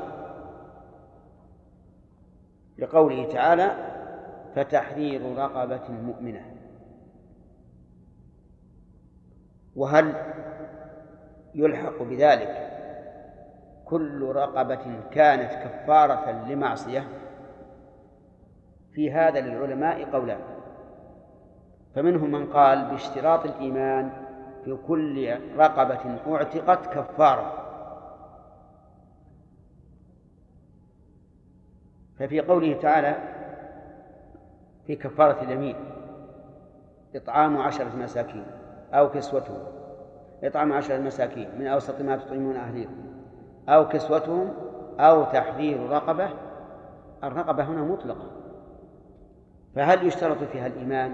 لقوله 2.78 3.28
تعالى 3.32 3.70
فتحرير 4.54 5.36
رقبة 5.36 5.90
مؤمنة. 5.90 6.56
وهل 9.76 10.14
يلحق 11.54 12.02
بذلك 12.02 12.68
كل 13.84 14.22
رقبة 14.22 15.00
كانت 15.10 15.52
كفارة 15.52 16.30
لمعصية؟ 16.48 17.08
في 18.92 19.12
هذا 19.12 19.40
للعلماء 19.40 20.04
قولان. 20.10 20.40
فمنهم 21.94 22.32
من 22.32 22.52
قال 22.52 22.84
باشتراط 22.90 23.44
الإيمان 23.44 24.21
في 24.64 24.78
كل 24.88 25.36
رقبة 25.56 26.18
أعتقت 26.36 26.86
كفارة. 26.86 27.58
ففي 32.18 32.40
قوله 32.40 32.80
تعالى 32.80 33.16
في 34.86 34.96
كفارة 34.96 35.42
اليمين 35.42 35.76
إطعام 37.14 37.56
عشرة 37.56 37.96
مساكين 37.96 38.46
أو 38.92 39.10
كسوتهم 39.10 39.58
إطعام 40.44 40.72
عشرة 40.72 40.98
مساكين 40.98 41.48
من 41.58 41.66
أوسط 41.66 42.00
ما 42.00 42.16
تطعمون 42.16 42.56
أهليكم 42.56 43.04
أو 43.68 43.88
كسوتهم 43.88 44.54
أو 45.00 45.24
تحرير 45.24 45.90
رقبة 45.90 46.28
الرقبة 47.24 47.64
هنا 47.64 47.82
مطلقة. 47.82 48.30
فهل 49.74 50.06
يشترط 50.06 50.44
فيها 50.44 50.66
الإيمان؟ 50.66 51.12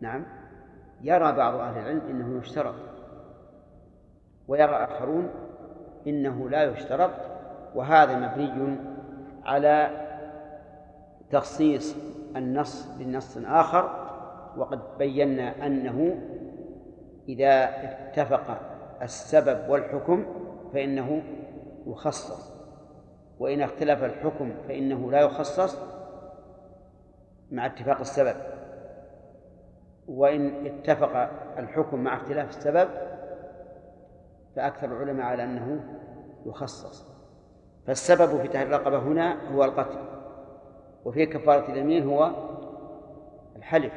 نعم. 0.00 0.24
يرى 1.02 1.32
بعض 1.32 1.54
أهل 1.54 1.78
العلم 1.78 2.00
أنه 2.10 2.38
يشترط 2.38 2.74
ويرى 4.48 4.76
آخرون 4.84 5.30
إنه 6.06 6.48
لا 6.50 6.62
يشترط 6.64 7.10
وهذا 7.74 8.16
مبني 8.16 8.76
على 9.44 9.90
تخصيص 11.30 11.96
النص 12.36 12.86
بنص 12.98 13.38
آخر 13.44 14.08
وقد 14.56 14.80
بينا 14.98 15.66
أنه 15.66 16.18
إذا 17.28 17.64
اتفق 17.64 18.60
السبب 19.02 19.70
والحكم 19.70 20.26
فإنه 20.72 21.22
يخصص 21.86 22.52
وإن 23.38 23.62
اختلف 23.62 24.04
الحكم 24.04 24.52
فإنه 24.68 25.10
لا 25.10 25.20
يخصص 25.20 25.78
مع 27.50 27.66
اتفاق 27.66 28.00
السبب. 28.00 28.36
وإن 30.08 30.66
اتفق 30.66 31.30
الحكم 31.58 31.98
مع 31.98 32.16
اختلاف 32.16 32.48
السبب 32.48 32.88
فأكثر 34.56 34.86
العلماء 34.86 35.26
على 35.26 35.44
أنه 35.44 35.80
يخصص. 36.46 37.12
فالسبب 37.86 38.40
في 38.40 38.48
تحرير 38.48 38.66
الرقبة 38.76 38.98
هنا 38.98 39.36
هو 39.54 39.64
القتل 39.64 39.98
وفي 41.04 41.26
كفارة 41.26 41.72
اليمين 41.72 42.08
هو 42.08 42.30
الحلف. 43.56 43.92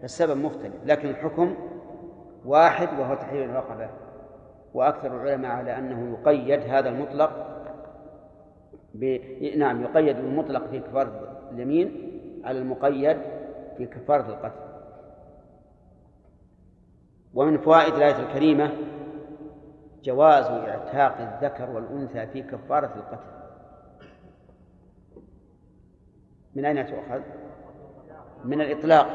فالسبب 0.00 0.36
مختلف 0.36 0.74
لكن 0.84 1.08
الحكم 1.08 1.54
واحد 2.44 2.88
وهو 3.00 3.14
تحرير 3.14 3.44
الرقبة. 3.44 3.88
وأكثر 4.74 5.22
العلماء 5.22 5.50
على 5.50 5.78
أنه 5.78 6.18
يقيد 6.18 6.60
هذا 6.60 6.88
المطلق 6.88 7.30
ب... 8.94 9.18
نعم 9.56 9.82
يقيد 9.82 10.16
بالمطلق 10.16 10.66
في 10.66 10.80
كفارة 10.80 11.38
اليمين 11.52 12.10
على 12.44 12.58
المقيد 12.58 13.16
في 13.76 13.86
كفارة 13.86 14.28
القتل. 14.28 14.73
ومن 17.34 17.58
فوائد 17.58 17.94
الآية 17.94 18.16
الكريمة 18.16 18.70
جواز 20.02 20.46
اعتاق 20.46 21.16
الذكر 21.20 21.70
والأنثى 21.70 22.26
في 22.26 22.42
كفارة 22.42 22.94
القتل. 22.96 23.34
من 26.54 26.64
أين 26.64 26.86
تؤخذ؟ 26.86 27.20
من 28.44 28.60
الإطلاق. 28.60 29.06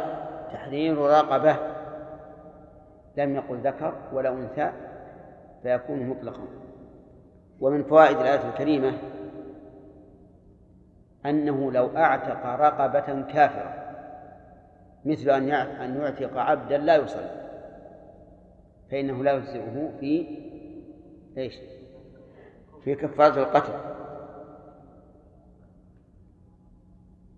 تحرير 0.51 0.97
رقبة. 0.97 1.55
لم 3.17 3.36
يقل 3.36 3.57
ذكر 3.57 3.93
ولا 4.13 4.30
أنثى 4.30 4.72
فيكون 5.63 6.09
مطلقا. 6.09 6.47
ومن 7.59 7.84
فوائد 7.84 8.17
الآية 8.17 8.49
الكريمة 8.49 8.93
أنه 11.26 11.72
لو 11.72 11.97
أعتق 11.97 12.45
رقبة 12.45 13.22
كافرة 13.22 13.74
مثل 15.05 15.30
أن 15.30 15.95
يعتق 15.95 16.38
عبدا 16.38 16.78
لا 16.78 16.95
يصلي. 16.95 17.38
فإنه 18.91 19.23
لا 19.23 19.31
يجزئه 19.31 19.97
في 19.99 20.37
إيش؟ 21.37 21.55
في 22.83 22.95
كفارة 22.95 23.39
القتل. 23.39 23.73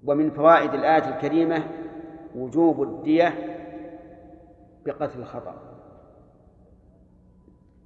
ومن 0.06 0.32
فوائد 0.32 0.74
الآية 0.74 1.16
الكريمة 1.16 1.64
وجوب 2.36 2.84
الدية 2.84 3.58
بقتل 4.86 5.20
الخطأ. 5.20 5.56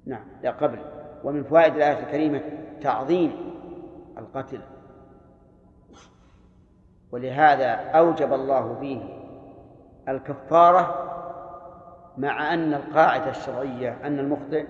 نعم 0.05 0.25
لا 0.43 0.51
قبل. 0.51 0.79
ومن 1.23 1.43
فوائد 1.43 1.75
الآية 1.75 1.99
الكريمة 1.99 2.41
تعظيم 2.81 3.31
القتل. 4.17 4.61
ولهذا 7.11 7.71
أوجب 7.71 8.33
الله 8.33 8.79
فيه 8.79 9.01
الكفارة 10.09 11.14
مع 12.17 12.53
أن 12.53 12.73
القاعدة 12.73 13.29
الشرعية 13.29 13.97
أن 14.03 14.19
المخطئ 14.19 14.65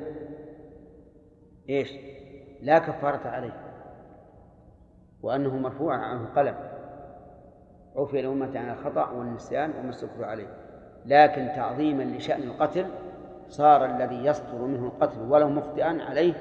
إيش؟ 1.69 1.93
لا 2.61 2.79
كفارة 2.79 3.27
عليه. 3.27 3.53
وأنه 5.21 5.57
مرفوع 5.57 5.95
عنه 5.95 6.21
القلم. 6.21 6.55
عفي 7.95 8.19
الأمة 8.19 8.59
عن 8.59 8.69
الخطأ 8.69 9.11
والنسيان 9.11 9.73
وما 9.79 9.89
استكروا 9.89 10.25
عليه. 10.25 10.47
لكن 11.05 11.47
تعظيما 11.55 12.03
لشأن 12.03 12.43
القتل 12.43 12.85
صار 13.47 13.85
الذي 13.85 14.25
يصدر 14.25 14.61
منه 14.61 14.85
القتل 14.85 15.19
ولو 15.21 15.49
مخطئا 15.49 15.97
عليه 16.09 16.33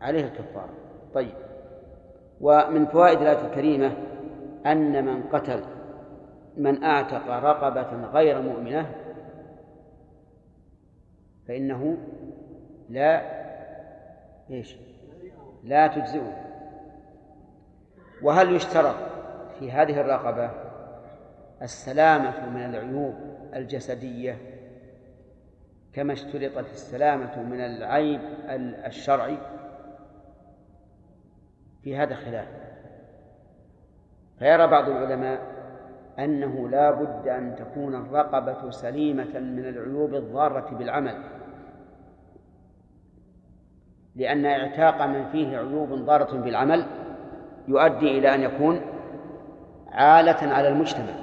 عليه 0.00 0.24
الكفارة. 0.24 0.74
طيب. 1.14 1.34
ومن 2.40 2.86
فوائد 2.86 3.20
الآية 3.20 3.46
الكريمة 3.46 3.92
أن 4.66 5.04
من 5.04 5.22
قتل 5.22 5.64
من 6.56 6.84
أعتق 6.84 7.26
رقبة 7.28 8.06
غير 8.12 8.40
مؤمنة 8.40 9.01
فإنه 11.48 11.96
لا 12.88 13.42
إيش؟ 14.50 14.76
لا 15.64 15.86
تجزئه. 15.86 16.52
وهل 18.22 18.56
يشترط 18.56 18.96
في 19.58 19.72
هذه 19.72 20.00
الرقبة 20.00 20.50
السلامة 21.62 22.50
من 22.50 22.62
العيوب 22.62 23.14
الجسدية 23.54 24.38
كما 25.92 26.12
اشترطت 26.12 26.70
السلامة 26.70 27.42
من 27.42 27.60
العيب 27.60 28.20
الشرعي؟ 28.86 29.38
في 31.82 31.96
هذا 31.96 32.14
خلاف. 32.14 32.48
فيرى 34.38 34.66
بعض 34.66 34.88
العلماء 34.88 35.61
أنه 36.18 36.68
لا 36.68 36.90
بد 36.90 37.28
أن 37.28 37.56
تكون 37.56 37.94
الرقبة 37.94 38.70
سليمة 38.70 39.38
من 39.38 39.68
العيوب 39.68 40.14
الضارة 40.14 40.74
بالعمل 40.74 41.14
لأن 44.16 44.46
اعتاق 44.46 45.06
من 45.06 45.24
فيه 45.32 45.58
عيوب 45.58 45.92
ضارة 45.92 46.36
بالعمل 46.36 46.86
يؤدي 47.68 48.18
إلى 48.18 48.34
أن 48.34 48.42
يكون 48.42 48.80
عالة 49.92 50.54
على 50.54 50.68
المجتمع. 50.68 51.14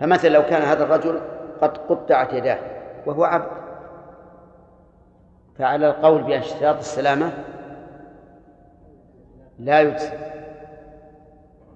فمثلا 0.00 0.30
لو 0.30 0.42
كان 0.42 0.62
هذا 0.62 0.84
الرجل 0.84 1.20
قد 1.60 1.78
قطعت 1.78 2.32
يداه 2.32 2.58
وهو 3.06 3.24
عبد 3.24 3.60
فعلى 5.58 5.86
القول 5.86 6.22
باشتراط 6.22 6.78
السلامة 6.78 7.32
لا 9.58 9.80
يجزي. 9.80 10.10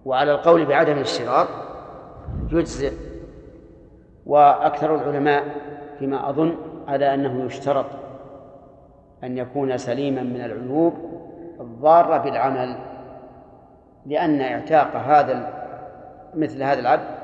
وعلى 0.04 0.32
القول 0.32 0.66
بعدم 0.66 0.92
الاشتراط 0.92 1.48
يجزئ 2.52 2.92
وأكثر 4.26 4.94
العلماء 4.94 5.44
فيما 5.98 6.30
أظن 6.30 6.56
على 6.88 7.14
أنه 7.14 7.44
يشترط 7.44 7.86
أن 9.24 9.38
يكون 9.38 9.78
سليما 9.78 10.22
من 10.22 10.40
العيوب 10.40 10.94
الضارة 11.60 12.18
بالعمل 12.18 12.76
لأن 14.06 14.40
إعتاق 14.40 14.96
هذا 14.96 15.64
مثل 16.34 16.62
هذا 16.62 16.80
العبد 16.80 17.14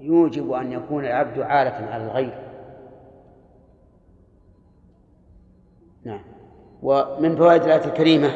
يوجب 0.00 0.52
أن 0.52 0.72
يكون 0.72 1.04
العبد 1.04 1.40
عالة 1.40 1.86
على 1.92 2.04
الغير. 2.04 2.34
نعم. 6.04 6.20
ومن 6.82 7.36
فوائد 7.36 7.62
الآية 7.62 7.84
الكريمة 7.84 8.30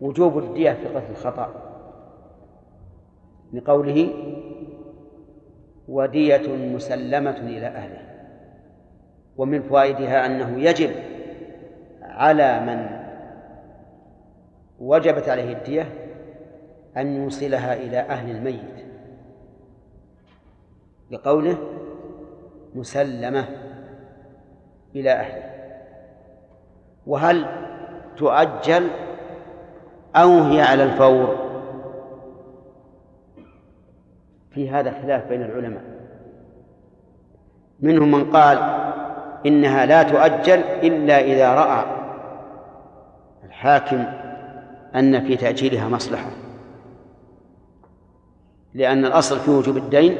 وجوب 0.00 0.38
الدية 0.38 0.72
في 0.72 0.88
قتل 0.88 1.10
الخطأ. 1.10 1.54
لقوله 3.52 4.12
ودية 5.88 6.56
مسلمة 6.56 7.36
إلى 7.36 7.66
أهله. 7.66 8.02
ومن 9.36 9.62
فوائدها 9.62 10.26
أنه 10.26 10.58
يجب 10.58 10.90
على 12.02 12.60
من 12.60 13.06
وجبت 14.80 15.28
عليه 15.28 15.52
الدية 15.52 15.92
أن 16.96 17.16
يوصلها 17.22 17.74
إلى 17.74 17.98
أهل 17.98 18.30
الميت. 18.36 18.86
لقوله 21.10 21.58
مسلمة 22.74 23.44
إلى 24.96 25.10
أهله. 25.10 25.52
وهل 27.06 27.46
تؤجل 28.16 28.90
أو 30.16 30.42
هي 30.42 30.60
على 30.60 30.82
الفور. 30.82 31.46
في 34.50 34.70
هذا 34.70 34.94
خلاف 35.02 35.28
بين 35.28 35.42
العلماء. 35.42 35.82
منهم 37.80 38.10
من 38.10 38.30
قال 38.30 38.58
إنها 39.46 39.86
لا 39.86 40.02
تؤجل 40.02 40.58
إلا 40.58 41.20
إذا 41.20 41.54
رأى 41.54 41.84
الحاكم 43.44 44.04
أن 44.94 45.26
في 45.26 45.36
تأجيلها 45.36 45.88
مصلحة. 45.88 46.30
لأن 48.74 49.04
الأصل 49.04 49.38
في 49.38 49.50
وجوب 49.50 49.76
الدين 49.76 50.16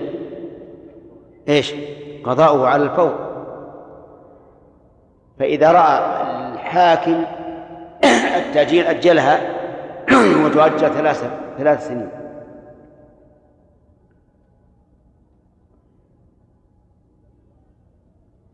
إيش؟ 1.48 1.74
قضاؤه 2.24 2.68
على 2.68 2.82
الفور. 2.82 3.26
فإذا 5.38 5.72
رأى 5.72 5.98
الحاكم 6.54 7.24
التأجيل 8.46 8.86
أجلها 8.86 9.55
وتؤجل 10.44 10.90
ثلاث 10.94 11.30
ثلاث 11.58 11.88
سنين. 11.88 12.08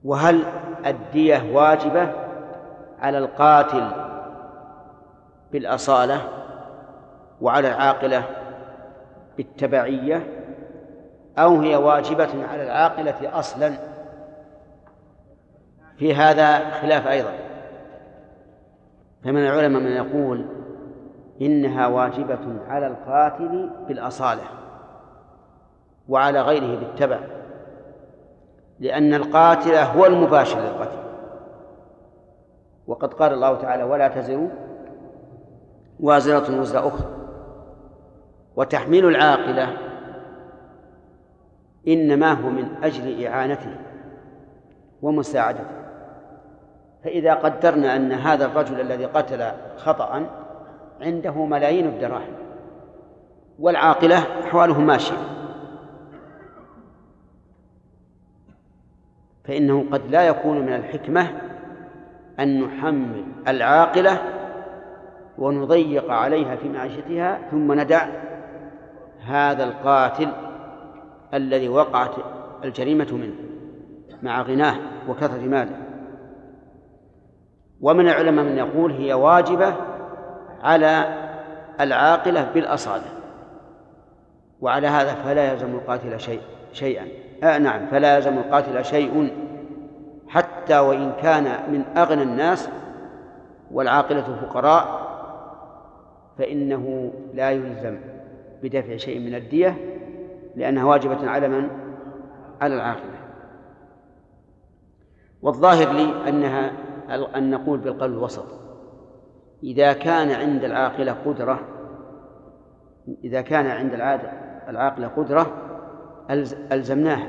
وهل 0.05 0.45
الدية 0.87 1.53
واجبة 1.53 2.13
على 3.01 3.19
القاتل 3.19 3.91
بالأصالة 5.53 6.21
وعلى 7.41 7.69
العاقلة 7.69 8.25
بالتبعية 9.37 10.27
أو 11.39 11.61
هي 11.61 11.77
واجبة 11.77 12.47
على 12.47 12.63
العاقلة 12.63 13.39
أصلا؟ 13.39 13.73
في 15.99 16.15
هذا 16.15 16.71
خلاف 16.71 17.07
أيضا. 17.07 17.33
فمن 19.25 19.47
العلماء 19.47 19.83
من 19.83 19.93
يقول 19.93 20.62
إنها 21.41 21.87
واجبة 21.87 22.39
على 22.69 22.87
القاتل 22.87 23.71
بالأصالة 23.89 24.43
وعلى 26.09 26.41
غيره 26.41 26.79
بالتبع 26.79 27.19
لأن 28.81 29.15
القاتل 29.15 29.75
هو 29.75 30.07
المباشر 30.07 30.61
للقتل. 30.61 31.03
وقد 32.87 33.15
قال 33.15 33.33
الله 33.33 33.57
تعالى 33.57 33.83
ولا 33.83 34.09
تزر 34.09 34.49
وازرة 36.01 36.61
وزر 36.61 36.89
أخرى. 36.89 37.11
وتحميل 38.57 39.09
العاقلة 39.09 39.77
إنما 41.89 42.33
هو 42.33 42.51
من 42.51 42.69
أجل 42.83 43.27
إعانته 43.27 43.77
ومساعدته. 45.03 45.83
فإذا 47.05 47.35
قدرنا 47.35 47.97
أن 47.97 48.13
هذا 48.13 48.45
الرجل 48.45 48.81
الذي 48.81 49.05
قتل 49.07 49.53
خطأ 49.77 50.27
عنده 51.01 51.45
ملايين 51.45 51.87
الدراهم 51.87 52.35
والعاقلة 53.59 54.19
أحواله 54.19 54.81
ماشية. 54.81 55.17
فإنه 59.45 59.85
قد 59.93 60.11
لا 60.11 60.23
يكون 60.23 60.59
من 60.61 60.73
الحكمة 60.73 61.31
أن 62.41 62.61
نحمل 62.61 63.25
العاقلة 63.49 64.19
ونضيق 65.39 66.11
عليها 66.11 66.57
في 66.57 66.69
معيشتها 66.69 67.39
ثم 67.51 67.81
ندع 67.81 68.07
هذا 69.25 69.65
القاتل 69.65 70.29
الذي 71.35 71.69
وقعت 71.69 72.15
الجريمة 72.65 73.09
منه 73.13 73.35
مع 74.23 74.43
غناه 74.43 74.77
وكثرة 75.09 75.41
ماله. 75.47 75.77
ومن 77.81 78.09
العلماء 78.09 78.45
من 78.45 78.57
يقول 78.59 78.93
هي 78.93 79.13
واجبة 79.13 79.75
على 80.63 81.15
العاقلة 81.81 82.51
بالأصالة. 82.55 83.05
وعلى 84.61 84.87
هذا 84.87 85.15
فلا 85.15 85.53
يلزم 85.53 85.75
القاتل 85.75 86.21
شيء 86.21 86.41
شيئا. 86.73 87.07
آه 87.43 87.59
نعم 87.59 87.87
فلا 87.87 88.17
يلزم 88.17 88.39
القاتل 88.39 88.85
شيء. 88.85 89.33
حتى 90.29 90.79
وإن 90.79 91.13
كان 91.23 91.73
من 91.73 91.85
أغنى 91.97 92.23
الناس 92.23 92.69
والعاقلة 93.71 94.23
فقراء 94.23 95.03
فإنه 96.39 97.13
لا 97.35 97.51
يلزم 97.51 97.99
بدفع 98.63 98.97
شيء 98.97 99.19
من 99.19 99.35
الدية 99.35 99.77
لأنها 100.57 100.85
واجبة 100.85 101.31
على 101.31 101.49
من؟ 101.49 101.69
على 102.61 102.75
العاقلة. 102.75 103.19
والظاهر 105.43 105.93
لي 105.93 106.29
أنها 106.29 106.73
أن 107.37 107.51
نقول 107.51 107.79
بالقول 107.79 108.13
الوسط. 108.13 108.62
إذا 109.63 109.93
كان 109.93 110.31
عند 110.31 110.65
العاقلة 110.65 111.13
قدرة 111.27 111.61
إذا 113.25 113.41
كان 113.41 113.67
عند 113.67 113.95
العاقلة 114.69 115.09
قدرة 115.09 115.53
ألزمناها. 116.73 117.27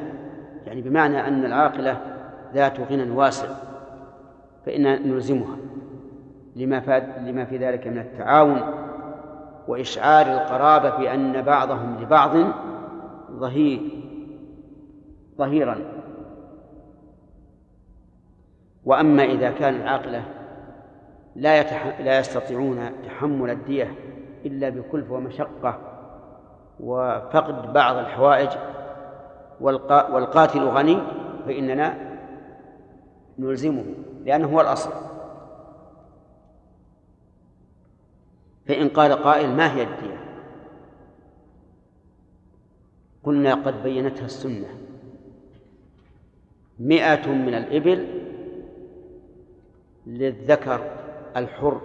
يعني 0.66 0.82
بمعنى 0.82 1.28
أن 1.28 1.46
العاقلة 1.46 1.98
ذات 2.54 2.80
غنى 2.80 3.12
واسع 3.12 3.48
فإن 4.66 4.84
نلزمها. 4.84 5.58
لما, 6.56 7.00
لما 7.26 7.46
في 7.46 7.58
ذلك 7.58 7.88
من 7.88 7.98
التعاون 7.98 8.62
وإشعار 9.68 10.26
القرابة 10.26 10.98
بأن 10.98 11.42
بعضهم 11.42 11.98
لبعض 12.02 12.38
ظهير 13.32 13.82
ظهيرا. 15.38 15.78
وأما 18.86 19.24
إذا 19.24 19.52
كان 19.52 19.76
العاقلة 19.76 20.24
لا 21.36 21.60
يتح... 21.60 22.00
لا 22.00 22.20
يستطيعون 22.20 23.04
تحمل 23.06 23.50
الدية 23.50 23.96
إلا 24.46 24.70
بكلفة 24.70 25.14
ومشقة 25.14 25.80
وفقد 26.80 27.74
بعض 27.74 27.96
الحوائج 27.96 28.50
والقا... 29.62 30.10
والقاتل 30.14 30.64
غني 30.64 30.98
فإننا 31.46 31.98
نلزمه 33.40 33.86
لأنه 34.26 34.48
هو 34.48 34.62
الأصل. 34.62 34.92
فإن 38.68 38.90
قال 38.90 39.12
قائل 39.12 39.50
ما 39.50 39.74
هي 39.76 39.84
الدية؟ 39.84 40.20
قلنا 43.24 43.54
قد 43.54 43.84
بينتها 43.84 44.26
السنة. 44.26 44.68
مئة 46.80 47.30
من 47.32 47.54
الإبل 47.54 48.08
للذكر 50.08 51.03
الحر. 51.38 51.82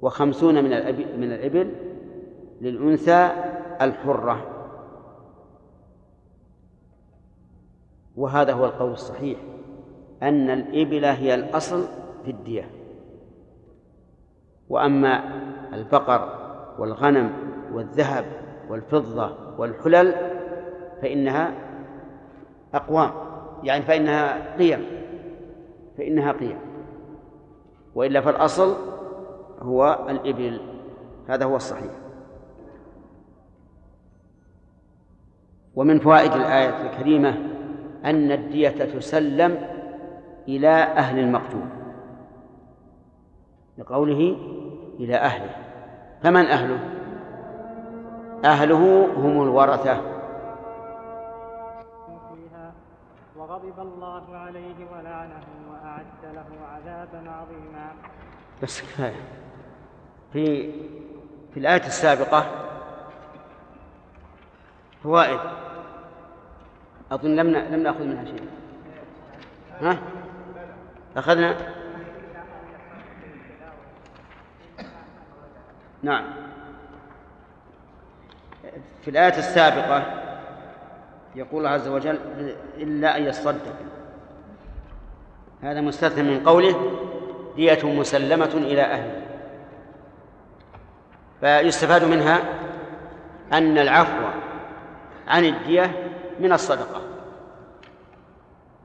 وخمسون 0.00 0.54
من 0.54 0.70
من 1.20 1.32
الإبل 1.32 1.72
للأنثى 2.60 3.30
الحرة. 3.80 4.46
وهذا 8.16 8.52
هو 8.52 8.64
القول 8.64 8.92
الصحيح 8.92 9.38
أن 10.22 10.50
الإبل 10.50 11.04
هي 11.04 11.34
الأصل 11.34 11.84
في 12.24 12.30
الدية. 12.30 12.70
وأما 14.68 15.22
البقر 15.74 16.40
والغنم 16.78 17.32
والذهب 17.72 18.24
والفضة 18.68 19.36
والحلل 19.58 20.14
فإنها 21.02 21.54
أقوام 22.74 23.10
يعني 23.62 23.84
فإنها 23.84 24.56
قيم 24.56 24.84
فإنها 25.98 26.32
قيم. 26.32 26.69
وإلا 27.94 28.20
فالأصل 28.20 28.76
هو 29.62 30.06
الإبل. 30.08 30.60
هذا 31.28 31.44
هو 31.44 31.56
الصحيح. 31.56 31.92
ومن 35.74 35.98
فوائد 35.98 36.32
الآية 36.32 36.90
الكريمة 36.90 37.28
أن 38.04 38.32
الدية 38.32 38.84
تسلم 38.84 39.58
إلى 40.48 40.70
أهل 40.82 41.18
المقتول. 41.18 41.66
لقوله 43.78 44.36
إلى 45.00 45.16
أهله. 45.16 45.56
فمن 46.22 46.46
أهله؟ 46.46 46.80
أهله 48.44 49.06
هم 49.16 49.42
الورثة. 49.42 50.00
وغضب 53.36 53.78
الله 53.78 54.36
عليه 54.36 54.76
ولعنه 54.92 55.42
وأعد 56.00 56.34
له 56.34 56.66
عذابا 56.66 57.30
عظيما. 57.30 57.92
بس 58.62 58.80
كفاية. 58.80 59.20
في 60.32 60.72
في 61.54 61.60
الآية 61.60 61.86
السابقة 61.86 62.46
فوائد. 65.02 65.40
أظن 67.12 67.36
لم 67.36 67.50
لم 67.50 67.82
نأخذ 67.82 68.04
منها 68.04 68.24
شيء. 68.24 68.48
ها؟ 69.80 69.98
أخذنا؟ 71.16 71.56
نعم. 76.02 76.24
في 79.02 79.10
الآية 79.10 79.38
السابقة 79.38 80.02
يقول 81.34 81.58
الله 81.58 81.70
عز 81.70 81.88
وجل 81.88 82.18
إلا 82.76 83.16
أن 83.16 83.22
يصدق. 83.22 83.76
هذا 85.62 85.80
مستثنى 85.80 86.22
من 86.22 86.48
قوله 86.48 86.74
دية 87.56 87.78
مسلمة 87.84 88.50
إلى 88.54 88.82
أهله 88.82 89.22
فيستفاد 91.40 92.04
منها 92.04 92.38
أن 93.52 93.78
العفو 93.78 94.24
عن 95.28 95.44
الدية 95.44 96.12
من 96.40 96.52
الصدقة. 96.52 97.00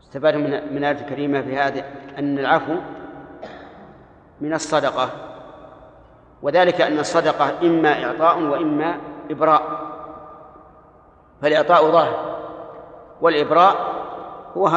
استفاد 0.03 0.35
من 0.35 0.49
من 0.49 0.77
الآية 0.77 1.01
الكريمة 1.01 1.41
في 1.41 1.57
هذه 1.57 1.83
أن 2.19 2.39
العفو 2.39 2.75
من 4.41 4.53
الصدقة 4.53 5.09
وذلك 6.41 6.81
أن 6.81 6.99
الصدقة 6.99 7.61
إما 7.63 8.03
إعطاء 8.03 8.41
وإما 8.41 8.97
إبراء. 9.31 9.85
فالإعطاء 11.41 11.91
ظاهر 11.91 12.37
والإبراء 13.21 13.75
هو 14.57 14.67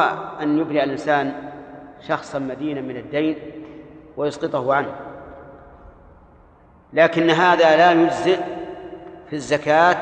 أن 0.41 0.57
يبرئ 0.57 0.83
الإنسان 0.83 1.49
شخصا 2.07 2.39
مدينا 2.39 2.81
من 2.81 2.97
الدين 2.97 3.35
ويسقطه 4.17 4.73
عنه. 4.73 4.95
لكن 6.93 7.29
هذا 7.29 7.77
لا 7.77 7.91
يجزئ 7.91 8.39
في 9.29 9.35
الزكاة 9.35 9.97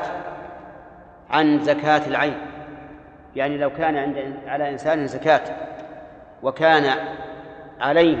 عن 1.30 1.58
زكاة 1.58 2.06
العين. 2.06 2.38
يعني 3.36 3.58
لو 3.58 3.70
كان 3.70 3.96
عند 3.96 4.34
على 4.46 4.70
إنسان 4.70 5.06
زكاة 5.06 5.40
وكان 6.42 6.94
عليه 7.80 8.16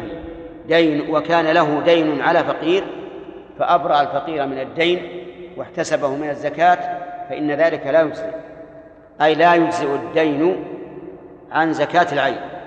دين 0.66 1.14
وكان 1.14 1.46
له 1.46 1.80
دين 1.84 2.22
على 2.22 2.44
فقير 2.44 2.84
فأبرأ 3.58 4.00
الفقير 4.00 4.46
من 4.46 4.60
الدين 4.60 5.24
واحتسبه 5.56 6.16
من 6.16 6.30
الزكاة 6.30 6.98
فإن 7.28 7.50
ذلك 7.50 7.86
لا 7.86 8.00
يجزئ. 8.00 8.30
أي 9.22 9.34
لا 9.34 9.54
يجزئ 9.54 9.94
الدين 9.94 10.64
عن 11.52 11.72
زكاة 11.72 12.12
العين. 12.12 12.57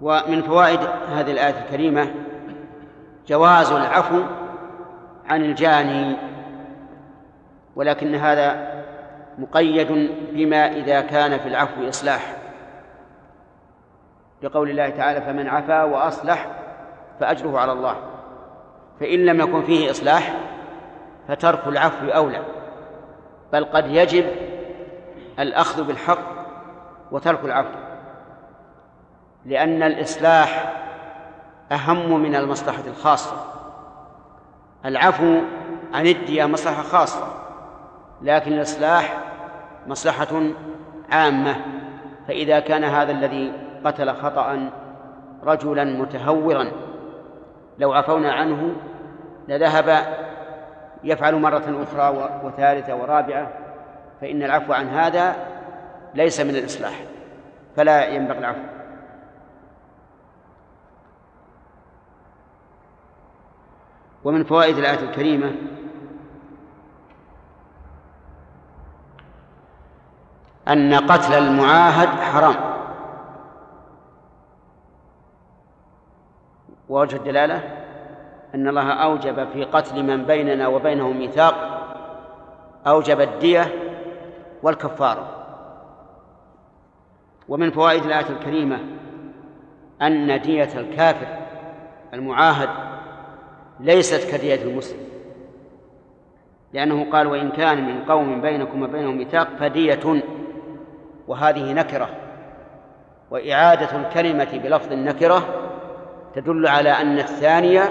ومن 0.00 0.42
فوائد 0.42 0.80
هذه 1.08 1.30
الآية 1.32 1.64
الكريمة 1.64 2.14
جواز 3.26 3.72
العفو 3.72 4.22
عن 5.26 5.44
الجاني 5.44 6.16
ولكن 7.76 8.14
هذا 8.14 8.76
مقيد 9.38 10.10
بما 10.32 10.72
إذا 10.72 11.00
كان 11.00 11.38
في 11.38 11.48
العفو 11.48 11.88
إصلاح. 11.88 12.36
لقول 14.42 14.70
الله 14.70 14.88
تعالى 14.88 15.20
فمن 15.20 15.48
عفا 15.48 15.82
وأصلح 15.82 16.46
فأجره 17.20 17.58
على 17.58 17.72
الله 17.72 17.96
فإن 19.00 19.26
لم 19.26 19.40
يكن 19.40 19.62
فيه 19.62 19.90
إصلاح 19.90 20.36
فترك 21.28 21.66
العفو 21.66 22.08
أولى 22.08 22.42
بل 23.52 23.64
قد 23.64 23.86
يجب 23.86 24.26
الأخذ 25.38 25.84
بالحق 25.84 26.18
وترك 27.12 27.44
العفو. 27.44 27.85
لأن 29.46 29.82
الإصلاح 29.82 30.72
أهم 31.72 32.22
من 32.22 32.34
المصلحة 32.34 32.82
الخاصة. 32.86 33.36
العفو 34.84 35.40
عن 35.94 36.06
الدية 36.06 36.44
مصلحة 36.44 36.82
خاصة 36.82 37.26
لكن 38.22 38.52
الإصلاح 38.52 39.18
مصلحة 39.86 40.42
عامة. 41.12 41.56
فإذا 42.28 42.60
كان 42.60 42.84
هذا 42.84 43.12
الذي 43.12 43.52
قتل 43.84 44.14
خطأ 44.14 44.70
رجلا 45.44 45.84
متهورا 45.84 46.72
لو 47.78 47.92
عفونا 47.92 48.32
عنه 48.32 48.72
لذهب 49.48 49.98
يفعل 51.04 51.34
مرة 51.34 51.82
أخرى 51.82 52.30
وثالثة 52.44 52.96
ورابعة. 52.96 53.48
فإن 54.20 54.42
العفو 54.42 54.72
عن 54.72 54.88
هذا 54.88 55.36
ليس 56.14 56.40
من 56.40 56.56
الإصلاح 56.56 57.04
فلا 57.76 58.06
ينبغي 58.06 58.38
العفو. 58.38 58.75
ومن 64.26 64.44
فوائد 64.44 64.78
الآية 64.78 65.00
الكريمة 65.00 65.52
أن 70.68 70.94
قتل 70.94 71.34
المعاهد 71.34 72.08
حرام. 72.08 72.54
ووجه 76.88 77.16
الدلالة 77.16 77.56
أن 78.54 78.68
الله 78.68 78.92
أوجب 78.92 79.48
في 79.52 79.64
قتل 79.64 80.02
من 80.02 80.24
بيننا 80.24 80.68
وبينه 80.68 81.08
ميثاق 81.08 81.54
أوجب 82.86 83.20
الدية 83.20 83.72
والكفارة. 84.62 85.46
ومن 87.48 87.70
فوائد 87.70 88.04
الآية 88.04 88.30
الكريمة 88.30 88.78
أن 90.02 90.40
دية 90.40 90.80
الكافر 90.80 91.38
المعاهد 92.14 92.85
ليست 93.80 94.30
كدية 94.34 94.62
المسلم. 94.62 94.98
لأنه 96.72 97.10
قال 97.10 97.26
وإن 97.26 97.50
كان 97.50 97.86
من 97.86 98.04
قوم 98.04 98.40
بينكم 98.40 98.82
وبينهم 98.82 99.18
ميثاق 99.18 99.48
فدية. 99.60 100.22
وهذه 101.28 101.72
نكرة. 101.72 102.08
وإعادة 103.30 103.96
الكلمة 103.96 104.60
بلفظ 104.64 104.92
النكرة 104.92 105.42
تدل 106.34 106.66
على 106.66 106.90
أن 106.90 107.18
الثانية 107.18 107.82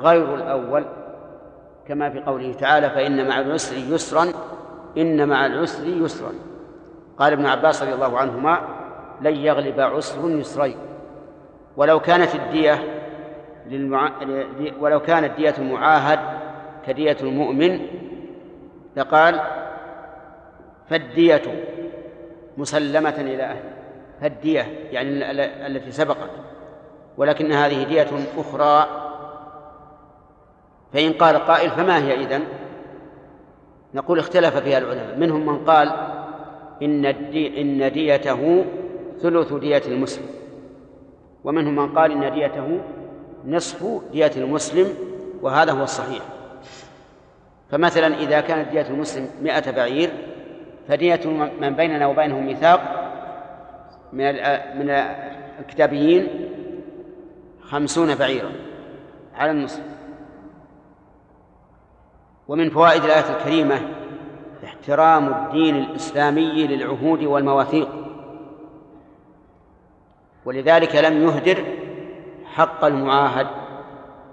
غير 0.00 0.34
الأول. 0.34 0.84
كما 1.88 2.10
في 2.10 2.20
قوله 2.20 2.52
تعالى 2.52 2.90
فإن 2.90 3.28
مع 3.28 3.40
العسر 3.40 3.76
يسرا 3.76 4.26
إن 4.98 5.28
مع 5.28 5.46
العسر 5.46 5.86
يسرا. 5.86 6.32
قال 7.18 7.32
ابن 7.32 7.46
عباس 7.46 7.82
رضي 7.82 7.94
الله 7.94 8.18
عنهما 8.18 8.60
لن 9.20 9.36
يغلب 9.36 9.80
عسر 9.80 10.30
يسرين. 10.30 10.76
ولو 11.76 12.00
كانت 12.00 12.34
الدية 12.34 13.01
للمع... 13.70 14.12
ولو 14.80 15.00
كانت 15.00 15.36
دية 15.36 15.54
المعاهد 15.58 16.18
كدية 16.86 17.16
المؤمن 17.22 17.80
لقال 18.96 19.40
فالدية 20.90 21.42
مسلمة 22.56 23.14
إلى 23.18 23.42
أهله 23.42 23.72
فالدية 24.20 24.62
يعني 24.90 25.30
التي 25.66 25.90
سبقت 25.90 26.30
ولكن 27.16 27.52
هذه 27.52 27.84
دية 27.84 28.08
أخرى. 28.36 28.86
فإن 30.92 31.12
قال 31.12 31.36
قائل 31.36 31.70
فما 31.70 31.98
هي 31.98 32.14
إذن؟ 32.14 32.42
نقول 33.94 34.18
اختلف 34.18 34.56
فيها 34.56 34.78
العلماء. 34.78 35.18
منهم 35.18 35.46
من 35.46 35.64
قال 35.64 35.92
إن 36.82 37.06
الدي 37.06 37.60
إن 37.60 37.92
ديته 37.92 38.64
ثلث 39.18 39.52
دية 39.52 39.82
المسلم 39.86 40.26
ومنهم 41.44 41.76
من 41.76 41.88
قال 41.98 42.12
إن 42.12 42.34
ديته 42.34 42.80
نصف 43.46 44.02
دية 44.12 44.32
المسلم 44.36 44.94
وهذا 45.42 45.72
هو 45.72 45.82
الصحيح. 45.82 46.22
فمثلا 47.70 48.06
إذا 48.06 48.40
كانت 48.40 48.68
دية 48.68 48.86
المسلم 48.90 49.28
مئة 49.42 49.70
بعير 49.70 50.10
فدية 50.88 51.20
من 51.60 51.70
بيننا 51.70 52.06
وبينهم 52.06 52.46
ميثاق 52.46 52.80
من 54.12 54.32
من 54.78 54.90
الكتابيين 55.60 56.48
خمسون 57.62 58.14
بعيرا 58.14 58.52
على 59.34 59.50
النصف. 59.50 59.82
ومن 62.48 62.70
فوائد 62.70 63.04
الآية 63.04 63.36
الكريمة 63.36 63.80
احترام 64.64 65.32
الدين 65.32 65.76
الإسلامي 65.76 66.66
للعهود 66.66 67.24
والمواثيق. 67.24 67.88
ولذلك 70.44 70.96
لم 70.96 71.22
يهدر 71.22 71.64
حق 72.52 72.84
المعاهد 72.84 73.46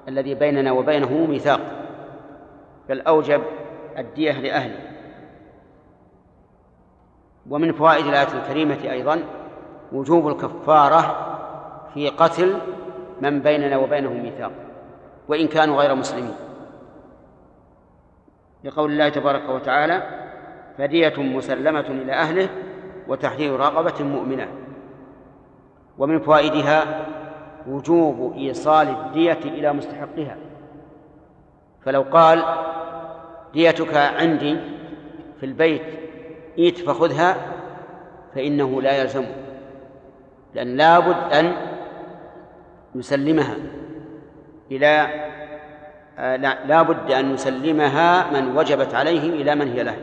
الذي 0.08 0.36
بيننا 0.36 0.72
وبينه 0.72 1.26
ميثاق 1.26 1.60
بل 2.90 3.02
أوجب 3.02 3.42
الدية 3.98 4.32
لأهله. 4.32 4.80
ومن 7.50 7.72
فوائد 7.72 8.06
الآية 8.06 8.28
الكريمة 8.34 8.92
أيضا 8.92 9.24
وجوب 9.92 10.28
الكفارة 10.28 11.02
في 11.94 12.10
قتل 12.10 12.58
من 13.22 13.40
بيننا 13.40 13.78
وبينهم 13.78 14.24
ميثاق 14.24 14.52
وإن 15.28 15.48
كانوا 15.48 15.82
غير 15.82 15.96
مسلمين. 15.96 16.36
لقول 18.64 18.92
الله 18.92 19.10
تبارك 19.10 19.50
وتعالى 19.50 20.04
فدية 20.78 21.14
مسلمة 21.18 21.80
إلى 21.80 22.14
أهله 22.14 22.50
وتحرير 23.08 23.60
رقبة 23.60 24.04
مؤمنة. 24.04 24.48
ومن 25.98 26.20
فوائدها 26.20 27.06
وجوب 27.68 28.34
إيصال 28.38 28.90
الدية 28.90 29.40
إلى 29.46 29.74
مستحقها. 29.74 30.38
فلو 31.86 32.02
قال 32.02 32.44
ديتك 33.54 33.96
عندي 33.96 34.58
في 35.40 35.46
البيت 35.46 35.82
إيت 36.58 36.78
فخذها 36.78 37.38
فإنه 38.36 38.82
لا 38.82 39.02
يلزمه 39.02 39.36
لأن 40.54 40.78
لابد 40.78 41.34
أن 41.34 41.54
يسلمها 42.96 43.56
إلى 44.72 45.08
آه 46.18 46.36
لا 46.66 46.82
بد 46.82 47.12
أن 47.12 47.34
يسلمها 47.34 48.32
من 48.32 48.58
وجبت 48.58 48.96
عليه 48.96 49.42
إلى 49.42 49.56
من 49.56 49.72
هي 49.72 49.84
له. 49.84 49.98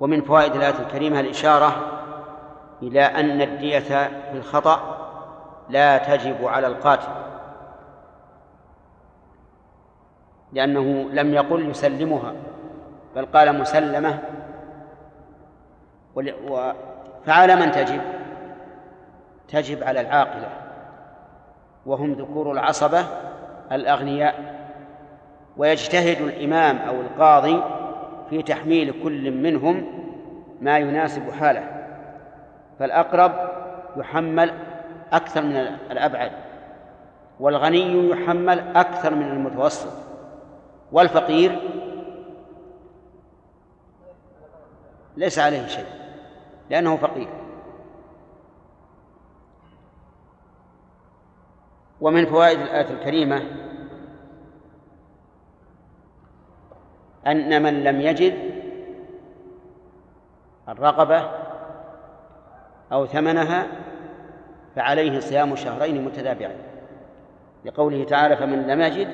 ومن 0.00 0.22
فوائد 0.22 0.54
الآية 0.54 0.78
الكريمة 0.78 1.20
الإشارة 1.20 2.00
إلى 2.82 3.00
أن 3.00 3.42
الدية 3.42 3.78
في 4.30 4.32
الخطأ 4.34 4.98
لا 5.68 5.98
تجب 5.98 6.44
على 6.46 6.66
القاتل 6.66 7.08
لأنه 10.52 11.10
لم 11.10 11.34
يقل 11.34 11.70
يسلمها 11.70 12.32
بل 13.16 13.26
قال 13.26 13.58
مسلمة 13.58 14.18
فعلى 17.26 17.56
من 17.56 17.70
تجب؟ 17.70 18.00
تجب 19.48 19.84
على 19.84 20.00
العاقلة 20.00 20.48
وهم 21.86 22.12
ذكور 22.12 22.52
العصبة 22.52 23.04
الأغنياء 23.72 24.54
ويجتهد 25.56 26.20
الإمام 26.20 26.78
أو 26.78 27.00
القاضي 27.00 27.62
في 28.30 28.42
تحميل 28.42 29.02
كل 29.02 29.30
منهم 29.30 29.86
ما 30.60 30.78
يناسب 30.78 31.30
حاله. 31.30 31.83
فالأقرب 32.78 33.32
يحمل 33.96 34.54
أكثر 35.12 35.42
من 35.42 35.56
الأبعد 35.90 36.32
والغني 37.40 38.08
يحمل 38.10 38.76
أكثر 38.76 39.14
من 39.14 39.30
المتوسط 39.30 39.92
والفقير 40.92 41.60
ليس 45.16 45.38
عليه 45.38 45.66
شيء 45.66 45.86
لأنه 46.70 46.96
فقير. 46.96 47.28
ومن 52.00 52.26
فوائد 52.26 52.60
الآية 52.60 52.90
الكريمة 52.90 53.42
أن 57.26 57.62
من 57.62 57.84
لم 57.84 58.00
يجد 58.00 58.54
الرقبة 60.68 61.43
أو 62.92 63.06
ثمنها 63.06 63.66
فعليه 64.76 65.20
صيام 65.20 65.56
شهرين 65.56 66.04
متتابعين. 66.04 66.58
لقوله 67.64 68.04
تعالى 68.04 68.36
فمن 68.36 68.66
لم 68.66 68.80
يجد 68.80 69.08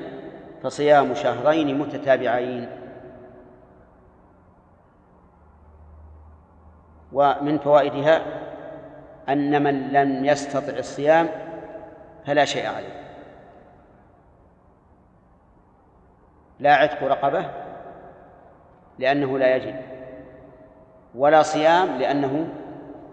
فصيام 0.63 1.13
شهرين 1.13 1.79
متتابعين. 1.79 2.69
ومن 7.13 7.57
فوائدها 7.57 8.21
أن 9.29 9.63
من 9.63 9.89
لم 9.89 10.25
يستطع 10.25 10.77
الصيام 10.77 11.27
فلا 12.25 12.45
شيء 12.45 12.67
عليه. 12.67 13.01
لا 16.59 16.73
عتق 16.73 17.03
رقبة 17.03 17.45
لأنه 18.99 19.37
لا 19.37 19.55
يجد 19.55 19.81
ولا 21.15 21.41
صيام 21.41 21.97
لأنه 21.97 22.47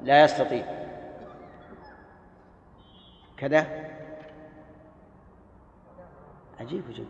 لا 0.03 0.25
يستطيع. 0.25 0.65
كذا. 3.37 3.67
عجيب 6.61 6.85
جدا 6.91 7.07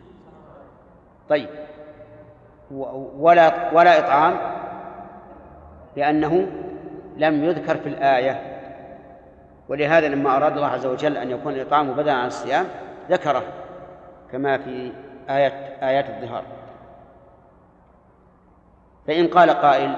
طيب. 1.29 1.49
ولا 2.71 3.73
ولا 3.73 3.99
إطعام 3.99 4.37
لأنه 5.95 6.47
لم 7.17 7.43
يذكر 7.43 7.77
في 7.77 7.89
الآية. 7.89 8.59
ولهذا 9.69 10.07
لما 10.07 10.37
أراد 10.37 10.51
الله 10.55 10.67
عز 10.67 10.85
وجل 10.85 11.17
أن 11.17 11.31
يكون 11.31 11.53
الإطعام 11.53 11.93
بدلا 11.93 12.13
عن 12.13 12.27
الصيام 12.27 12.65
ذكره 13.09 13.43
كما 14.31 14.57
في 14.57 14.91
آية 15.29 15.77
آيات 15.81 16.09
الظهار. 16.09 16.43
فإن 19.07 19.27
قال 19.27 19.49
قائل 19.49 19.95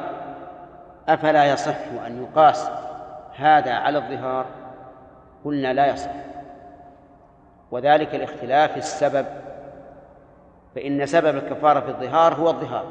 أفلا 1.10 1.54
يصح 1.54 1.78
أن 2.06 2.24
يقاس 2.24 2.70
هذا 3.36 3.74
على 3.74 3.98
الظهار؟ 3.98 4.46
قلنا 5.46 5.74
لا 5.74 5.88
يصح. 5.88 6.12
وذلك 7.72 8.16
لاختلاف 8.16 8.78
السبب. 8.78 9.26
فإن 10.76 11.06
سبب 11.06 11.36
الكفارة 11.36 11.80
في 11.80 11.88
الظهار 11.88 12.34
هو 12.34 12.50
الظهار 12.50 12.86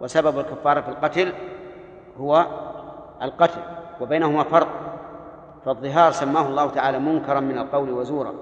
وسبب 0.00 0.38
الكفارة 0.38 0.80
في 0.80 0.88
القتل 0.88 1.32
هو 2.18 2.46
القتل 3.22 3.60
وبينهما 4.00 4.42
فرق. 4.42 4.68
فالظهار 5.64 6.12
سماه 6.12 6.48
الله 6.48 6.70
تعالى 6.70 6.98
منكرا 6.98 7.40
من 7.40 7.58
القول 7.58 7.90
وزورا 7.90 8.34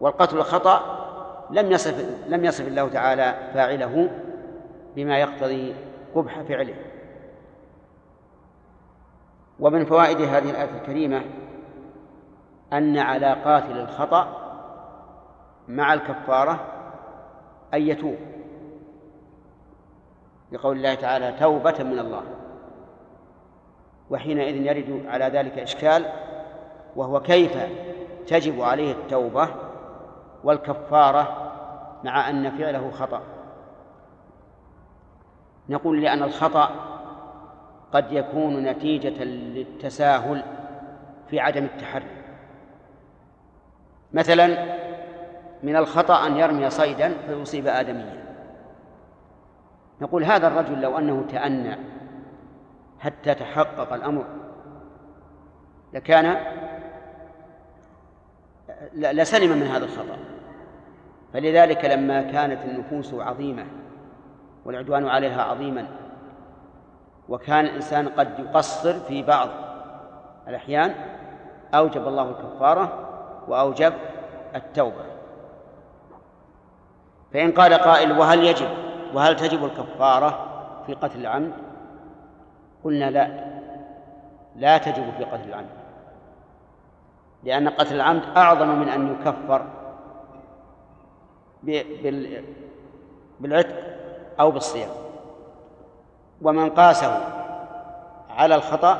والقتل 0.00 0.42
خطأ 0.42 0.80
لم 1.50 1.72
يصف 1.72 2.06
لم 2.28 2.44
يصف 2.44 2.68
الله 2.68 2.88
تعالى 2.88 3.34
فاعله 3.54 4.10
بما 4.96 5.18
يقتضي 5.18 5.74
قبح 6.14 6.40
فعله. 6.40 6.74
ومن 9.62 9.84
فوائد 9.84 10.20
هذه 10.20 10.50
الآية 10.50 10.76
الكريمة 10.80 11.22
أن 12.72 12.98
على 12.98 13.32
قاتل 13.44 13.80
الخطأ 13.80 14.28
مع 15.68 15.94
الكفارة 15.94 16.60
أن 17.74 17.82
يتوب. 17.82 18.16
لقول 20.52 20.76
الله 20.76 20.94
تعالى 20.94 21.32
توبة 21.32 21.82
من 21.82 21.98
الله. 21.98 22.22
وحينئذ 24.10 24.56
يرد 24.56 25.06
على 25.06 25.24
ذلك 25.24 25.58
إشكال 25.58 26.06
وهو 26.96 27.20
كيف 27.20 27.58
تجب 28.26 28.60
عليه 28.60 28.92
التوبة 28.92 29.48
والكفارة 30.44 31.52
مع 32.04 32.30
أن 32.30 32.50
فعله 32.50 32.90
خطأ. 32.90 33.20
نقول 35.68 36.02
لأن 36.02 36.22
الخطأ 36.22 36.91
قد 37.92 38.12
يكون 38.12 38.62
نتيجة 38.62 39.24
للتساهل 39.24 40.42
في 41.30 41.40
عدم 41.40 41.64
التحري. 41.64 42.22
مثلا 44.12 44.76
من 45.62 45.76
الخطأ 45.76 46.26
أن 46.26 46.36
يرمي 46.36 46.70
صيدا 46.70 47.14
فيصيب 47.26 47.66
آدميا. 47.66 48.22
نقول 50.00 50.24
هذا 50.24 50.48
الرجل 50.48 50.80
لو 50.80 50.98
أنه 50.98 51.24
تأنى 51.30 51.76
حتى 52.98 53.34
تحقق 53.34 53.92
الأمر 53.92 54.24
لكان 55.92 56.36
لسلم 58.94 59.58
من 59.58 59.66
هذا 59.66 59.84
الخطأ. 59.84 60.16
فلذلك 61.32 61.84
لما 61.84 62.22
كانت 62.22 62.64
النفوس 62.64 63.14
عظيمة 63.14 63.66
والعدوان 64.64 65.08
عليها 65.08 65.42
عظيما 65.42 65.86
وكان 67.32 67.64
الإنسان 67.64 68.08
قد 68.08 68.38
يقصر 68.38 69.00
في 69.00 69.22
بعض 69.22 69.48
الأحيان 70.48 70.94
أوجب 71.74 72.08
الله 72.08 72.30
الكفارة 72.30 73.08
وأوجب 73.48 73.92
التوبة. 74.54 75.04
فإن 77.32 77.52
قال 77.52 77.74
قائل 77.74 78.18
وهل 78.18 78.44
يجب 78.44 78.68
وهل 79.14 79.36
تجب 79.36 79.64
الكفارة 79.64 80.48
في 80.86 80.94
قتل 80.94 81.20
العمد؟ 81.20 81.52
قلنا 82.84 83.10
لا 83.10 83.44
لا 84.56 84.78
تجب 84.78 85.12
في 85.18 85.24
قتل 85.24 85.48
العمد 85.48 85.82
لأن 87.44 87.68
قتل 87.68 87.94
العمد 87.94 88.22
أعظم 88.36 88.68
من 88.68 88.88
أن 88.88 89.12
يكفر 89.12 89.66
بالعتق 93.40 93.76
أو 94.40 94.50
بالصيام. 94.50 94.90
ومن 96.42 96.70
قاسه 96.70 97.20
على 98.30 98.54
الخطأ 98.54 98.98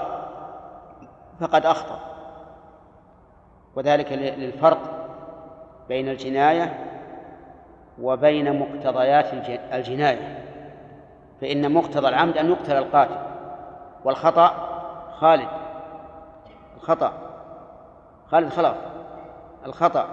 فقد 1.41 1.67
أخطأ. 1.67 1.99
وذلك 3.77 4.13
للفرق 4.13 4.79
بين 5.89 6.09
الجناية 6.09 6.89
وبين 8.01 8.59
مقتضيات 8.59 9.27
الجناية. 9.73 10.39
فإن 11.41 11.73
مقتضى 11.73 12.09
العمد 12.09 12.37
أن 12.37 12.51
يقتل 12.51 12.77
القاتل 12.77 13.17
والخطأ 14.05 14.53
خالد. 15.21 15.49
الخطأ 16.77 17.13
خالد 18.31 18.49
خلاص 18.49 18.77
الخطأ 19.67 20.07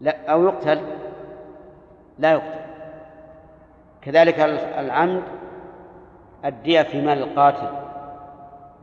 لا 0.00 0.32
أو 0.32 0.44
يقتل 0.44 0.82
لا 2.18 2.32
يقتل. 2.32 2.67
كذلك 4.02 4.40
العمد 4.78 5.22
الدية 6.44 6.82
في 6.82 7.02
مال 7.02 7.18
القاتل 7.18 7.68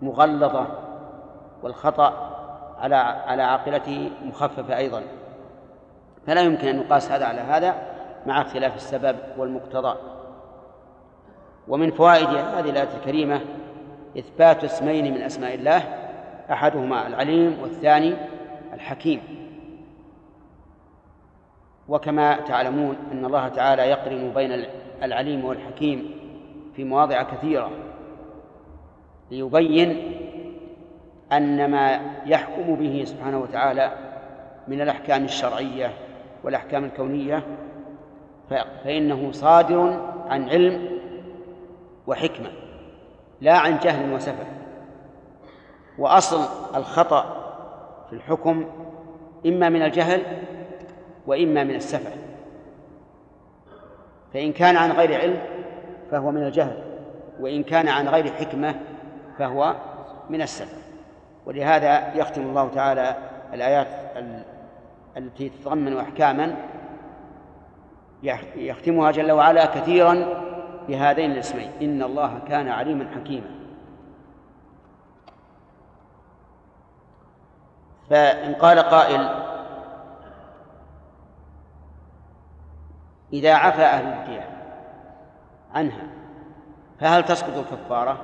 مغلظة 0.01 0.67
والخطأ 1.63 2.31
على 2.79 2.95
على 2.95 3.43
عاقلته 3.43 4.11
مخففة 4.23 4.77
أيضا. 4.77 5.01
فلا 6.27 6.41
يمكن 6.41 6.67
أن 6.67 6.79
يقاس 6.79 7.11
هذا 7.11 7.25
على 7.25 7.41
هذا 7.41 7.75
مع 8.25 8.41
اختلاف 8.41 8.75
السبب 8.75 9.17
والمقتضى. 9.37 9.97
ومن 11.67 11.91
فوائد 11.91 12.27
هذه 12.27 12.69
الآية 12.69 12.89
الكريمة 12.97 13.41
إثبات 14.17 14.63
اسمين 14.63 15.13
من 15.13 15.21
أسماء 15.21 15.55
الله 15.55 15.83
أحدهما 16.51 17.07
العليم 17.07 17.57
والثاني 17.61 18.15
الحكيم. 18.73 19.44
وكما 21.89 22.35
تعلمون 22.35 22.95
أن 23.11 23.25
الله 23.25 23.47
تعالى 23.47 23.81
يقرن 23.81 24.31
بين 24.35 24.65
العليم 25.03 25.45
والحكيم 25.45 26.11
في 26.75 26.83
مواضع 26.83 27.23
كثيرة 27.23 27.71
ليبين 29.31 30.11
أن 31.31 31.71
ما 31.71 31.99
يحكم 32.25 32.75
به 32.75 33.03
سبحانه 33.05 33.39
وتعالى 33.39 33.91
من 34.67 34.81
الأحكام 34.81 35.23
الشرعية 35.23 35.93
والأحكام 36.43 36.85
الكونية 36.85 37.43
فإنه 38.83 39.31
صادر 39.31 40.11
عن 40.29 40.49
علم 40.49 40.89
وحكمة 42.07 42.49
لا 43.41 43.57
عن 43.57 43.79
جهل 43.79 44.13
وسفه. 44.13 44.45
وأصل 45.97 46.41
الخطأ 46.75 47.23
في 48.09 48.15
الحكم 48.15 48.65
إما 49.45 49.69
من 49.69 49.81
الجهل 49.81 50.21
وإما 51.27 51.63
من 51.63 51.75
السفه 51.75 52.11
فإن 54.33 54.53
كان 54.53 54.77
عن 54.77 54.91
غير 54.91 55.21
علم 55.21 55.39
فهو 56.11 56.31
من 56.31 56.43
الجهل 56.43 56.83
وإن 57.39 57.63
كان 57.63 57.87
عن 57.87 58.07
غير 58.07 58.31
حكمة 58.33 58.75
فهو 59.37 59.75
من 60.29 60.41
السلف 60.41 60.85
ولهذا 61.45 62.15
يختم 62.15 62.41
الله 62.41 62.69
تعالى 62.69 63.15
الآيات 63.53 63.87
التي 65.17 65.49
تتضمن 65.49 65.97
أحكاما 65.97 66.55
يختمها 68.55 69.11
جل 69.11 69.31
وعلا 69.31 69.65
كثيرا 69.65 70.25
بهذين 70.87 71.31
الاسمين 71.31 71.71
إن 71.81 72.03
الله 72.03 72.39
كان 72.47 72.67
عليما 72.67 73.07
حكيما. 73.15 73.49
فإن 78.09 78.53
قال 78.53 78.79
قائل 78.79 79.29
إذا 83.35 83.53
عفى 83.53 83.81
أهل 83.81 84.05
الديار 84.05 84.47
عنها 85.73 86.03
فهل 86.99 87.23
تسقط 87.23 87.57
الكفارة؟ 87.57 88.17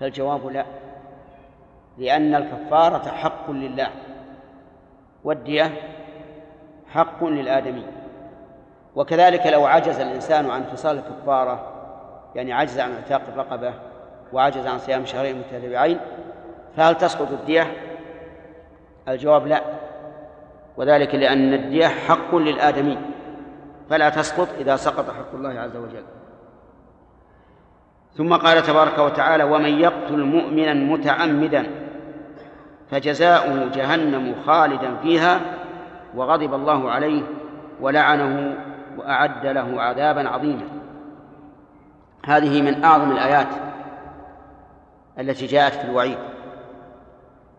فالجواب 0.00 0.46
لا 0.46 0.64
لأن 1.98 2.34
الكفارة 2.34 3.08
حق 3.08 3.50
لله 3.50 3.88
والدية 5.24 5.72
حق 6.92 7.24
للآدمي 7.24 7.86
وكذلك 8.96 9.46
لو 9.46 9.66
عجز 9.66 10.00
الإنسان 10.00 10.50
عن 10.50 10.64
فصال 10.64 10.98
الكفارة 10.98 11.72
يعني 12.34 12.52
عجز 12.52 12.78
عن 12.80 12.92
إعتاق 12.92 13.22
الرقبة 13.28 13.74
وعجز 14.32 14.66
عن 14.66 14.78
صيام 14.78 15.04
شهرين 15.04 15.38
متتابعين 15.38 15.98
فهل 16.76 16.94
تسقط 16.94 17.30
الدية؟ 17.30 17.72
الجواب 19.08 19.46
لا 19.46 19.62
وذلك 20.76 21.14
لأن 21.14 21.54
الدية 21.54 21.86
حق 21.86 22.34
للآدمي 22.34 22.98
فلا 23.90 24.08
تسقط 24.08 24.48
إذا 24.58 24.76
سقط 24.76 25.10
حق 25.10 25.34
الله 25.34 25.60
عز 25.60 25.76
وجل. 25.76 26.04
ثم 28.14 28.34
قال 28.34 28.62
تبارك 28.62 28.98
وتعالى 28.98 29.44
ومن 29.44 29.80
يقتل 29.80 30.24
مؤمنا 30.24 30.74
متعمدا 30.74 31.66
فجزاؤه 32.90 33.70
جهنم 33.74 34.34
خالدا 34.46 34.96
فيها 34.96 35.40
وغضب 36.14 36.54
الله 36.54 36.90
عليه 36.90 37.22
ولعنه 37.80 38.58
وأعد 38.98 39.46
له 39.46 39.82
عذابا 39.82 40.28
عظيما. 40.28 40.68
هذه 42.26 42.62
من 42.62 42.84
أعظم 42.84 43.12
الآيات 43.12 43.48
التي 45.18 45.46
جاءت 45.46 45.72
في 45.72 45.84
الوعيد. 45.84 46.18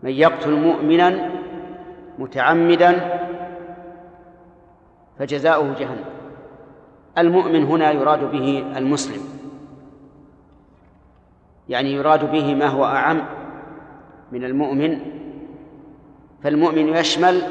من 0.04 0.12
يقتل 0.12 0.52
مؤمنا 0.52 1.32
متعمدا 2.20 3.20
فجزاؤه 5.20 5.76
جهنم. 5.80 6.17
المؤمن 7.18 7.64
هنا 7.64 7.92
يراد 7.92 8.32
به 8.32 8.66
المسلم. 8.78 9.22
يعني 11.70 11.94
يراد 11.94 12.32
به 12.32 12.56
ما 12.56 12.66
هو 12.66 12.86
أعم 12.86 13.22
من 14.32 14.44
المؤمن 14.44 15.00
فالمؤمن 16.44 16.88
يشمل 16.88 17.42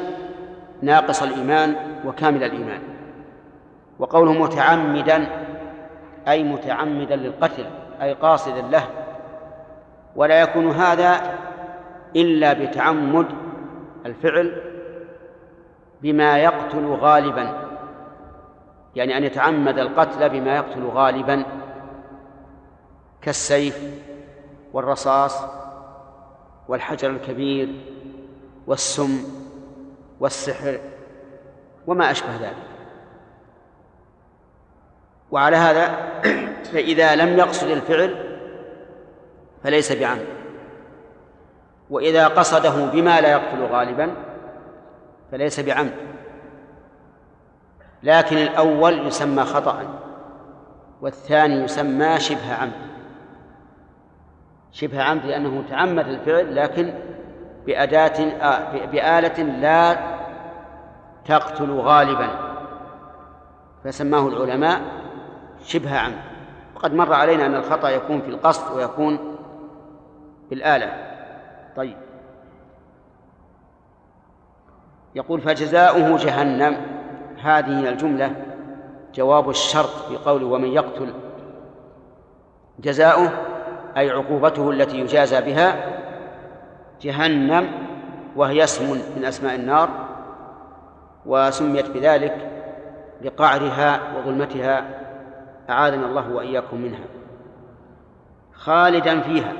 ناقص 0.82 1.22
الإيمان 1.22 1.76
وكامل 2.04 2.42
الإيمان. 2.42 2.80
وقوله 3.98 4.32
متعمدا 4.32 5.26
أي 6.28 6.44
متعمدا 6.44 7.16
للقتل 7.16 7.64
أي 8.02 8.12
قاصدا 8.12 8.62
له. 8.62 8.84
ولا 10.16 10.40
يكون 10.40 10.70
هذا 10.70 11.20
إلا 12.16 12.52
بتعمد 12.52 13.26
الفعل 14.06 14.62
بما 16.02 16.38
يقتل 16.38 16.86
غالبا. 16.86 17.65
يعني 18.96 19.16
أن 19.16 19.24
يتعمد 19.24 19.78
القتل 19.78 20.28
بما 20.28 20.56
يقتل 20.56 20.86
غالبا 20.86 21.44
كالسيف 23.22 23.80
والرصاص 24.72 25.44
والحجر 26.68 27.10
الكبير 27.10 27.68
والسم 28.66 29.18
والسحر 30.20 30.80
وما 31.86 32.10
أشبه 32.10 32.36
ذلك. 32.36 32.56
وعلى 35.30 35.56
هذا 35.56 36.12
فإذا 36.72 37.16
لم 37.16 37.38
يقصد 37.38 37.68
الفعل 37.68 38.38
فليس 39.64 39.92
بعمد. 39.92 40.26
وإذا 41.90 42.28
قصده 42.28 42.86
بما 42.86 43.20
لا 43.20 43.30
يقتل 43.30 43.62
غالبا 43.62 44.14
فليس 45.32 45.60
بعمد. 45.60 46.15
لكن 48.06 48.36
الأول 48.36 49.06
يسمى 49.06 49.44
خطأ 49.44 49.82
والثاني 51.00 51.54
يسمى 51.54 52.20
شبه 52.20 52.54
عمد. 52.54 52.72
شبه 54.72 55.02
عمد 55.02 55.24
لأنه 55.24 55.64
تعمد 55.70 56.08
الفعل 56.08 56.56
لكن 56.56 56.94
بأداة 57.66 58.24
بآلة 58.86 59.42
لا 59.42 59.96
تقتل 61.24 61.70
غالبا. 61.70 62.28
فسماه 63.84 64.28
العلماء 64.28 64.80
شبه 65.64 65.98
عمد. 65.98 66.22
وقد 66.76 66.94
مر 66.94 67.12
علينا 67.12 67.46
أن 67.46 67.54
الخطأ 67.54 67.88
يكون 67.88 68.20
في 68.20 68.28
القصد 68.28 68.76
ويكون 68.76 69.36
بالآلة. 70.50 70.92
طيب. 71.76 71.96
يقول 75.14 75.40
فجزاؤه 75.40 76.16
جهنم. 76.16 76.95
هذه 77.46 77.88
الجملة 77.88 78.32
جواب 79.14 79.50
الشرط 79.50 79.90
في 80.08 80.16
قوله 80.16 80.46
ومن 80.46 80.68
يقتل 80.68 81.12
جزاؤه 82.78 83.30
أي 83.96 84.10
عقوبته 84.10 84.70
التي 84.70 85.00
يجازى 85.00 85.40
بها 85.40 85.76
جهنم 87.02 87.68
وهي 88.36 88.64
اسم 88.64 89.00
من 89.16 89.24
أسماء 89.24 89.54
النار 89.54 89.88
وسميت 91.26 91.90
بذلك 91.90 92.50
لقعرها 93.22 94.00
وظلمتها 94.16 94.84
أعاذنا 95.70 96.06
الله 96.06 96.30
وإياكم 96.30 96.76
منها. 96.76 97.04
خالدا 98.52 99.20
فيها 99.20 99.52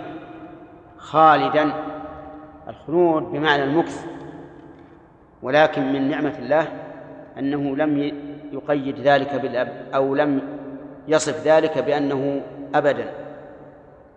خالدا 0.99 1.73
الخلود 2.69 3.23
بمعنى 3.23 3.65
المكث 3.65 4.07
ولكن 5.43 5.93
من 5.93 6.11
نعمة 6.11 6.35
الله 6.39 6.67
أنه 7.39 7.77
لم 7.77 7.99
يقيد 8.53 9.01
ذلك 9.01 9.35
بالأب 9.35 9.89
أو 9.95 10.15
لم 10.15 10.41
يصف 11.09 11.47
ذلك 11.47 11.79
بأنه 11.79 12.43
أبدا 12.75 13.13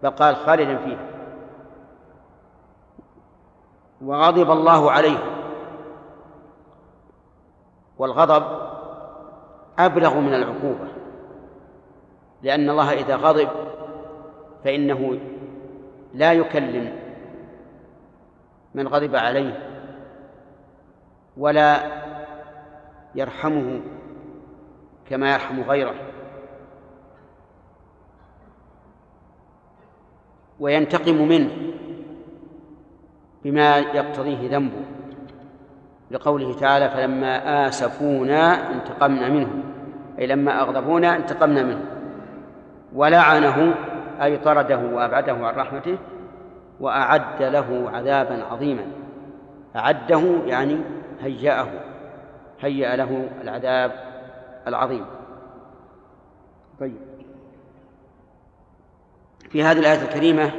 بل 0.03 0.09
قال 0.09 0.35
خالدا 0.35 0.77
فيه 0.77 0.97
وغضب 4.01 4.51
الله 4.51 4.91
عليه. 4.91 5.39
والغضب 7.99 8.43
أبلغ 9.79 10.19
من 10.19 10.33
العقوبة 10.33 10.87
لأن 12.43 12.69
الله 12.69 12.93
إذا 12.93 13.15
غضب 13.15 13.49
فإنه 14.63 15.19
لا 16.13 16.33
يكلم 16.33 16.95
من 18.73 18.87
غضب 18.87 19.15
عليه 19.15 19.59
ولا 21.37 21.98
يرحمه 23.19 23.79
كما 25.09 25.33
يرحم 25.33 25.61
غيره. 25.61 25.95
وينتقم 30.59 31.27
منه 31.27 31.51
بما 33.43 33.77
يقتضيه 33.77 34.57
ذنبه 34.57 34.81
لقوله 36.11 36.53
تعالى 36.53 36.89
فلما 36.89 37.67
آسفونا 37.67 38.71
انتقمنا 38.73 39.29
منهم. 39.29 39.63
أي 40.19 40.27
لما 40.27 40.61
أغضبونا 40.61 41.15
انتقمنا 41.15 41.63
منه 41.63 41.85
ولعنه 42.93 43.75
أي 44.21 44.37
طرده 44.37 44.77
وأبعده 44.77 45.33
عن 45.33 45.55
رحمته 45.55 45.97
وأعد 46.79 47.43
له 47.43 47.89
عذابا 47.93 48.43
عظيما. 48.43 48.85
أعده 49.75 50.21
يعني 50.45 50.77
هيأه 51.21 51.67
هيأ 52.61 52.95
له 52.95 53.29
العذاب 53.41 53.91
العظيم. 54.67 55.05
طيب. 56.79 56.97
في 59.49 59.63
هذه 59.63 59.79
الآية 59.79 60.01
الكريمة 60.01 60.51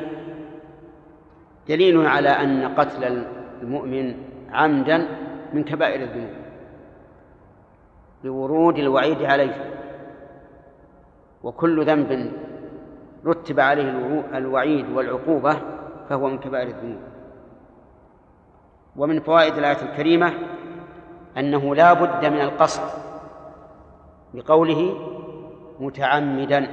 دليل 1.68 2.06
على 2.06 2.28
أن 2.28 2.74
قتل 2.74 3.26
المؤمن 3.62 4.14
عمدا 4.52 5.08
من 5.52 5.64
كبائر 5.64 6.02
الذنوب 6.02 6.30
لورود 8.24 8.78
الوعيد 8.78 9.22
عليه 9.22 9.70
وكل 11.42 11.84
ذنب 11.84 12.32
رتب 13.26 13.60
عليه 13.60 14.24
الوعيد 14.34 14.90
والعقوبة 14.90 15.56
فهو 16.08 16.28
من 16.28 16.38
كبائر 16.38 16.68
الذنوب. 16.68 17.00
ومن 18.96 19.20
فوائد 19.20 19.54
الآية 19.54 19.82
الكريمة 19.82 20.32
أنه 21.38 21.74
لا 21.74 21.92
بد 21.92 22.26
من 22.26 22.40
القصد 22.40 22.82
بقوله 24.34 24.96
متعمدا. 25.80 26.66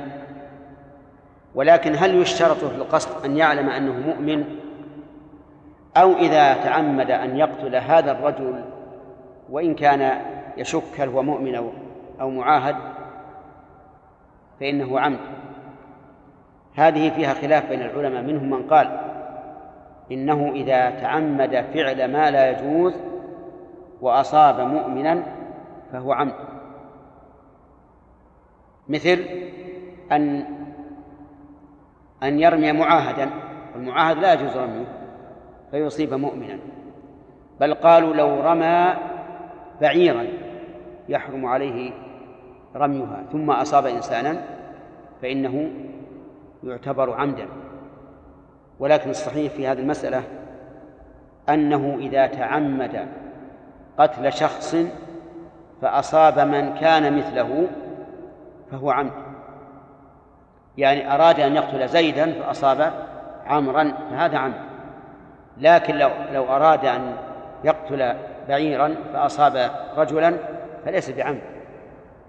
ولكن 1.55 1.95
هل 1.95 2.15
يشترط 2.15 2.57
في 2.57 2.75
القصد 2.75 3.25
أن 3.25 3.38
يعلم 3.38 3.69
أنه 3.69 3.93
مؤمن؟ 3.93 4.43
أو 5.97 6.13
إذا 6.13 6.53
تعمد 6.53 7.11
أن 7.11 7.38
يقتل 7.38 7.75
هذا 7.75 8.11
الرجل 8.11 8.63
وإن 9.49 9.75
كان 9.75 10.21
يشك 10.57 10.99
هل 10.99 11.09
هو 11.09 11.23
مؤمن 11.23 11.71
أو 12.21 12.29
معاهد 12.29 12.75
فإنه 14.59 14.99
عمد. 14.99 15.19
هذه 16.75 17.09
فيها 17.09 17.34
خلاف 17.34 17.69
بين 17.69 17.81
العلماء 17.81 18.21
منهم 18.21 18.49
من 18.49 18.67
قال 18.67 18.99
إنه 20.11 20.51
إذا 20.55 20.89
تعمد 20.89 21.65
فعل 21.73 22.11
ما 22.11 22.31
لا 22.31 22.51
يجوز 22.51 22.93
وأصاب 24.01 24.59
مؤمنا 24.59 25.23
فهو 25.91 26.11
عمد 26.11 26.33
مثل 28.89 29.25
أن 30.11 30.45
أن 32.23 32.39
يرمي 32.39 32.71
معاهدا 32.71 33.29
المعاهد 33.75 34.17
لا 34.17 34.33
يجوز 34.33 34.57
رميه 34.57 34.85
فيصيب 35.71 36.13
مؤمنا. 36.13 36.59
بل 37.59 37.73
قالوا 37.73 38.13
لو 38.13 38.41
رمى 38.41 38.93
بعيرا 39.81 40.27
يحرم 41.09 41.45
عليه 41.45 41.91
رميها 42.75 43.23
ثم 43.31 43.51
أصاب 43.51 43.85
إنسانا 43.85 44.41
فإنه 45.21 45.69
يعتبر 46.63 47.13
عمدا. 47.13 47.47
ولكن 48.79 49.09
الصحيح 49.09 49.53
في 49.53 49.67
هذه 49.67 49.79
المسألة 49.79 50.23
أنه 51.49 51.95
إذا 51.99 52.27
تعمد 52.27 53.07
قتل 53.97 54.33
شخص 54.33 54.75
فأصاب 55.81 56.39
من 56.39 56.73
كان 56.73 57.17
مثله 57.17 57.67
فهو 58.71 58.91
عمد. 58.91 59.11
يعني 60.77 61.13
أراد 61.13 61.39
أن 61.39 61.55
يقتل 61.55 61.87
زيدا 61.87 62.33
فأصاب 62.33 62.91
عمرا 63.45 63.93
فهذا 64.11 64.37
عمد. 64.37 64.61
لكن 65.57 65.95
لو 65.95 66.09
لو 66.33 66.43
أراد 66.43 66.85
أن 66.85 67.13
يقتل 67.63 68.13
بعيرا 68.47 68.95
فأصاب 69.13 69.71
رجلا 69.97 70.33
فليس 70.85 71.11
بعمد. 71.11 71.41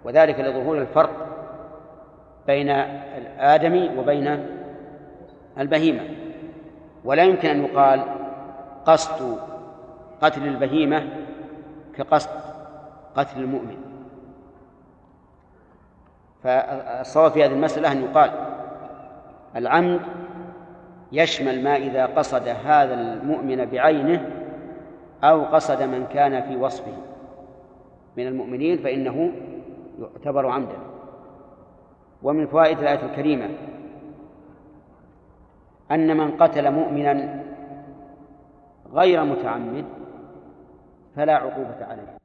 وذلك 0.05 0.41
لظهور 0.41 0.79
الفرق 0.79 1.11
بين 2.47 2.71
الآدمي 2.71 3.99
وبين 3.99 4.47
البهيمة. 5.59 6.01
ولا 7.05 7.23
يمكن 7.23 7.49
أن 7.49 7.65
يقال 7.65 8.03
قصد 8.87 9.39
قتل 10.23 10.47
البهيمة 10.47 11.28
كقصد 11.99 12.31
قتل 13.17 13.41
المؤمن. 13.41 13.77
فالصواب 16.43 17.33
في 17.33 17.45
هذه 17.45 17.53
المسألة 17.53 17.93
أن 17.93 18.03
يقال 18.03 18.31
العمد 19.57 20.01
يشمل 21.13 21.65
ما 21.65 21.77
إذا 21.77 22.07
قصد 22.07 22.49
هذا 22.49 22.95
المؤمن 22.95 23.65
بعينه 23.65 24.31
أو 25.25 25.45
قصد 25.45 25.83
من 25.83 26.07
كان 26.07 26.43
في 26.43 26.57
وصفه. 26.57 26.93
من 28.17 28.27
المؤمنين 28.27 28.79
فإنه 28.79 29.33
يعتبر 30.01 30.47
عمدا. 30.47 30.79
ومن 32.23 32.47
فوائد 32.47 32.79
الآية 32.79 33.05
الكريمة 33.05 33.49
أن 35.91 36.17
من 36.17 36.37
قتل 36.37 36.71
مؤمنا 36.71 37.45
غير 38.93 39.25
متعمد 39.25 39.85
فلا 41.19 41.35
عقوبة 41.35 41.85
عليه. 41.85 42.18